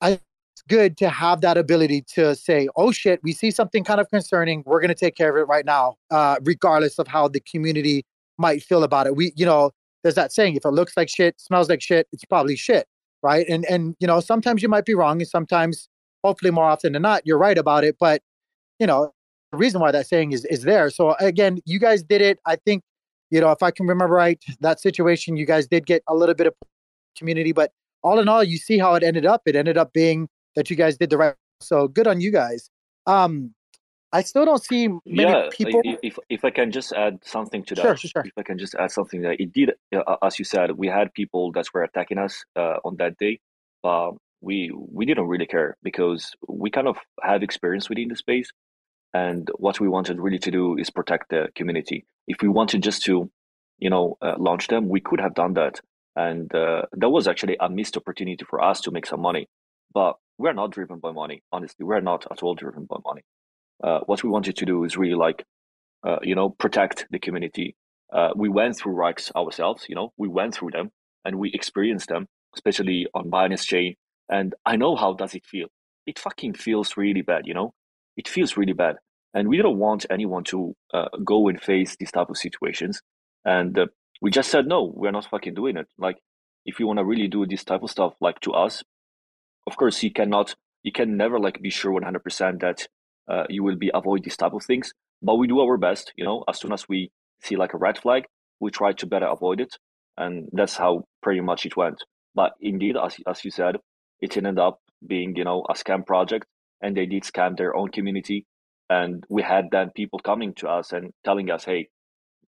I, 0.00 0.20
it's 0.56 0.62
good 0.68 0.96
to 0.98 1.10
have 1.10 1.42
that 1.42 1.58
ability 1.58 2.02
to 2.14 2.34
say, 2.34 2.68
"Oh 2.76 2.90
shit, 2.90 3.20
we 3.22 3.32
see 3.32 3.50
something 3.50 3.84
kind 3.84 4.00
of 4.00 4.08
concerning. 4.08 4.62
We're 4.64 4.80
going 4.80 4.88
to 4.88 4.94
take 4.94 5.14
care 5.14 5.30
of 5.30 5.36
it 5.36 5.46
right 5.46 5.66
now, 5.66 5.96
uh, 6.10 6.36
regardless 6.42 6.98
of 6.98 7.06
how 7.06 7.28
the 7.28 7.40
community 7.40 8.06
might 8.38 8.62
feel 8.62 8.82
about 8.82 9.06
it. 9.06 9.16
We, 9.16 9.32
you 9.36 9.44
know, 9.44 9.72
there's 10.02 10.14
that 10.14 10.32
saying: 10.32 10.56
if 10.56 10.64
it 10.64 10.70
looks 10.70 10.96
like 10.96 11.10
shit, 11.10 11.38
smells 11.38 11.68
like 11.68 11.82
shit, 11.82 12.08
it's 12.10 12.24
probably 12.24 12.56
shit, 12.56 12.86
right? 13.22 13.46
And 13.48 13.66
and 13.66 13.96
you 14.00 14.06
know, 14.06 14.20
sometimes 14.20 14.62
you 14.62 14.68
might 14.70 14.86
be 14.86 14.94
wrong, 14.94 15.20
and 15.20 15.28
sometimes, 15.28 15.90
hopefully, 16.24 16.50
more 16.50 16.64
often 16.64 16.94
than 16.94 17.02
not, 17.02 17.22
you're 17.26 17.38
right 17.38 17.58
about 17.58 17.84
it. 17.84 17.96
But 18.00 18.22
you 18.78 18.86
know, 18.86 19.12
the 19.52 19.58
reason 19.58 19.80
why 19.80 19.90
that 19.90 20.06
saying 20.06 20.32
is 20.32 20.46
is 20.46 20.62
there. 20.62 20.88
So 20.88 21.16
again, 21.20 21.58
you 21.66 21.78
guys 21.78 22.02
did 22.02 22.22
it. 22.22 22.38
I 22.46 22.56
think, 22.56 22.82
you 23.36 23.42
know, 23.42 23.50
if 23.50 23.62
I 23.62 23.70
can 23.70 23.86
remember 23.86 24.14
right, 24.14 24.42
that 24.60 24.80
situation, 24.80 25.36
you 25.36 25.44
guys 25.44 25.66
did 25.66 25.84
get 25.84 26.02
a 26.08 26.14
little 26.14 26.34
bit 26.34 26.46
of 26.46 26.54
community, 27.18 27.52
but 27.52 27.70
all 28.02 28.18
in 28.18 28.28
all, 28.28 28.42
you 28.42 28.56
see 28.56 28.78
how 28.78 28.94
it 28.94 29.02
ended 29.02 29.26
up. 29.26 29.42
It 29.44 29.54
ended 29.54 29.76
up 29.76 29.92
being 29.92 30.30
that 30.54 30.70
you 30.70 30.76
guys 30.76 30.96
did 30.96 31.10
the 31.10 31.18
right. 31.18 31.34
So 31.60 31.86
good 31.86 32.06
on 32.06 32.18
you 32.18 32.32
guys. 32.32 32.70
Um, 33.06 33.52
I 34.14 34.22
still 34.22 34.46
don't 34.46 34.64
see 34.64 34.88
many 34.88 35.30
yeah, 35.30 35.50
people. 35.52 35.82
If, 35.84 36.18
if 36.30 36.46
I 36.46 36.50
can 36.50 36.72
just 36.72 36.94
add 36.94 37.18
something 37.24 37.62
to 37.64 37.74
that, 37.74 37.82
sure, 37.82 37.96
sure, 37.96 38.10
sure. 38.14 38.24
If 38.24 38.32
I 38.38 38.42
can 38.42 38.56
just 38.56 38.74
add 38.76 38.90
something 38.90 39.20
that 39.20 39.38
it 39.38 39.52
did, 39.52 39.72
uh, 39.94 40.16
as 40.22 40.38
you 40.38 40.46
said, 40.46 40.70
we 40.70 40.86
had 40.86 41.12
people 41.12 41.52
that 41.52 41.66
were 41.74 41.82
attacking 41.82 42.16
us 42.16 42.42
uh, 42.56 42.78
on 42.86 42.96
that 42.96 43.18
day, 43.18 43.38
but 43.82 44.12
we 44.40 44.72
we 44.74 45.04
didn't 45.04 45.26
really 45.26 45.44
care 45.44 45.76
because 45.82 46.32
we 46.48 46.70
kind 46.70 46.88
of 46.88 46.96
have 47.22 47.42
experience 47.42 47.90
within 47.90 48.08
the 48.08 48.16
space, 48.16 48.50
and 49.14 49.48
what 49.56 49.80
we 49.80 49.88
wanted 49.88 50.20
really 50.20 50.38
to 50.40 50.50
do 50.50 50.76
is 50.76 50.90
protect 50.90 51.30
the 51.30 51.48
community. 51.54 52.04
If 52.26 52.42
we 52.42 52.48
wanted 52.48 52.82
just 52.82 53.02
to, 53.04 53.30
you 53.78 53.90
know, 53.90 54.18
uh, 54.20 54.34
launch 54.38 54.68
them, 54.68 54.88
we 54.88 55.00
could 55.00 55.20
have 55.20 55.34
done 55.34 55.54
that, 55.54 55.80
and 56.14 56.52
uh, 56.54 56.82
that 56.92 57.10
was 57.10 57.28
actually 57.28 57.56
a 57.60 57.68
missed 57.68 57.96
opportunity 57.96 58.44
for 58.48 58.62
us 58.62 58.80
to 58.82 58.90
make 58.90 59.06
some 59.06 59.20
money. 59.20 59.48
But 59.92 60.16
we're 60.38 60.52
not 60.52 60.72
driven 60.72 60.98
by 60.98 61.12
money. 61.12 61.42
Honestly, 61.52 61.84
we're 61.84 62.00
not 62.00 62.26
at 62.30 62.42
all 62.42 62.54
driven 62.54 62.84
by 62.84 62.96
money 63.04 63.22
uh, 63.82 64.00
what 64.06 64.22
we 64.22 64.30
wanted 64.30 64.56
to 64.56 64.66
do 64.66 64.84
is 64.84 64.96
really 64.96 65.14
like, 65.14 65.44
uh, 66.06 66.18
you 66.22 66.34
know, 66.34 66.50
protect 66.50 67.06
the 67.10 67.18
community. 67.18 67.76
Uh, 68.12 68.30
we 68.36 68.48
went 68.48 68.76
through 68.76 68.92
REX 68.92 69.32
ourselves, 69.34 69.86
you 69.88 69.94
know, 69.94 70.12
we 70.16 70.28
went 70.28 70.54
through 70.54 70.70
them 70.70 70.90
and 71.24 71.36
we 71.36 71.50
experienced 71.52 72.08
them, 72.08 72.26
especially 72.54 73.06
on 73.14 73.30
Binance 73.30 73.66
Chain. 73.66 73.94
And 74.28 74.54
I 74.64 74.76
know 74.76 74.96
how 74.96 75.14
does 75.14 75.34
it 75.34 75.44
feel. 75.44 75.68
It 76.06 76.18
fucking 76.18 76.54
feels 76.54 76.96
really 76.96 77.22
bad, 77.22 77.42
you 77.46 77.54
know. 77.54 77.74
It 78.16 78.28
feels 78.28 78.56
really 78.56 78.72
bad, 78.72 78.96
and 79.34 79.48
we 79.48 79.58
don't 79.58 79.78
want 79.78 80.06
anyone 80.10 80.44
to 80.44 80.74
uh, 80.94 81.08
go 81.24 81.48
and 81.48 81.60
face 81.60 81.96
these 81.98 82.12
type 82.12 82.30
of 82.30 82.38
situations. 82.38 83.00
And 83.44 83.78
uh, 83.78 83.86
we 84.20 84.30
just 84.30 84.50
said 84.50 84.66
no, 84.66 84.92
we're 84.94 85.12
not 85.12 85.26
fucking 85.30 85.54
doing 85.54 85.76
it. 85.76 85.86
Like, 85.98 86.16
if 86.64 86.80
you 86.80 86.86
want 86.86 86.98
to 86.98 87.04
really 87.04 87.28
do 87.28 87.46
this 87.46 87.64
type 87.64 87.82
of 87.82 87.90
stuff, 87.90 88.14
like 88.20 88.40
to 88.40 88.52
us, 88.52 88.82
of 89.66 89.76
course, 89.76 90.02
you 90.02 90.12
cannot, 90.12 90.54
you 90.82 90.92
can 90.92 91.16
never 91.16 91.38
like 91.38 91.60
be 91.60 91.70
sure 91.70 91.92
one 91.92 92.02
hundred 92.02 92.24
percent 92.24 92.60
that 92.60 92.88
uh, 93.28 93.44
you 93.48 93.62
will 93.62 93.76
be 93.76 93.90
avoid 93.92 94.24
these 94.24 94.36
type 94.36 94.52
of 94.52 94.64
things. 94.64 94.92
But 95.22 95.36
we 95.36 95.46
do 95.46 95.60
our 95.60 95.76
best, 95.76 96.12
you 96.16 96.24
know. 96.24 96.44
As 96.48 96.58
soon 96.58 96.72
as 96.72 96.88
we 96.88 97.10
see 97.42 97.56
like 97.56 97.74
a 97.74 97.78
red 97.78 97.98
flag, 97.98 98.24
we 98.60 98.70
try 98.70 98.92
to 98.92 99.06
better 99.06 99.26
avoid 99.26 99.60
it, 99.60 99.76
and 100.16 100.48
that's 100.52 100.76
how 100.76 101.04
pretty 101.22 101.40
much 101.40 101.66
it 101.66 101.76
went. 101.76 102.02
But 102.34 102.52
indeed, 102.60 102.96
as 102.96 103.16
as 103.26 103.44
you 103.44 103.50
said, 103.50 103.76
it 104.20 104.36
ended 104.36 104.58
up 104.58 104.78
being 105.06 105.34
you 105.36 105.44
know 105.44 105.64
a 105.68 105.74
scam 105.74 106.06
project, 106.06 106.46
and 106.82 106.96
they 106.96 107.06
did 107.06 107.22
scam 107.24 107.56
their 107.56 107.74
own 107.76 107.90
community. 107.90 108.46
And 108.88 109.24
we 109.28 109.42
had 109.42 109.66
then 109.72 109.90
people 109.94 110.18
coming 110.20 110.54
to 110.54 110.68
us 110.68 110.92
and 110.92 111.12
telling 111.24 111.50
us, 111.50 111.64
"Hey, 111.64 111.88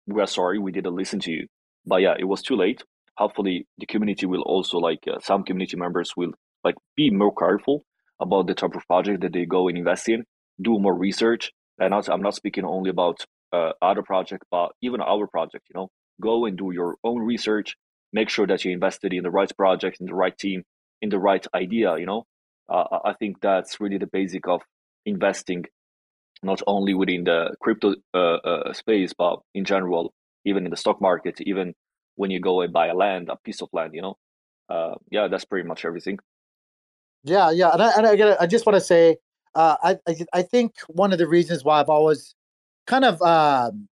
we 0.07 0.21
are 0.23 0.27
sorry, 0.27 0.59
we 0.59 0.73
didn't 0.73 0.95
listen 0.97 1.21
to 1.21 1.33
you." 1.33 1.47
But 1.87 2.03
yeah, 2.03 2.15
it 2.19 2.25
was 2.25 2.43
too 2.43 2.57
late. 2.57 2.83
Hopefully, 3.17 3.67
the 3.79 3.87
community 3.87 4.27
will 4.27 4.43
also 4.43 4.79
like 4.79 5.01
uh, 5.09 5.19
some 5.21 5.43
community 5.43 5.77
members 5.77 6.13
will 6.17 6.33
like 6.65 6.77
be 6.97 7.11
more 7.11 7.35
careful 7.35 7.85
about 8.21 8.47
the 8.47 8.55
type 8.55 8.75
of 8.75 8.87
project 8.87 9.23
that 9.23 9.33
they 9.33 9.47
go 9.47 9.69
and 9.69 9.79
invest 9.79 10.09
in, 10.09 10.25
do 10.61 10.79
more 10.79 10.95
research. 10.95 11.53
And 11.81 11.95
also, 11.95 12.13
I'm 12.13 12.23
not 12.23 12.35
speaking 12.35 12.65
only 12.65 12.91
about 12.91 13.25
uh, 13.53 13.73
other 13.81 14.03
project, 14.03 14.45
but 14.51 14.73
even 14.83 15.01
our 15.01 15.27
project. 15.27 15.65
You 15.71 15.81
know, 15.81 15.89
go 16.21 16.45
and 16.47 16.57
do 16.57 16.71
your 16.73 16.97
own 17.05 17.21
research. 17.21 17.77
Make 18.13 18.29
sure 18.29 18.47
that 18.47 18.65
you 18.65 18.73
invested 18.73 19.13
in 19.13 19.23
the 19.23 19.31
right 19.31 19.51
project, 19.57 19.99
in 20.01 20.07
the 20.07 20.15
right 20.15 20.37
team, 20.37 20.63
in 21.03 21.09
the 21.11 21.19
right 21.19 21.47
idea. 21.55 21.97
You 21.99 22.07
know, 22.07 22.25
uh, 22.69 22.99
I 23.05 23.15
think 23.15 23.41
that's 23.41 23.81
really 23.81 23.99
the 23.99 24.07
basic 24.07 24.47
of 24.49 24.63
investing, 25.07 25.65
not 26.43 26.63
only 26.67 26.95
within 26.95 27.25
the 27.25 27.55
crypto 27.61 27.95
uh, 28.15 28.19
uh, 28.19 28.73
space, 28.73 29.13
but 29.17 29.41
in 29.55 29.65
general, 29.65 30.13
even 30.45 30.65
in 30.65 30.71
the 30.71 30.77
stock 30.77 31.01
market, 31.01 31.41
even 31.41 31.75
when 32.17 32.31
you 32.31 32.41
go 32.41 32.61
and 32.61 32.73
buy 32.73 32.89
a 32.89 32.95
land, 32.95 33.29
a 33.29 33.37
piece 33.37 33.63
of 33.63 33.69
land. 33.73 33.95
You 33.95 34.03
know, 34.03 34.19
uh, 34.69 34.95
yeah, 35.11 35.29
that's 35.29 35.45
pretty 35.45 35.67
much 35.67 35.85
everything. 35.85 36.19
Yeah, 37.25 37.51
yeah, 37.51 37.71
and 37.73 37.83
I, 37.83 37.91
and 37.97 38.07
I, 38.07 38.37
I 38.41 38.47
just 38.47 38.65
want 38.65 38.77
to 38.77 38.81
say, 38.81 39.17
uh, 39.55 39.77
I, 39.83 39.99
I, 40.07 40.27
I 40.35 40.43
think 40.43 40.77
one 40.87 41.13
of 41.13 41.19
the 41.19 41.27
reasons 41.27 41.65
why 41.65 41.81
I've 41.81 41.89
always 41.89 42.35
kind 42.87 43.05
of, 43.05 43.21
um, 43.23 43.89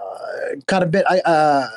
uh, 0.00 0.56
kind 0.66 0.82
of 0.82 0.90
been, 0.90 1.04
I, 1.08 1.20
uh, 1.20 1.68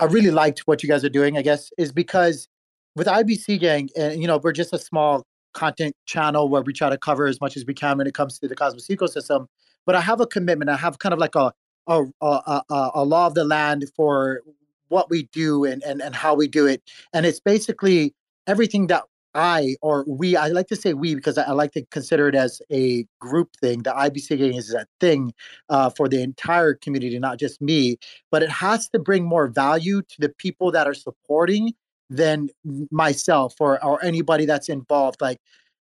I 0.00 0.04
really 0.06 0.30
liked 0.32 0.60
what 0.66 0.82
you 0.82 0.88
guys 0.88 1.04
are 1.04 1.08
doing. 1.08 1.38
I 1.38 1.42
guess 1.42 1.70
is 1.78 1.92
because 1.92 2.48
with 2.96 3.06
IBC 3.06 3.60
Gang, 3.60 3.90
and 3.96 4.20
you 4.20 4.26
know, 4.26 4.38
we're 4.38 4.52
just 4.52 4.72
a 4.72 4.78
small 4.78 5.24
content 5.52 5.94
channel 6.06 6.48
where 6.48 6.62
we 6.62 6.72
try 6.72 6.90
to 6.90 6.98
cover 6.98 7.26
as 7.26 7.40
much 7.40 7.56
as 7.56 7.64
we 7.64 7.74
can 7.74 7.98
when 7.98 8.06
it 8.06 8.14
comes 8.14 8.38
to 8.38 8.48
the 8.48 8.56
Cosmos 8.56 8.88
ecosystem. 8.88 9.46
But 9.84 9.94
I 9.94 10.00
have 10.00 10.20
a 10.20 10.26
commitment. 10.26 10.70
I 10.70 10.76
have 10.76 10.98
kind 10.98 11.12
of 11.12 11.20
like 11.20 11.36
a 11.36 11.52
a 11.86 12.04
a, 12.20 12.62
a, 12.68 12.90
a 12.94 13.04
law 13.04 13.26
of 13.28 13.34
the 13.34 13.44
land 13.44 13.84
for 13.94 14.42
what 14.88 15.10
we 15.10 15.24
do 15.32 15.64
and, 15.64 15.82
and 15.84 16.02
and 16.02 16.16
how 16.16 16.34
we 16.34 16.48
do 16.48 16.66
it, 16.66 16.82
and 17.12 17.24
it's 17.26 17.40
basically 17.40 18.14
everything 18.46 18.88
that 18.88 19.04
I 19.34 19.76
or 19.82 20.04
we, 20.08 20.34
I 20.34 20.48
like 20.48 20.68
to 20.68 20.76
say 20.76 20.94
we 20.94 21.14
because 21.14 21.36
I, 21.36 21.42
I, 21.42 21.52
like 21.52 21.72
to 21.72 21.84
consider 21.90 22.26
it 22.28 22.34
as 22.34 22.62
a 22.72 23.06
group 23.20 23.50
thing. 23.60 23.82
The 23.82 23.90
IBC 23.90 24.38
gang 24.38 24.54
is 24.54 24.72
a 24.72 24.86
thing 24.98 25.34
uh, 25.68 25.90
for 25.90 26.08
the 26.08 26.22
entire 26.22 26.72
community, 26.72 27.18
not 27.18 27.38
just 27.38 27.60
me. 27.60 27.98
But 28.30 28.42
it 28.42 28.48
has 28.48 28.88
to 28.90 28.98
bring 28.98 29.26
more 29.26 29.48
value 29.48 30.00
to 30.00 30.16
the 30.20 30.30
people 30.30 30.72
that 30.72 30.86
are 30.86 30.94
supporting 30.94 31.74
than 32.10 32.48
myself 32.90 33.54
or 33.60 33.82
or 33.84 34.02
anybody 34.04 34.46
that's 34.46 34.68
involved. 34.68 35.20
Like 35.20 35.38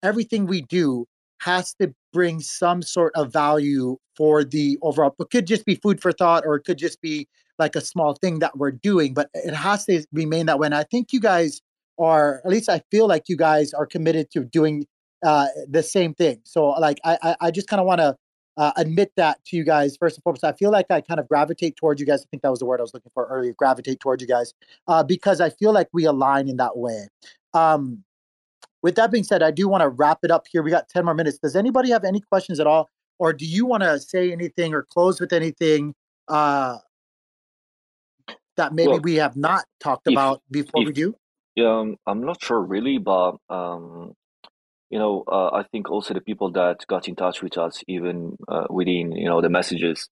everything 0.02 0.46
we 0.46 0.62
do 0.62 1.06
has 1.40 1.74
to 1.80 1.94
bring 2.12 2.40
some 2.40 2.82
sort 2.82 3.12
of 3.16 3.32
value 3.32 3.96
for 4.16 4.44
the 4.44 4.78
overall. 4.82 5.14
It 5.18 5.30
could 5.30 5.46
just 5.46 5.64
be 5.64 5.76
food 5.76 6.02
for 6.02 6.12
thought, 6.12 6.44
or 6.46 6.56
it 6.56 6.64
could 6.64 6.78
just 6.78 7.00
be 7.00 7.28
like 7.58 7.76
a 7.76 7.80
small 7.80 8.14
thing 8.14 8.40
that 8.40 8.58
we're 8.58 8.72
doing. 8.72 9.14
But 9.14 9.30
it 9.34 9.54
has 9.54 9.86
to 9.86 10.04
remain 10.12 10.46
that 10.46 10.58
way. 10.58 10.66
And 10.66 10.74
I 10.74 10.84
think 10.84 11.12
you 11.12 11.20
guys 11.20 11.60
are 11.98 12.40
at 12.44 12.50
least 12.50 12.68
I 12.68 12.82
feel 12.90 13.06
like 13.06 13.24
you 13.28 13.36
guys 13.36 13.72
are 13.72 13.86
committed 13.86 14.30
to 14.32 14.44
doing 14.44 14.86
uh, 15.24 15.46
the 15.68 15.82
same 15.82 16.14
thing. 16.14 16.40
So 16.44 16.68
like 16.68 16.98
I 17.04 17.36
I, 17.40 17.50
just 17.50 17.68
kind 17.68 17.80
of 17.80 17.86
want 17.86 18.00
to 18.00 18.16
uh, 18.57 18.72
admit 18.76 19.12
that 19.16 19.44
to 19.46 19.57
you 19.57 19.64
guys 19.64 19.96
first 19.96 20.16
and 20.16 20.22
foremost. 20.22 20.44
I 20.44 20.53
feel 20.53 20.70
like 20.70 20.86
I 20.90 21.01
kind 21.01 21.20
of 21.20 21.28
gravitate 21.28 21.76
towards 21.76 22.01
you 22.01 22.07
guys. 22.07 22.22
I 22.22 22.26
think 22.30 22.42
that 22.42 22.51
was 22.51 22.61
the 22.61 22.66
word 22.66 22.80
I 22.80 22.82
was 22.82 22.94
looking 22.94 23.12
for 23.14 23.26
earlier. 23.26 23.55
Gravitate 23.55 24.01
towards 24.01 24.22
you 24.22 24.28
guys 24.28 24.55
uh, 24.88 25.03
because 25.03 25.40
I 25.40 25.51
feel 25.51 25.72
like 25.72 25.88
we 25.92 26.05
align 26.05 26.48
in 26.48 26.57
that 26.59 26.76
way. 26.76 27.09
Um, 27.55 28.05
with 28.82 28.94
that 28.96 29.11
being 29.11 29.24
said, 29.24 29.42
I 29.42 29.51
do 29.51 29.68
want 29.68 29.82
to 29.82 29.88
wrap 29.88 30.18
it 30.22 30.30
up 30.30 30.46
here. 30.51 30.62
We 30.62 30.70
got 30.70 30.88
ten 30.88 31.05
more 31.05 31.14
minutes. 31.14 31.38
Does 31.38 31.57
anybody 31.57 31.90
have 31.90 32.05
any 32.05 32.20
questions 32.20 32.61
at 32.61 32.66
all, 32.66 32.88
or 33.18 33.32
do 33.32 33.44
you 33.44 33.66
want 33.66 33.82
to 33.82 34.01
say 34.01 34.32
anything 34.32 34.74
or 34.74 34.82
close 34.82 35.20
with 35.20 35.32
anything? 35.32 35.94
Uh, 36.28 36.78
that 38.57 38.74
maybe 38.74 38.88
well, 38.88 39.01
we 39.01 39.14
have 39.16 39.36
not 39.36 39.64
talked 39.80 40.07
if, 40.07 40.12
about 40.12 40.42
before 40.51 40.82
if, 40.82 40.86
we 40.86 40.92
do? 40.92 41.14
Um, 41.64 41.96
I'm 42.07 42.24
not 42.24 42.42
sure 42.42 42.61
really, 42.61 42.98
but 42.98 43.36
um, 43.48 44.14
you 44.91 44.99
know, 44.99 45.24
uh, 45.26 45.51
I 45.53 45.62
think 45.62 45.88
also 45.91 46.14
the 46.14 46.20
people 46.20 46.51
that 46.53 46.84
got 46.88 47.09
in 47.09 47.14
touch 47.14 47.43
with 47.43 47.57
us, 47.57 47.82
even 47.86 48.36
uh, 48.49 48.66
within 48.68 49.12
you 49.12 49.26
know 49.26 49.41
the 49.41 49.49
messages, 49.49 50.09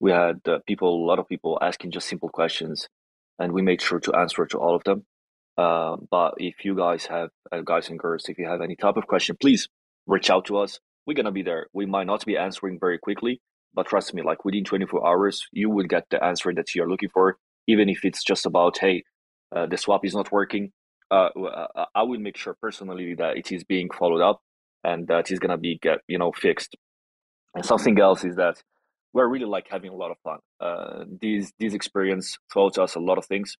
we 0.00 0.10
had 0.10 0.40
uh, 0.48 0.58
people, 0.66 1.04
a 1.04 1.06
lot 1.06 1.18
of 1.18 1.28
people 1.28 1.58
asking 1.60 1.90
just 1.90 2.08
simple 2.08 2.30
questions, 2.30 2.88
and 3.38 3.52
we 3.52 3.62
made 3.62 3.82
sure 3.82 4.00
to 4.00 4.14
answer 4.14 4.46
to 4.46 4.58
all 4.58 4.74
of 4.74 4.84
them. 4.84 5.04
Uh, 5.58 5.96
but 6.10 6.34
if 6.38 6.64
you 6.64 6.74
guys 6.74 7.04
have, 7.06 7.28
uh, 7.52 7.60
guys 7.60 7.90
and 7.90 7.98
girls, 7.98 8.24
if 8.28 8.38
you 8.38 8.46
have 8.46 8.62
any 8.62 8.74
type 8.74 8.96
of 8.96 9.06
question, 9.06 9.36
please 9.38 9.68
reach 10.06 10.30
out 10.30 10.46
to 10.46 10.56
us. 10.56 10.80
We're 11.06 11.14
gonna 11.14 11.30
be 11.30 11.42
there. 11.42 11.66
We 11.74 11.84
might 11.84 12.06
not 12.06 12.24
be 12.24 12.38
answering 12.38 12.78
very 12.80 12.98
quickly, 12.98 13.42
but 13.74 13.86
trust 13.86 14.14
me, 14.14 14.22
like 14.22 14.46
within 14.46 14.64
24 14.64 15.06
hours, 15.06 15.46
you 15.52 15.68
will 15.68 15.84
get 15.84 16.06
the 16.10 16.24
answer 16.24 16.54
that 16.54 16.74
you're 16.74 16.88
looking 16.88 17.10
for, 17.10 17.36
even 17.66 17.90
if 17.90 18.02
it's 18.02 18.24
just 18.24 18.46
about, 18.46 18.78
hey, 18.78 19.04
uh, 19.54 19.66
the 19.66 19.76
swap 19.76 20.06
is 20.06 20.14
not 20.14 20.32
working 20.32 20.72
uh, 21.12 21.28
uh, 21.38 21.84
I 21.94 22.02
will 22.04 22.20
make 22.20 22.36
sure 22.36 22.56
personally 22.60 23.14
that 23.16 23.36
it 23.36 23.52
is 23.52 23.64
being 23.64 23.90
followed 23.90 24.22
up 24.22 24.40
and 24.84 25.06
that 25.08 25.30
is 25.30 25.38
gonna 25.38 25.58
be 25.58 25.78
get 25.80 25.98
you 26.08 26.18
know 26.18 26.32
fixed. 26.32 26.76
And 27.54 27.64
something 27.64 28.00
else 28.00 28.24
is 28.24 28.36
that 28.36 28.62
we're 29.12 29.28
really 29.28 29.44
like 29.44 29.68
having 29.70 29.90
a 29.90 29.96
lot 29.96 30.10
of 30.10 30.16
fun. 30.24 30.38
Uh, 30.60 31.04
these 31.20 31.52
this 31.60 31.74
experience 31.74 32.38
taught 32.52 32.78
us 32.78 32.94
a 32.94 33.00
lot 33.00 33.18
of 33.18 33.26
things, 33.26 33.56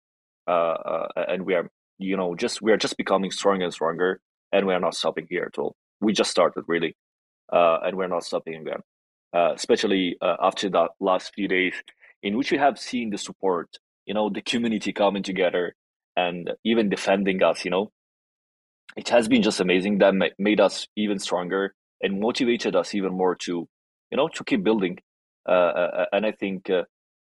uh, 0.48 0.50
uh, 0.50 1.08
and 1.28 1.44
we 1.44 1.54
are 1.54 1.70
you 1.98 2.16
know 2.16 2.34
just 2.34 2.62
we 2.62 2.72
are 2.72 2.76
just 2.76 2.96
becoming 2.96 3.30
stronger 3.30 3.64
and 3.64 3.74
stronger, 3.74 4.20
and 4.52 4.66
we 4.66 4.74
are 4.74 4.80
not 4.80 4.94
stopping 4.94 5.26
here 5.28 5.48
at 5.52 5.58
all. 5.58 5.76
We 6.00 6.12
just 6.12 6.30
started 6.30 6.64
really, 6.66 6.96
uh, 7.52 7.78
and 7.82 7.96
we're 7.96 8.08
not 8.08 8.24
stopping 8.24 8.54
again. 8.54 8.80
Uh, 9.34 9.52
especially 9.54 10.16
uh, 10.20 10.36
after 10.42 10.68
the 10.68 10.88
last 11.00 11.32
few 11.34 11.48
days, 11.48 11.74
in 12.22 12.36
which 12.36 12.52
we 12.52 12.58
have 12.58 12.78
seen 12.78 13.08
the 13.08 13.16
support, 13.16 13.78
you 14.04 14.12
know, 14.12 14.28
the 14.28 14.42
community 14.42 14.92
coming 14.92 15.22
together, 15.22 15.74
and 16.16 16.50
even 16.64 16.88
defending 16.88 17.42
us, 17.42 17.64
you 17.64 17.70
know, 17.70 17.90
it 18.96 19.08
has 19.08 19.28
been 19.28 19.42
just 19.42 19.60
amazing. 19.60 19.98
That 19.98 20.14
made 20.38 20.60
us 20.60 20.86
even 20.96 21.18
stronger 21.18 21.74
and 22.02 22.20
motivated 22.20 22.76
us 22.76 22.94
even 22.94 23.12
more 23.12 23.34
to, 23.36 23.68
you 24.10 24.16
know, 24.16 24.28
to 24.28 24.44
keep 24.44 24.62
building. 24.62 24.98
Uh, 25.48 25.52
uh, 25.52 25.90
uh 25.98 26.04
and 26.12 26.26
I 26.26 26.32
think, 26.32 26.68
uh, 26.70 26.84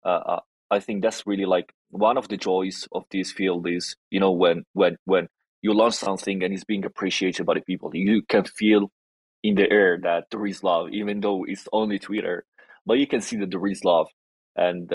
uh, 0.03 0.09
uh, 0.09 0.39
I 0.69 0.79
think 0.79 1.03
that's 1.03 1.27
really 1.27 1.45
like 1.45 1.73
one 1.89 2.17
of 2.17 2.27
the 2.29 2.37
joys 2.37 2.87
of 2.91 3.03
this 3.11 3.31
field 3.31 3.67
is, 3.67 3.95
you 4.09 4.19
know, 4.19 4.31
when 4.31 4.63
when 4.73 4.97
when 5.05 5.27
you 5.61 5.73
launch 5.73 5.95
something 5.95 6.43
and 6.43 6.53
it's 6.53 6.63
being 6.63 6.85
appreciated 6.85 7.45
by 7.45 7.55
the 7.55 7.61
people, 7.61 7.91
you 7.93 8.23
can 8.27 8.45
feel 8.45 8.89
in 9.43 9.55
the 9.55 9.69
air 9.69 9.99
that 10.01 10.25
there 10.31 10.45
is 10.45 10.63
love, 10.63 10.89
even 10.91 11.19
though 11.19 11.43
it's 11.47 11.67
only 11.73 11.99
Twitter, 11.99 12.45
but 12.85 12.97
you 12.97 13.07
can 13.07 13.21
see 13.21 13.37
that 13.37 13.51
there 13.51 13.67
is 13.67 13.83
love, 13.83 14.07
and 14.55 14.91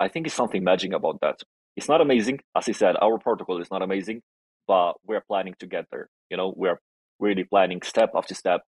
I 0.00 0.08
think 0.08 0.26
it's 0.26 0.34
something 0.34 0.64
magic 0.64 0.92
about 0.92 1.20
that. 1.20 1.40
It's 1.78 1.88
not 1.88 2.00
amazing, 2.00 2.40
as 2.56 2.68
I 2.68 2.72
said. 2.72 2.96
Our 3.00 3.18
protocol 3.20 3.60
is 3.62 3.70
not 3.70 3.82
amazing, 3.82 4.22
but 4.66 4.94
we're 5.06 5.20
planning 5.20 5.54
to 5.60 5.66
get 5.68 5.84
there. 5.92 6.08
You 6.28 6.36
know, 6.36 6.52
we're 6.56 6.80
really 7.20 7.44
planning 7.44 7.82
step 7.82 8.10
after 8.16 8.34
step 8.34 8.62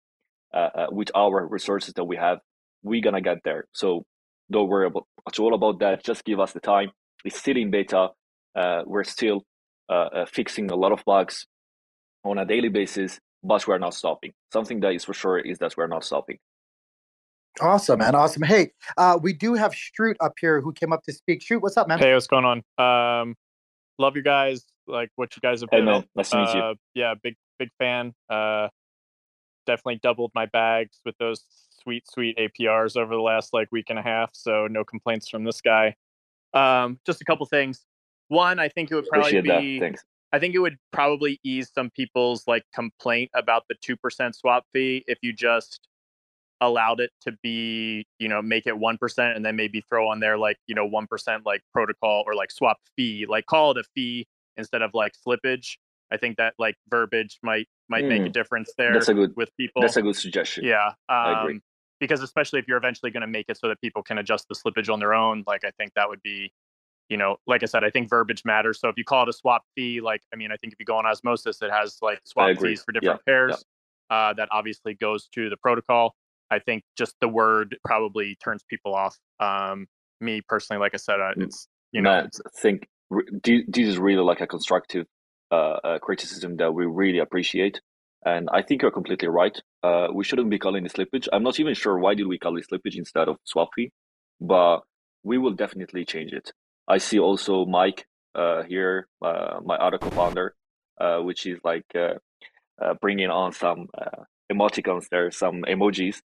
uh, 0.54 0.70
uh, 0.80 0.88
with 0.92 1.10
our 1.16 1.48
resources 1.48 1.96
that 1.96 2.04
we 2.04 2.18
have. 2.18 2.38
We're 2.84 3.02
gonna 3.02 3.22
get 3.22 3.40
there. 3.44 3.66
So 3.74 4.04
don't 4.52 4.70
worry 4.70 4.86
about 4.86 5.08
at 5.28 5.40
all 5.40 5.56
about 5.56 5.80
that. 5.80 6.04
Just 6.04 6.24
give 6.24 6.40
us 6.40 6.54
the 6.54 6.60
time. 6.60 6.92
It's 7.26 7.40
still 7.40 7.58
in 7.58 7.72
beta. 7.72 8.10
Uh, 8.56 8.84
we're 8.86 9.04
still 9.04 9.42
uh, 9.90 10.10
uh, 10.18 10.26
fixing 10.28 10.70
a 10.70 10.76
lot 10.76 10.92
of 10.92 11.04
bugs 11.04 11.48
on 12.24 12.38
a 12.38 12.46
daily 12.46 12.70
basis, 12.70 13.20
but 13.44 13.68
we're 13.68 13.80
not 13.80 13.96
stopping. 13.96 14.34
Something 14.54 14.82
that 14.82 14.94
is 14.94 15.04
for 15.04 15.16
sure 15.16 15.40
is 15.40 15.58
that 15.58 15.76
we're 15.76 15.88
not 15.88 16.04
stopping. 16.04 16.38
Awesome, 17.62 18.00
man. 18.00 18.16
Awesome. 18.16 18.44
Hey, 18.44 18.72
uh, 18.98 19.20
we 19.22 19.34
do 19.34 19.54
have 19.54 19.74
Shrute 19.74 20.16
up 20.22 20.34
here 20.40 20.62
who 20.62 20.72
came 20.72 20.94
up 20.94 21.04
to 21.04 21.14
speak. 21.14 21.42
Shrute, 21.42 21.62
what's 21.62 21.78
up, 21.78 21.88
man? 21.88 22.00
Hey, 22.00 22.14
what's 22.14 22.28
going 22.28 22.46
on? 22.46 22.64
Um, 22.78 23.36
love 23.98 24.16
you 24.16 24.24
guys. 24.24 24.66
Like 24.88 25.10
what 25.16 25.36
you 25.36 25.42
guys 25.42 25.62
have 25.62 25.70
been. 25.70 25.86
Hey, 25.86 25.92
man. 25.92 26.06
Nice 26.16 26.30
to 26.32 26.38
meet 26.38 26.54
you. 26.54 26.62
Uh, 26.62 26.74
yeah, 26.96 27.14
big 27.22 27.36
big 27.60 27.70
fan. 27.78 28.14
Uh, 28.30 28.70
definitely 29.68 30.00
doubled 30.02 30.32
my 30.34 30.46
bags 30.48 31.00
with 31.06 31.18
those 31.20 31.44
sweet 31.84 32.10
sweet 32.10 32.38
APRs 32.38 32.98
over 32.98 33.14
the 33.14 33.22
last 33.22 33.54
like 33.54 33.72
week 33.72 33.90
and 33.90 34.00
a 34.00 34.02
half. 34.02 34.30
So 34.34 34.68
no 34.68 34.84
complaints 34.84 35.30
from 35.30 35.44
this 35.44 35.62
guy. 35.62 35.96
Um, 36.54 37.00
just 37.06 37.22
a 37.22 37.26
couple 37.26 37.46
things. 37.46 37.86
One, 38.30 38.60
I 38.60 38.70
think 38.70 38.90
it 38.92 38.96
would 38.96 39.08
probably 39.08 39.38
Appreciate 39.38 39.62
be. 39.62 39.80
that. 39.80 39.86
Thanks. 39.86 40.04
I 40.32 40.40
think 40.40 40.54
it 40.56 40.60
would 40.60 40.78
probably 40.92 41.40
ease 41.44 41.72
some 41.74 41.90
people's 41.90 42.48
like 42.48 42.64
complaint 42.74 43.32
about 43.34 43.64
the 43.68 43.76
two 43.82 43.98
percent 43.98 44.36
swap 44.36 44.66
fee 44.74 45.04
if 45.08 45.18
you 45.22 45.34
just 45.34 45.89
allowed 46.62 47.00
it 47.00 47.12
to 47.22 47.32
be, 47.42 48.06
you 48.20 48.28
know, 48.28 48.42
make 48.42 48.68
it 48.68 48.76
1% 48.76 49.36
and 49.36 49.46
then 49.46 49.56
maybe 49.56 49.82
throw 49.90 50.10
on 50.10 50.20
there 50.20 50.38
like, 50.38 50.58
you 50.68 50.76
know, 50.76 50.88
1% 50.90 51.40
like 51.46 51.62
protocol 51.74 52.24
or 52.26 52.36
like 52.36 52.52
swap 52.52 52.78
fee, 52.96 53.26
like 53.28 53.46
call 53.46 53.72
it 53.72 53.78
a 53.78 53.84
fee 53.96 54.28
instead 54.58 54.82
of 54.82 54.92
like 54.94 55.14
slippage. 55.26 55.78
I 56.12 56.18
think 56.18 56.38
that 56.38 56.56
like 56.58 56.76
verbiage 56.90 57.40
might 57.44 57.68
might 57.88 58.04
mm. 58.04 58.10
make 58.10 58.22
a 58.22 58.26
hmm. 58.26 58.32
difference 58.32 58.74
there 58.78 58.94
that's 58.94 59.10
a 59.10 59.14
good, 59.14 59.36
with 59.36 59.56
people. 59.58 59.84
That's 59.84 59.96
a 59.96 60.02
good 60.02 60.16
suggestion. 60.16 60.66
Yeah. 60.66 60.88
Um, 60.88 60.94
I 61.08 61.42
agree. 61.42 61.62
Because 62.00 62.22
especially 62.24 62.60
if 62.60 62.68
you're 62.68 62.78
eventually 62.78 63.12
going 63.12 63.22
to 63.22 63.28
make 63.28 63.46
it 63.48 63.58
so 63.58 63.68
that 63.68 63.80
people 63.80 64.02
can 64.02 64.18
adjust 64.18 64.48
the 64.48 64.56
slippage 64.56 64.92
on 64.92 65.00
their 65.00 65.14
own, 65.14 65.44
like 65.46 65.64
I 65.64 65.72
think 65.72 65.94
that 65.96 66.10
would 66.10 66.22
be 66.24 66.52
you 67.10 67.18
know, 67.18 67.38
like 67.48 67.64
I 67.64 67.66
said, 67.66 67.84
I 67.84 67.90
think 67.90 68.08
verbiage 68.08 68.46
matters. 68.46 68.80
So 68.80 68.88
if 68.88 68.96
you 68.96 69.04
call 69.04 69.24
it 69.24 69.30
a 69.30 69.34
swap 69.34 69.64
fee, 69.76 70.00
like 70.00 70.22
I 70.32 70.38
mean, 70.38 70.52
I 70.52 70.56
think 70.58 70.74
if 70.74 70.80
you 70.80 70.86
go 70.86 70.96
on 70.96 71.06
Osmosis, 71.06 71.62
it 71.62 71.72
has 71.72 71.98
like 72.02 72.22
swap 72.24 72.58
fees 72.60 72.84
for 72.84 72.92
different 72.92 73.22
yeah, 73.26 73.32
pairs. 73.32 73.64
Yeah. 74.12 74.16
Uh, 74.16 74.34
that 74.34 74.48
obviously 74.52 74.96
goes 74.96 75.28
to 75.36 75.50
the 75.50 75.58
protocol. 75.58 76.16
I 76.52 76.60
think 76.60 76.84
just 76.98 77.16
the 77.22 77.28
word 77.28 77.78
probably 77.86 78.38
turns 78.44 78.64
people 78.70 78.96
off. 78.96 79.18
Um, 79.40 79.88
me 80.22 80.42
personally, 80.48 80.80
like 80.80 80.94
I 80.94 80.98
said, 80.98 81.20
uh, 81.20 81.34
mm. 81.38 81.44
it's 81.44 81.68
you 81.92 82.02
know, 82.02 82.10
Matt, 82.10 82.32
I 82.46 82.50
think 82.60 82.88
this 83.44 83.88
is 83.88 83.98
really 83.98 84.22
like 84.22 84.42
a 84.42 84.48
constructive 84.48 85.06
uh, 85.52 85.78
uh, 85.84 86.00
criticism 86.00 86.58
that 86.58 86.74
we 86.74 86.86
really 86.86 87.20
appreciate. 87.20 87.82
And 88.26 88.50
I 88.52 88.62
think 88.62 88.82
you're 88.82 88.92
completely 88.92 89.30
right. 89.30 89.58
Uh, 89.82 90.08
we 90.14 90.24
shouldn't 90.24 90.50
be 90.50 90.60
calling 90.60 90.86
it 90.86 90.94
slippage. 90.94 91.28
I'm 91.32 91.44
not 91.44 91.60
even 91.60 91.74
sure 91.74 91.98
why 91.98 92.16
did 92.16 92.28
we 92.28 92.38
call 92.38 92.58
it 92.58 92.68
slippage 92.70 92.98
instead 92.98 93.30
of 93.30 93.38
swap 93.46 93.70
fee, 93.76 93.92
but 94.42 94.82
we 95.24 95.38
will 95.38 95.54
definitely 95.54 96.06
change 96.06 96.34
it. 96.34 96.52
I 96.88 96.98
see 96.98 97.20
also 97.20 97.66
Mike 97.66 98.06
uh, 98.36 98.64
here, 98.64 99.08
uh, 99.22 99.60
my 99.64 99.76
other 99.76 99.98
co-founder, 99.98 100.54
uh, 101.00 101.20
which 101.20 101.46
is 101.46 101.60
like 101.64 101.86
uh, 101.96 102.16
uh, 102.82 102.94
bringing 103.02 103.30
on 103.30 103.54
some 103.54 103.88
uh, 103.98 104.24
emoticons 104.52 105.06
there, 105.10 105.32
some 105.32 105.64
emojis. 105.64 106.18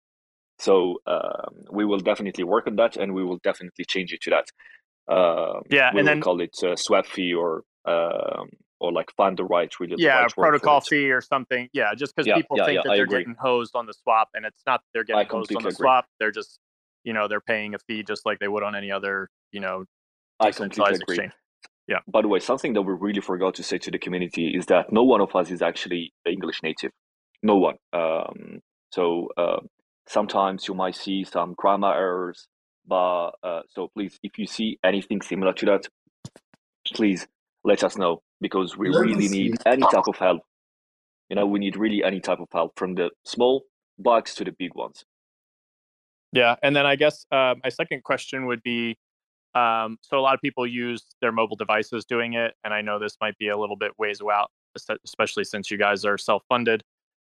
So 0.59 0.99
um, 1.07 1.65
we 1.71 1.85
will 1.85 1.99
definitely 1.99 2.45
work 2.45 2.67
on 2.67 2.77
that, 2.77 2.97
and 2.97 3.15
we 3.15 3.25
will 3.25 3.39
definitely 3.43 3.85
change 3.85 4.13
it 4.13 4.21
to 4.23 4.31
that. 4.31 5.13
Um, 5.13 5.63
yeah, 5.71 5.91
we 5.93 6.01
and 6.01 6.09
then 6.09 6.21
call 6.21 6.41
it 6.41 6.57
swap 6.79 7.07
fee 7.07 7.35
or 7.35 7.63
um, 7.85 8.51
or 8.81 8.93
like 8.93 9.11
find 9.17 9.37
the 9.37 9.45
right 9.45 9.73
really 9.81 9.97
yeah 9.99 10.21
right 10.21 10.31
protocol 10.31 10.81
fee 10.81 11.11
or 11.11 11.21
something. 11.21 11.69
Yeah, 11.73 11.95
just 11.97 12.15
because 12.15 12.27
yeah, 12.27 12.37
people 12.37 12.59
yeah, 12.59 12.67
think 12.67 12.77
yeah, 12.77 12.83
that 12.85 12.91
I 12.93 12.97
they're 12.97 13.05
agree. 13.05 13.19
getting 13.21 13.37
hosed 13.41 13.75
on 13.75 13.87
the 13.87 13.95
swap, 13.95 14.29
and 14.35 14.45
it's 14.45 14.63
not 14.67 14.81
that 14.81 14.87
they're 14.95 15.05
getting 15.05 15.27
hosed 15.27 15.55
on 15.57 15.63
the 15.63 15.69
agree. 15.69 15.77
swap. 15.77 16.07
They're 16.21 16.31
just 16.31 16.61
you 17.05 17.13
know 17.13 17.27
they're 17.27 17.41
paying 17.41 17.75
a 17.75 17.79
fee 17.79 18.03
just 18.03 18.25
like 18.25 18.39
they 18.39 18.49
would 18.49 18.63
on 18.63 18.77
any 18.77 18.93
other 18.93 19.29
you 19.51 19.61
know 19.61 19.85
I 20.39 20.53
completely 20.53 20.95
agree. 20.95 21.17
exchange. 21.17 21.33
Yeah. 21.89 21.99
By 22.07 22.23
the 22.23 22.29
way, 22.29 22.39
something 22.39 22.75
that 22.75 22.83
we 22.83 22.95
really 22.95 23.21
forgot 23.21 23.55
to 23.57 23.63
say 23.63 23.79
to 23.79 23.91
the 23.91 23.99
community 23.99 24.55
is 24.57 24.67
that 24.67 24.93
no 24.93 25.03
one 25.03 25.21
of 25.21 25.35
us 25.35 25.51
is 25.51 25.63
actually 25.63 26.13
English 26.27 26.63
native. 26.63 26.93
No 27.43 27.57
one. 27.57 27.77
Um, 27.93 28.61
so 28.91 29.29
uh, 29.37 29.61
sometimes 30.13 30.69
you 30.69 30.75
might 30.75 30.95
see 30.95 31.25
some 31.25 31.55
grammar 31.57 31.93
errors, 31.93 32.47
but 32.87 33.31
uh, 33.43 33.63
so 33.69 33.89
please, 33.95 34.19
if 34.23 34.39
you 34.39 34.47
see 34.47 34.79
anything 34.85 35.23
similar 35.23 35.53
to 35.55 35.67
that, 35.67 35.89
please 36.95 37.27
let 37.65 37.83
us 37.83 37.97
know 37.97 38.23
because 38.41 38.77
we 38.77 38.91
Let 38.91 39.07
me 39.07 39.13
really 39.13 39.29
see. 39.29 39.43
need 39.43 39.57
any 39.67 39.83
type 39.83 40.07
of 40.07 40.17
help. 40.17 40.43
You 41.31 41.37
know, 41.37 41.47
we 41.47 41.59
need 41.59 41.77
really 41.77 42.05
any 42.05 42.21
type 42.21 42.41
of 42.41 42.49
help 42.53 42.73
from 42.77 42.95
the 42.95 43.11
small 43.25 43.63
bugs 43.99 44.35
to 44.35 44.45
the 44.45 44.53
big 44.53 44.75
ones. 44.75 45.05
Yeah, 46.33 46.57
and 46.63 46.75
then 46.77 46.87
I 46.87 46.97
guess 46.97 47.27
uh, 47.31 47.55
my 47.63 47.71
second 47.71 48.05
question 48.05 48.47
would 48.47 48.63
be, 48.63 48.99
um, 49.55 49.99
so 50.03 50.19
a 50.19 50.21
lot 50.21 50.35
of 50.35 50.41
people 50.41 50.67
use 50.67 51.05
their 51.21 51.33
mobile 51.33 51.57
devices 51.57 52.05
doing 52.05 52.35
it, 52.35 52.55
and 52.65 52.73
I 52.75 52.81
know 52.81 52.99
this 52.99 53.17
might 53.21 53.37
be 53.39 53.49
a 53.49 53.57
little 53.57 53.77
bit 53.77 53.93
ways 53.99 54.21
out, 54.23 54.51
especially 55.05 55.45
since 55.45 55.71
you 55.71 55.79
guys 55.79 56.05
are 56.05 56.19
self-funded. 56.19 56.83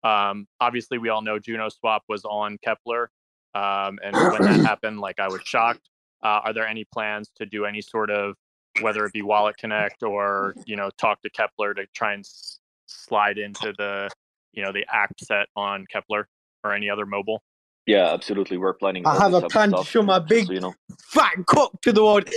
Um, 0.03 0.47
obviously, 0.59 0.97
we 0.97 1.09
all 1.09 1.21
know 1.21 1.37
JunoSwap 1.39 1.99
was 2.09 2.23
on 2.25 2.57
Keplr, 2.65 3.07
um, 3.53 3.99
and 4.03 4.15
when 4.15 4.41
that 4.41 4.59
happened, 4.65 4.99
like 4.99 5.19
I 5.19 5.27
was 5.27 5.41
shocked. 5.45 5.89
Uh, 6.23 6.41
are 6.45 6.53
there 6.53 6.67
any 6.67 6.85
plans 6.85 7.31
to 7.37 7.45
do 7.45 7.65
any 7.65 7.81
sort 7.81 8.09
of, 8.11 8.35
whether 8.81 9.05
it 9.05 9.13
be 9.13 9.21
WalletConnect 9.21 10.03
or 10.07 10.55
you 10.65 10.75
know 10.75 10.89
talk 10.97 11.21
to 11.21 11.29
Keplr 11.29 11.75
to 11.75 11.85
try 11.95 12.13
and 12.13 12.21
s- 12.21 12.59
slide 12.85 13.37
into 13.37 13.73
the 13.77 14.09
you 14.53 14.63
know 14.63 14.71
the 14.71 14.85
app 14.91 15.11
set 15.19 15.47
on 15.55 15.85
Keplr 15.93 16.25
or 16.63 16.73
any 16.73 16.89
other 16.89 17.05
mobile? 17.05 17.41
Yeah, 17.87 18.13
absolutely. 18.13 18.57
We're 18.57 18.73
planning. 18.73 19.05
I 19.05 19.17
have 19.17 19.33
a 19.33 19.41
type 19.41 19.49
plan 19.51 19.71
to 19.71 19.83
show 19.83 20.03
my 20.03 20.19
big 20.19 20.45
so, 20.47 20.53
you 20.53 20.59
know. 20.59 20.73
fat 20.99 21.33
cock 21.47 21.81
to 21.81 21.91
the 21.91 22.03
world. 22.03 22.29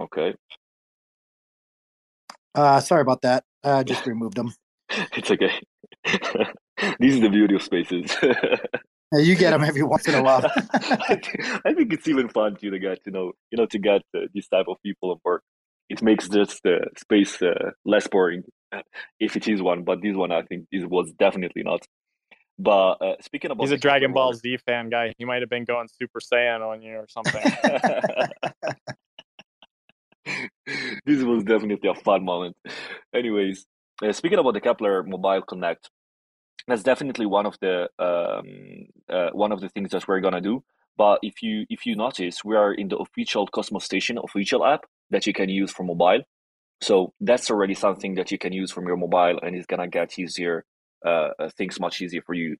Okay, 0.00 0.34
Uh, 2.54 2.80
sorry 2.80 3.02
about 3.02 3.22
that. 3.22 3.44
I 3.64 3.82
just 3.92 4.06
removed 4.06 4.36
them. 4.36 4.52
it's 4.90 5.30
okay. 5.30 5.52
These 7.00 7.18
are 7.18 7.20
the 7.20 7.30
beauty 7.30 7.54
of 7.54 7.62
spaces. 7.62 8.16
Yeah, 9.10 9.20
you 9.20 9.36
get 9.36 9.52
them 9.52 9.64
every 9.64 9.82
once 9.82 10.06
in 10.06 10.14
a 10.14 10.22
while. 10.22 10.44
I 10.44 11.16
think 11.16 11.40
I 11.64 11.72
think 11.72 11.94
it's 11.94 12.06
even 12.08 12.28
fun 12.28 12.56
to 12.56 12.70
to 12.70 12.78
get 12.78 13.02
to 13.04 13.10
know 13.10 13.32
you 13.50 13.56
know 13.56 13.64
to 13.64 13.78
get 13.78 14.02
uh, 14.14 14.26
this 14.34 14.48
type 14.48 14.66
of 14.68 14.76
people 14.82 15.10
on 15.12 15.16
work. 15.24 15.42
It 15.88 16.02
makes 16.02 16.28
just 16.28 16.62
the 16.62 16.80
space 16.98 17.40
uh, 17.40 17.70
less 17.86 18.06
boring, 18.06 18.42
if 19.18 19.34
it 19.34 19.48
is 19.48 19.62
one. 19.62 19.84
But 19.84 20.02
this 20.02 20.14
one, 20.14 20.30
I 20.30 20.42
think, 20.42 20.66
this 20.70 20.84
was 20.84 21.10
definitely 21.18 21.62
not. 21.62 21.86
But 22.58 22.92
uh, 23.00 23.14
speaking 23.22 23.50
about 23.50 23.62
He's 23.62 23.72
a 23.72 23.78
Dragon 23.78 24.12
Ball 24.12 24.34
Z 24.34 24.58
fan 24.66 24.90
guy. 24.90 25.14
He 25.16 25.24
might 25.24 25.40
have 25.40 25.48
been 25.48 25.64
going 25.64 25.88
Super 25.88 26.20
Saiyan 26.20 26.60
on 26.60 26.82
you 26.82 26.96
or 26.96 27.06
something. 27.08 27.42
this 31.06 31.22
was 31.22 31.44
definitely 31.44 31.88
a 31.88 31.94
fun 31.94 32.24
moment. 32.24 32.56
Anyways, 33.14 33.66
uh, 34.02 34.12
speaking 34.12 34.38
about 34.38 34.54
the 34.54 34.60
Keplr 34.60 35.06
Mobile 35.06 35.42
Connect, 35.42 35.90
that's 36.66 36.82
definitely 36.82 37.26
one 37.26 37.46
of 37.46 37.56
the 37.60 37.88
um, 37.98 38.86
uh, 39.08 39.30
one 39.32 39.52
of 39.52 39.60
the 39.60 39.68
things 39.68 39.90
that 39.90 40.06
we're 40.06 40.20
gonna 40.20 40.40
do. 40.40 40.62
But 40.96 41.20
if 41.22 41.42
you 41.42 41.64
if 41.70 41.86
you 41.86 41.96
notice, 41.96 42.44
we 42.44 42.56
are 42.56 42.72
in 42.72 42.88
the 42.88 42.96
official 42.98 43.48
Cosmostation 43.48 44.22
official 44.22 44.64
app 44.64 44.84
that 45.10 45.26
you 45.26 45.32
can 45.32 45.48
use 45.48 45.70
for 45.70 45.84
mobile. 45.84 46.22
So 46.80 47.12
that's 47.20 47.50
already 47.50 47.74
something 47.74 48.14
that 48.16 48.30
you 48.30 48.38
can 48.38 48.52
use 48.52 48.70
from 48.70 48.86
your 48.86 48.96
mobile, 48.96 49.38
and 49.42 49.56
it's 49.56 49.66
gonna 49.66 49.88
get 49.88 50.18
easier 50.18 50.64
uh, 51.04 51.30
uh, 51.38 51.50
things 51.56 51.80
much 51.80 52.00
easier 52.02 52.22
for 52.22 52.34
you. 52.34 52.56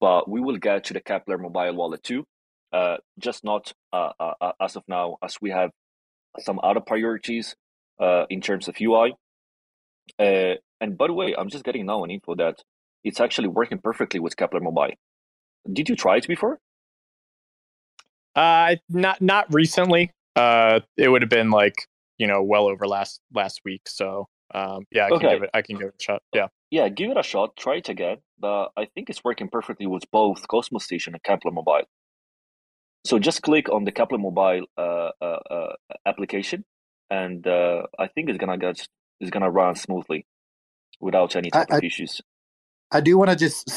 But 0.00 0.28
we 0.28 0.40
will 0.40 0.56
get 0.56 0.84
to 0.84 0.94
the 0.94 1.00
Keplr 1.00 1.38
mobile 1.40 1.74
wallet 1.74 2.02
too, 2.02 2.26
uh, 2.72 2.96
just 3.18 3.44
not 3.44 3.72
uh, 3.92 4.10
uh, 4.18 4.34
uh, 4.40 4.52
as 4.60 4.76
of 4.76 4.82
now, 4.88 5.18
as 5.22 5.36
we 5.40 5.50
have 5.50 5.70
some 6.38 6.60
other 6.62 6.80
priorities 6.80 7.54
uh, 8.00 8.24
in 8.30 8.40
terms 8.40 8.68
of 8.68 8.76
UI. 8.80 9.14
Uh, 10.18 10.54
and 10.80 10.96
by 10.98 11.06
the 11.06 11.12
way, 11.12 11.34
I'm 11.36 11.48
just 11.48 11.64
getting 11.64 11.86
now 11.86 12.04
an 12.04 12.10
info 12.10 12.34
that 12.36 12.62
it's 13.04 13.20
actually 13.20 13.48
working 13.48 13.78
perfectly 13.78 14.20
with 14.20 14.36
Keplr 14.36 14.60
Mobile. 14.62 14.94
Did 15.72 15.88
you 15.88 15.96
try 15.96 16.16
it 16.16 16.26
before? 16.26 16.58
uh, 18.34 18.76
not 18.88 19.20
not 19.20 19.52
recently. 19.52 20.10
Uh, 20.34 20.80
it 20.96 21.08
would 21.08 21.22
have 21.22 21.28
been 21.30 21.50
like 21.50 21.86
you 22.18 22.26
know 22.26 22.42
well 22.42 22.66
over 22.66 22.86
last 22.86 23.20
last 23.34 23.60
week. 23.64 23.82
So 23.86 24.26
um, 24.54 24.86
yeah, 24.90 25.06
I 25.06 25.08
can 25.08 25.16
Okay. 25.18 25.30
give 25.30 25.42
it. 25.42 25.50
I 25.54 25.62
can 25.62 25.76
give 25.76 25.88
it 25.88 25.94
a 26.00 26.02
shot. 26.02 26.22
Yeah. 26.34 26.48
Yeah, 26.70 26.88
give 26.88 27.10
it 27.10 27.18
a 27.18 27.22
shot. 27.22 27.54
Try 27.56 27.76
it 27.76 27.88
again. 27.90 28.18
But 28.38 28.70
I 28.76 28.86
think 28.86 29.10
it's 29.10 29.22
working 29.22 29.48
perfectly 29.48 29.86
with 29.86 30.10
both 30.10 30.48
Cosmostation 30.48 31.08
and 31.08 31.22
Keplr 31.22 31.52
Mobile. 31.52 31.84
So 33.04 33.18
just 33.18 33.42
click 33.42 33.68
on 33.68 33.84
the 33.84 33.92
Keplr 33.92 34.18
Mobile 34.18 34.64
uh, 34.78 35.10
uh, 35.20 35.38
uh, 35.50 35.71
application, 36.26 36.64
and 37.10 37.46
uh, 37.46 37.82
I 37.98 38.06
think 38.08 38.28
it's 38.28 38.38
gonna 38.38 38.58
get 38.58 38.86
it's 39.20 39.30
gonna 39.30 39.50
run 39.50 39.74
smoothly 39.74 40.26
without 41.00 41.34
any 41.36 41.50
I- 41.52 41.58
type 41.58 41.70
of 41.70 41.82
I- 41.82 41.86
issues. 41.86 42.20
I 42.94 43.00
do 43.00 43.16
want 43.16 43.30
to 43.30 43.36
just, 43.36 43.70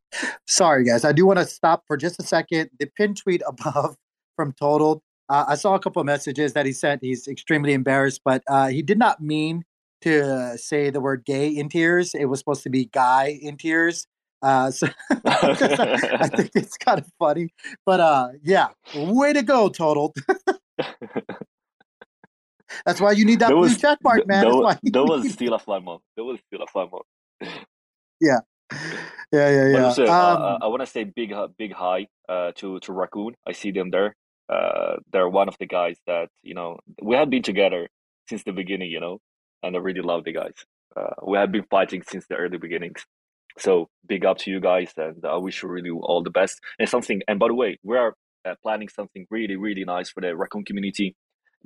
sorry 0.48 0.82
guys, 0.84 1.04
I 1.04 1.12
do 1.12 1.26
want 1.26 1.38
to 1.38 1.44
stop 1.44 1.82
for 1.86 1.98
just 1.98 2.18
a 2.18 2.22
second. 2.24 2.70
The 2.78 2.86
pin 2.96 3.14
tweet 3.14 3.42
above 3.46 3.96
from 4.34 4.54
Total, 4.54 5.02
uh, 5.28 5.44
I 5.46 5.56
saw 5.56 5.74
a 5.74 5.78
couple 5.78 6.00
of 6.00 6.06
messages 6.06 6.54
that 6.54 6.64
he 6.64 6.72
sent. 6.72 7.02
He's 7.02 7.28
extremely 7.28 7.74
embarrassed, 7.74 8.22
but 8.24 8.42
uh, 8.48 8.68
he 8.68 8.80
did 8.80 8.98
not 8.98 9.20
mean 9.20 9.64
to 10.02 10.56
say 10.56 10.88
the 10.88 11.00
word 11.02 11.24
gay 11.26 11.48
in 11.48 11.68
tears. 11.68 12.14
It 12.14 12.26
was 12.26 12.38
supposed 12.38 12.62
to 12.62 12.70
be 12.70 12.86
guy 12.86 13.38
in 13.42 13.58
tears. 13.58 14.06
Uh, 14.40 14.70
so 14.70 14.88
I 15.10 16.28
think 16.28 16.50
it's 16.54 16.78
kind 16.78 16.98
of 16.98 17.06
funny, 17.18 17.50
but 17.84 18.00
uh, 18.00 18.28
yeah, 18.42 18.68
way 18.94 19.34
to 19.34 19.42
go, 19.42 19.68
Total. 19.68 20.14
That's 22.84 23.00
why 23.00 23.12
you 23.12 23.24
need 23.24 23.40
that, 23.40 23.48
That 23.48 23.54
blue 23.54 23.74
check 23.74 23.98
mark, 24.02 24.26
man. 24.26 24.44
That, 24.44 24.54
was, 24.54 24.76
that 24.82 25.04
was 25.04 25.32
still 25.32 25.54
a 25.54 25.58
fun 25.58 25.84
one. 25.84 25.98
That 26.16 26.24
was 26.24 26.38
still 26.46 26.62
a 26.62 26.66
fun 26.66 26.88
one. 26.90 27.02
yeah, 28.20 28.40
yeah, 29.32 29.68
yeah. 29.68 29.84
also, 29.84 30.06
uh, 30.06 30.08
Um, 30.08 30.42
uh, 30.42 30.58
I 30.62 30.66
want 30.68 30.80
to 30.80 30.86
say 30.86 31.04
big, 31.04 31.32
uh, 31.32 31.48
big 31.58 31.72
hi 31.72 32.06
uh, 32.28 32.52
to 32.56 32.80
to 32.80 32.92
Raccoon. 32.92 33.34
I 33.46 33.52
see 33.52 33.70
them 33.70 33.90
there. 33.90 34.14
Uh, 34.48 34.96
they're 35.12 35.28
one 35.28 35.48
of 35.48 35.56
the 35.58 35.66
guys 35.66 35.98
that 36.06 36.28
you 36.42 36.54
know 36.54 36.78
we 37.02 37.16
have 37.16 37.30
been 37.30 37.42
together 37.42 37.88
since 38.28 38.42
the 38.44 38.52
beginning, 38.52 38.90
you 38.90 39.00
know, 39.00 39.18
and 39.62 39.76
I 39.76 39.78
really 39.78 40.02
love 40.02 40.24
the 40.24 40.32
guys. 40.32 40.54
Uh, 40.96 41.14
we 41.26 41.36
have 41.36 41.52
been 41.52 41.64
fighting 41.70 42.02
since 42.08 42.26
the 42.26 42.36
early 42.36 42.58
beginnings. 42.58 43.04
So 43.58 43.88
big 44.06 44.24
up 44.24 44.38
to 44.38 44.50
you 44.50 44.60
guys, 44.60 44.92
and 44.96 45.24
I 45.24 45.36
wish 45.36 45.62
you 45.62 45.68
really 45.68 45.90
all 45.90 46.22
the 46.22 46.30
best. 46.30 46.60
And 46.78 46.88
something. 46.88 47.22
And 47.28 47.38
by 47.38 47.48
the 47.48 47.54
way, 47.54 47.78
we 47.82 47.96
are 47.96 48.14
uh, 48.44 48.54
planning 48.62 48.88
something 48.88 49.26
really, 49.30 49.56
really 49.56 49.84
nice 49.84 50.10
for 50.10 50.20
the 50.20 50.36
Raccoon 50.36 50.64
community, 50.64 51.14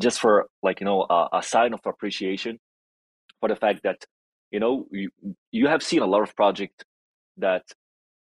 just 0.01 0.21
for 0.21 0.49
like 0.63 0.81
you 0.81 0.87
know 0.87 1.07
a, 1.09 1.29
a 1.35 1.43
sign 1.43 1.75
of 1.75 1.81
appreciation 1.87 2.59
for 3.41 3.49
the 3.49 3.57
fact 3.57 3.83
that 3.85 4.05
you 4.51 4.61
know 4.61 4.87
you 4.91 5.11
you 5.53 5.69
have 5.69 5.83
seen 5.83 6.03
a 6.03 6.07
lot 6.07 6.23
of 6.23 6.35
projects 6.37 6.85
that 7.37 7.63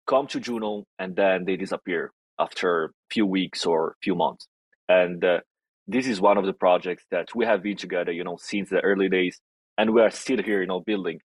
come 0.06 0.26
to 0.28 0.40
Juno 0.40 0.84
and 0.98 1.16
then 1.16 1.44
they 1.44 1.56
disappear 1.56 2.12
after 2.38 2.84
a 2.84 2.88
few 3.10 3.26
weeks 3.26 3.66
or 3.66 3.96
few 4.02 4.14
months. 4.14 4.46
And 4.88 5.24
uh, 5.24 5.40
this 5.86 6.06
is 6.06 6.20
one 6.20 6.38
of 6.38 6.46
the 6.46 6.52
projects 6.52 7.04
that 7.10 7.34
we 7.34 7.44
have 7.44 7.62
been 7.62 7.76
together, 7.76 8.12
you 8.12 8.24
know, 8.24 8.38
since 8.40 8.70
the 8.70 8.80
early 8.80 9.08
days, 9.08 9.40
and 9.78 9.92
we 9.92 10.00
are 10.00 10.10
still 10.10 10.42
here, 10.42 10.60
you 10.60 10.66
know, 10.66 10.80
building. 10.80 11.20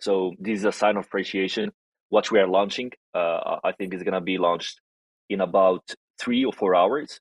So 0.00 0.32
this 0.38 0.60
is 0.60 0.64
a 0.64 0.72
sign 0.72 0.96
of 0.96 1.04
appreciation. 1.06 1.72
What 2.08 2.30
we 2.30 2.38
are 2.38 2.48
launching, 2.48 2.92
uh, 3.14 3.56
I 3.62 3.72
think, 3.72 3.94
is 3.94 4.02
gonna 4.02 4.20
be 4.20 4.38
launched 4.38 4.80
in 5.28 5.40
about 5.40 5.94
three 6.20 6.44
or 6.44 6.52
four 6.52 6.74
hours. 6.74 7.20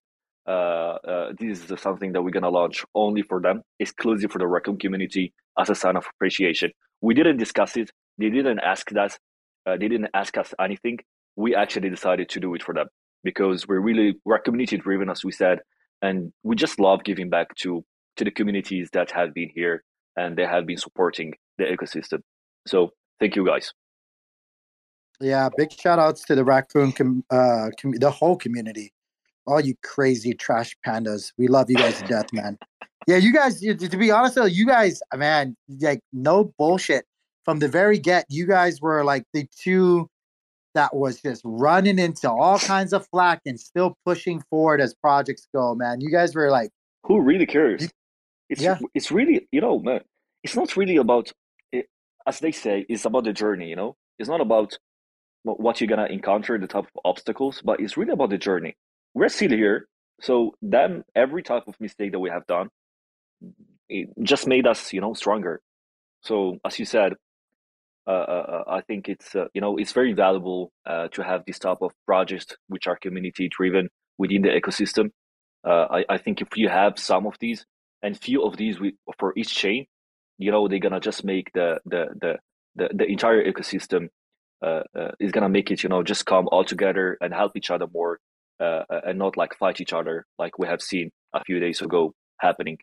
Uh, 0.49 0.97
uh, 1.07 1.33
this 1.39 1.69
is 1.69 1.79
something 1.79 2.11
that 2.13 2.23
we're 2.23 2.31
gonna 2.31 2.49
launch 2.49 2.83
only 2.95 3.21
for 3.21 3.39
them, 3.39 3.61
exclusive 3.79 4.31
for 4.31 4.39
the 4.39 4.47
Raccoon 4.47 4.77
community 4.77 5.31
as 5.59 5.69
a 5.69 5.75
sign 5.75 5.95
of 5.95 6.05
appreciation. 6.15 6.71
We 7.01 7.13
didn't 7.13 7.37
discuss 7.37 7.77
it. 7.77 7.91
They 8.17 8.29
didn't 8.29 8.59
ask 8.59 8.91
us. 8.95 9.19
Uh, 9.67 9.77
they 9.77 9.87
didn't 9.87 10.09
ask 10.13 10.37
us 10.37 10.53
anything. 10.59 10.97
We 11.35 11.53
actually 11.53 11.89
decided 11.89 12.29
to 12.29 12.39
do 12.39 12.55
it 12.55 12.63
for 12.63 12.73
them 12.73 12.87
because 13.23 13.67
we're 13.67 13.79
really 13.79 14.15
we're 14.25 14.39
community 14.39 14.77
driven, 14.77 15.09
as 15.09 15.23
we 15.23 15.31
said, 15.31 15.59
and 16.01 16.33
we 16.43 16.55
just 16.55 16.79
love 16.79 17.03
giving 17.03 17.29
back 17.29 17.55
to 17.57 17.85
to 18.17 18.25
the 18.25 18.31
communities 18.31 18.89
that 18.93 19.11
have 19.11 19.33
been 19.33 19.49
here 19.53 19.83
and 20.17 20.35
they 20.35 20.45
have 20.45 20.65
been 20.65 20.77
supporting 20.77 21.33
the 21.57 21.65
ecosystem. 21.65 22.21
So 22.67 22.89
thank 23.19 23.35
you 23.35 23.45
guys. 23.45 23.71
Yeah, 25.21 25.49
big 25.55 25.71
shout 25.71 25.99
outs 25.99 26.23
to 26.25 26.35
the 26.35 26.43
raccoon, 26.43 26.91
com- 26.93 27.23
uh, 27.29 27.69
com- 27.79 27.91
the 27.91 28.09
whole 28.09 28.37
community. 28.37 28.93
All 29.49 29.59
you 29.59 29.73
crazy 29.83 30.33
trash 30.33 30.77
pandas. 30.85 31.33
We 31.39 31.47
love 31.47 31.69
you 31.69 31.75
guys 31.75 31.99
to 31.99 32.07
death, 32.07 32.31
man. 32.31 32.59
Yeah, 33.07 33.17
you 33.17 33.33
guys, 33.33 33.59
to 33.61 33.97
be 33.97 34.11
honest, 34.11 34.35
though, 34.35 34.45
you 34.45 34.67
guys, 34.67 35.01
man, 35.15 35.57
like, 35.81 36.01
no 36.13 36.53
bullshit. 36.59 37.05
From 37.45 37.57
the 37.57 37.67
very 37.67 37.97
get, 37.97 38.27
you 38.29 38.45
guys 38.45 38.79
were 38.79 39.03
like 39.03 39.23
the 39.33 39.47
two 39.59 40.07
that 40.75 40.95
was 40.95 41.19
just 41.19 41.41
running 41.43 41.97
into 41.97 42.29
all 42.29 42.59
kinds 42.59 42.93
of 42.93 43.07
flack 43.07 43.41
and 43.47 43.59
still 43.59 43.97
pushing 44.05 44.43
forward 44.51 44.79
as 44.81 44.93
projects 44.93 45.47
go, 45.55 45.73
man. 45.73 45.99
You 45.99 46.11
guys 46.11 46.35
were 46.35 46.51
like, 46.51 46.69
who 47.05 47.19
really 47.19 47.47
cares? 47.47 47.89
It's 48.49 48.61
yeah. 48.61 48.77
it's 48.93 49.11
really 49.11 49.47
you 49.51 49.61
know, 49.61 49.79
man. 49.79 50.01
It's 50.43 50.55
not 50.55 50.77
really 50.77 50.97
about, 50.97 51.31
it, 51.71 51.87
as 52.27 52.39
they 52.39 52.51
say, 52.51 52.85
it's 52.87 53.05
about 53.05 53.23
the 53.23 53.33
journey. 53.33 53.67
You 53.69 53.77
know, 53.77 53.95
it's 54.19 54.29
not 54.29 54.41
about 54.41 54.77
what 55.41 55.81
you're 55.81 55.87
gonna 55.87 56.05
encounter, 56.05 56.59
the 56.59 56.67
type 56.67 56.85
of 56.85 57.01
obstacles, 57.03 57.63
but 57.65 57.79
it's 57.79 57.97
really 57.97 58.11
about 58.11 58.29
the 58.29 58.37
journey. 58.37 58.75
We're 59.19 59.27
still 59.27 59.49
here, 59.49 59.89
so 60.21 60.55
then 60.61 61.03
every 61.13 61.43
type 61.43 61.63
of 61.67 61.75
mistake 61.81 62.13
that 62.13 62.19
we 62.19 62.29
have 62.29 62.47
done, 62.47 62.69
it 63.89 64.07
just 64.23 64.47
made 64.47 64.65
us, 64.65 64.93
you 64.93 65.01
know, 65.01 65.13
stronger. 65.13 65.59
So 66.21 66.57
as 66.63 66.79
you 66.79 66.85
said, 66.85 67.15
uh, 68.07 68.11
uh, 68.11 68.45
uh 68.47 68.63
I 68.77 68.79
think 68.79 69.09
it's 69.09 69.35
uh, 69.35 69.47
you 69.53 69.59
know 69.59 69.75
it's 69.75 69.91
very 69.91 70.13
valuable 70.13 70.71
uh, 70.85 71.09
to 71.09 71.21
have 71.21 71.43
this 71.45 71.59
type 71.59 71.79
of 71.81 71.91
projects 72.05 72.55
which 72.69 72.87
are 72.87 72.95
community 72.95 73.49
driven 73.49 73.89
within 74.17 74.41
the 74.41 74.51
ecosystem. 74.57 75.09
I, 75.65 76.05
I 76.07 76.17
think 76.17 76.41
if 76.41 76.55
you 76.55 76.69
have 76.69 76.97
some 76.97 77.27
of 77.27 77.35
these 77.41 77.65
and 78.01 78.17
few 78.17 78.41
of 78.43 78.55
these 78.55 78.79
we, 78.79 78.95
for 79.17 79.33
each 79.35 79.53
chain, 79.53 79.85
you 80.37 80.49
know 80.49 80.69
they're 80.69 80.79
gonna 80.87 81.01
just 81.01 81.25
make 81.25 81.51
the 81.53 81.79
the 81.85 82.05
the 82.21 82.37
the, 82.77 82.89
the 82.93 83.05
entire 83.05 83.43
ecosystem 83.43 84.07
is 85.19 85.33
gonna 85.33 85.49
make 85.49 85.71
it 85.71 85.83
you 85.83 85.89
know 85.89 86.03
just 86.03 86.25
come 86.25 86.47
all 86.53 86.63
together 86.63 87.17
and 87.19 87.33
help 87.33 87.51
each 87.57 87.69
other 87.69 87.87
more 87.93 88.17
uh, 88.59 88.83
uh, 88.89 89.01
and 89.05 89.17
not 89.19 89.37
like 89.37 89.55
fight 89.57 89.79
each 89.81 89.93
other 89.93 90.25
like 90.37 90.59
we 90.59 90.67
have 90.67 90.81
seen 90.81 91.09
a 91.33 91.43
few 91.43 91.59
days 91.59 91.81
ago 91.81 92.13
happening. 92.39 92.77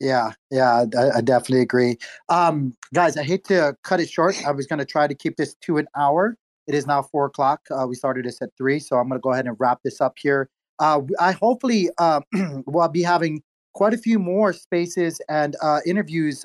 Yeah 0.00 0.32
yeah 0.50 0.84
i, 0.96 1.18
I 1.18 1.20
definitely 1.20 1.60
agree. 1.60 1.96
Um, 2.28 2.74
guys 2.92 3.16
i 3.16 3.22
hate 3.22 3.44
to 3.44 3.76
cut 3.82 4.00
it 4.00 4.10
short. 4.10 4.36
I 4.46 4.52
was 4.52 4.66
going 4.66 4.78
to 4.78 4.84
try 4.84 5.06
to 5.06 5.14
keep 5.14 5.36
this 5.36 5.54
to 5.62 5.78
an 5.78 5.86
hour. 5.96 6.36
It 6.66 6.74
is 6.74 6.86
now 6.86 7.02
four 7.02 7.26
o'clock. 7.26 7.60
Uh, 7.70 7.86
we 7.86 7.94
started 7.94 8.24
this 8.24 8.42
at 8.42 8.50
three 8.56 8.78
so 8.78 8.96
i'm 8.96 9.08
going 9.08 9.20
to 9.20 9.22
go 9.22 9.32
ahead 9.32 9.46
and 9.46 9.56
wrap 9.58 9.78
this 9.84 10.00
up 10.00 10.14
here. 10.18 10.48
Uh, 10.78 11.00
i 11.20 11.32
hopefully 11.32 11.88
will 12.66 12.88
be 12.88 13.02
having 13.02 13.42
quite 13.74 13.94
a 13.94 13.98
few 13.98 14.18
more 14.18 14.52
spaces 14.52 15.20
and 15.28 15.56
interviews 15.86 16.44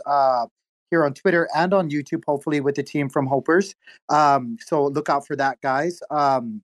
here 0.90 1.04
on 1.04 1.14
Twitter 1.14 1.48
and 1.56 1.74
on 1.74 1.90
YouTube, 1.90 2.24
hopefully 2.26 2.62
with 2.62 2.76
the 2.76 2.84
team 2.84 3.10
from 3.10 3.28
Hopers. 3.28 3.76
Um, 4.10 4.58
so 4.62 4.86
look 4.86 5.10
out 5.10 5.26
for 5.28 5.36
that, 5.36 5.60
guys. 5.62 6.02
Um, 6.10 6.62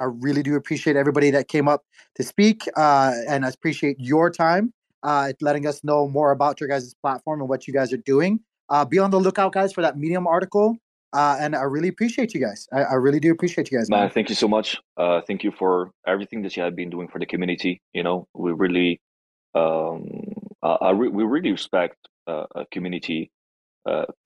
I 0.00 0.04
really 0.04 0.42
do 0.42 0.54
appreciate 0.54 0.96
everybody 0.96 1.30
that 1.30 1.48
came 1.48 1.68
up 1.68 1.84
to 2.14 2.22
speak, 2.22 2.68
uh, 2.76 3.12
and 3.28 3.44
I 3.44 3.48
appreciate 3.48 3.96
your 3.98 4.30
time, 4.30 4.72
uh, 5.02 5.32
letting 5.40 5.66
us 5.66 5.82
know 5.82 6.08
more 6.08 6.30
about 6.30 6.60
your 6.60 6.68
guys' 6.68 6.94
platform 6.94 7.40
and 7.40 7.48
what 7.48 7.66
you 7.66 7.72
guys 7.72 7.92
are 7.92 7.98
doing. 7.98 8.40
Uh, 8.68 8.84
be 8.84 8.98
on 8.98 9.10
the 9.10 9.18
lookout, 9.18 9.52
guys, 9.52 9.72
for 9.72 9.82
that 9.82 9.98
Medium 9.98 10.26
article. 10.26 10.76
Uh, 11.14 11.36
and 11.40 11.56
I 11.56 11.62
really 11.62 11.88
appreciate 11.88 12.34
you 12.34 12.40
guys. 12.40 12.68
I, 12.70 12.82
I 12.82 12.94
really 12.94 13.18
do 13.18 13.32
appreciate 13.32 13.70
you 13.70 13.78
guys. 13.78 13.88
Man, 13.88 14.10
thank 14.10 14.28
you 14.28 14.34
so 14.34 14.46
much. 14.46 14.76
Uh, 14.98 15.22
thank 15.26 15.42
you 15.42 15.50
for 15.50 15.90
everything 16.06 16.42
that 16.42 16.54
you 16.54 16.62
have 16.62 16.76
been 16.76 16.90
doing 16.90 17.08
for 17.08 17.18
the 17.18 17.24
community. 17.24 17.80
You 17.94 18.02
know, 18.02 18.28
we 18.34 18.52
really, 18.52 19.00
um, 19.54 20.04
re- 20.62 21.08
we 21.08 21.24
really 21.24 21.50
respect 21.50 21.96
uh, 22.26 22.44
community 22.70 23.30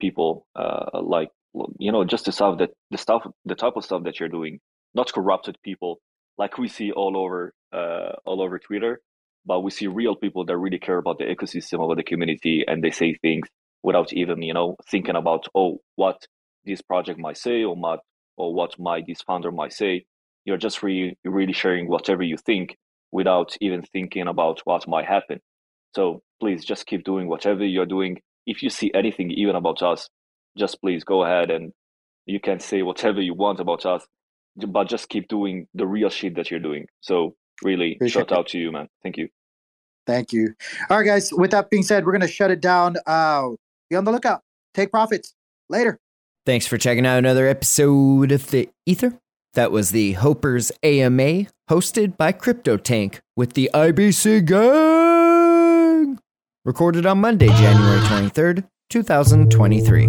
people 0.01 0.45
like 0.93 1.29
you 1.77 1.91
know 1.91 2.03
just 2.03 2.25
the 2.25 2.31
stuff 2.33 2.57
that 2.57 2.71
the 2.91 2.97
stuff 2.97 3.25
the 3.45 3.55
type 3.55 3.73
of 3.77 3.85
stuff 3.85 4.03
that 4.03 4.19
you're 4.19 4.27
doing 4.27 4.59
not 4.95 5.11
corrupted 5.13 5.57
people 5.63 5.99
like 6.37 6.57
we 6.57 6.67
see 6.67 6.91
all 6.91 7.17
over 7.17 7.53
uh, 7.73 8.13
all 8.25 8.41
over 8.41 8.59
twitter 8.59 9.01
but 9.45 9.61
we 9.61 9.71
see 9.71 9.87
real 9.87 10.15
people 10.15 10.45
that 10.45 10.57
really 10.57 10.79
care 10.79 10.97
about 10.97 11.17
the 11.17 11.25
ecosystem 11.25 11.89
of 11.89 11.97
the 11.97 12.03
community 12.03 12.63
and 12.67 12.83
they 12.83 12.91
say 12.91 13.15
things 13.21 13.47
without 13.83 14.13
even 14.13 14.41
you 14.41 14.53
know 14.53 14.75
thinking 14.89 15.15
about 15.15 15.47
oh 15.55 15.79
what 15.95 16.25
this 16.65 16.81
project 16.81 17.19
might 17.19 17.37
say 17.37 17.63
or 17.63 17.75
what 17.75 17.99
or 18.37 18.53
what 18.53 18.79
my 18.79 19.01
this 19.05 19.21
founder 19.21 19.51
might 19.51 19.73
say. 19.73 20.05
You're 20.45 20.57
just 20.57 20.81
really 20.83 21.17
really 21.23 21.53
sharing 21.53 21.87
whatever 21.87 22.23
you 22.23 22.37
think 22.37 22.77
without 23.11 23.55
even 23.61 23.81
thinking 23.81 24.27
about 24.27 24.61
what 24.65 24.87
might 24.87 25.05
happen. 25.05 25.39
So 25.95 26.21
please 26.39 26.65
just 26.65 26.85
keep 26.85 27.03
doing 27.03 27.27
whatever 27.27 27.63
you're 27.63 27.85
doing. 27.85 28.19
If 28.45 28.63
you 28.63 28.69
see 28.69 28.91
anything 28.93 29.31
even 29.31 29.55
about 29.55 29.83
us, 29.83 30.09
just 30.57 30.81
please 30.81 31.03
go 31.03 31.23
ahead 31.23 31.51
and 31.51 31.71
you 32.25 32.39
can 32.39 32.59
say 32.59 32.81
whatever 32.81 33.21
you 33.21 33.33
want 33.33 33.59
about 33.59 33.85
us, 33.85 34.05
but 34.55 34.87
just 34.89 35.09
keep 35.09 35.27
doing 35.27 35.67
the 35.73 35.85
real 35.87 36.09
shit 36.09 36.35
that 36.35 36.51
you're 36.51 36.59
doing. 36.59 36.87
So 37.01 37.35
really, 37.63 37.95
Appreciate 37.95 38.21
shout 38.29 38.31
it. 38.31 38.37
out 38.37 38.47
to 38.47 38.57
you, 38.59 38.71
man. 38.71 38.87
Thank 39.01 39.17
you. 39.17 39.29
Thank 40.05 40.33
you. 40.33 40.53
All 40.89 40.97
right, 40.97 41.05
guys. 41.05 41.31
With 41.33 41.51
that 41.51 41.69
being 41.69 41.83
said, 41.83 42.05
we're 42.05 42.11
gonna 42.11 42.27
shut 42.27 42.51
it 42.51 42.61
down. 42.61 42.97
Uh, 43.05 43.49
be 43.89 43.95
on 43.95 44.03
the 44.05 44.11
lookout. 44.11 44.41
Take 44.73 44.91
profits. 44.91 45.33
Later. 45.69 45.99
Thanks 46.45 46.67
for 46.67 46.77
checking 46.77 47.05
out 47.05 47.17
another 47.19 47.47
episode 47.47 48.31
of 48.33 48.51
the 48.51 48.69
Ether. 48.85 49.17
That 49.53 49.71
was 49.71 49.91
the 49.91 50.13
Hopers 50.15 50.71
AMA, 50.83 51.45
hosted 51.69 52.17
by 52.17 52.33
CryptoTank 52.33 53.19
with 53.37 53.53
the 53.53 53.69
IBC 53.73 54.45
Gang. 54.45 56.19
Recorded 56.65 57.05
on 57.05 57.19
Monday, 57.19 57.47
January 57.47 57.99
23rd, 58.01 58.65
2023. 58.89 60.05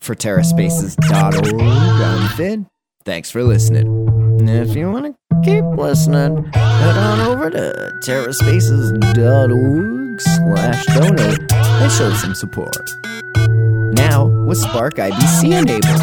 For 0.00 0.14
TerraSpaces.org, 0.14 1.60
I'm 1.60 2.28
Finn. 2.36 2.66
Thanks 3.08 3.30
for 3.30 3.42
listening. 3.42 3.86
If 4.46 4.76
you 4.76 4.90
want 4.90 5.06
to 5.06 5.14
keep 5.42 5.64
listening, 5.64 6.44
head 6.52 6.98
on 6.98 7.20
over 7.20 7.48
to 7.48 7.90
TerraSpaces.org 8.04 10.20
slash 10.20 10.84
donate 10.88 11.50
and 11.50 11.90
show 11.90 12.12
some 12.12 12.34
support. 12.34 12.76
Now, 13.96 14.26
with 14.44 14.58
Spark 14.58 14.96
IBC 14.96 15.58
enabled. 15.58 16.02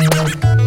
TerraSpaces. 0.00 0.59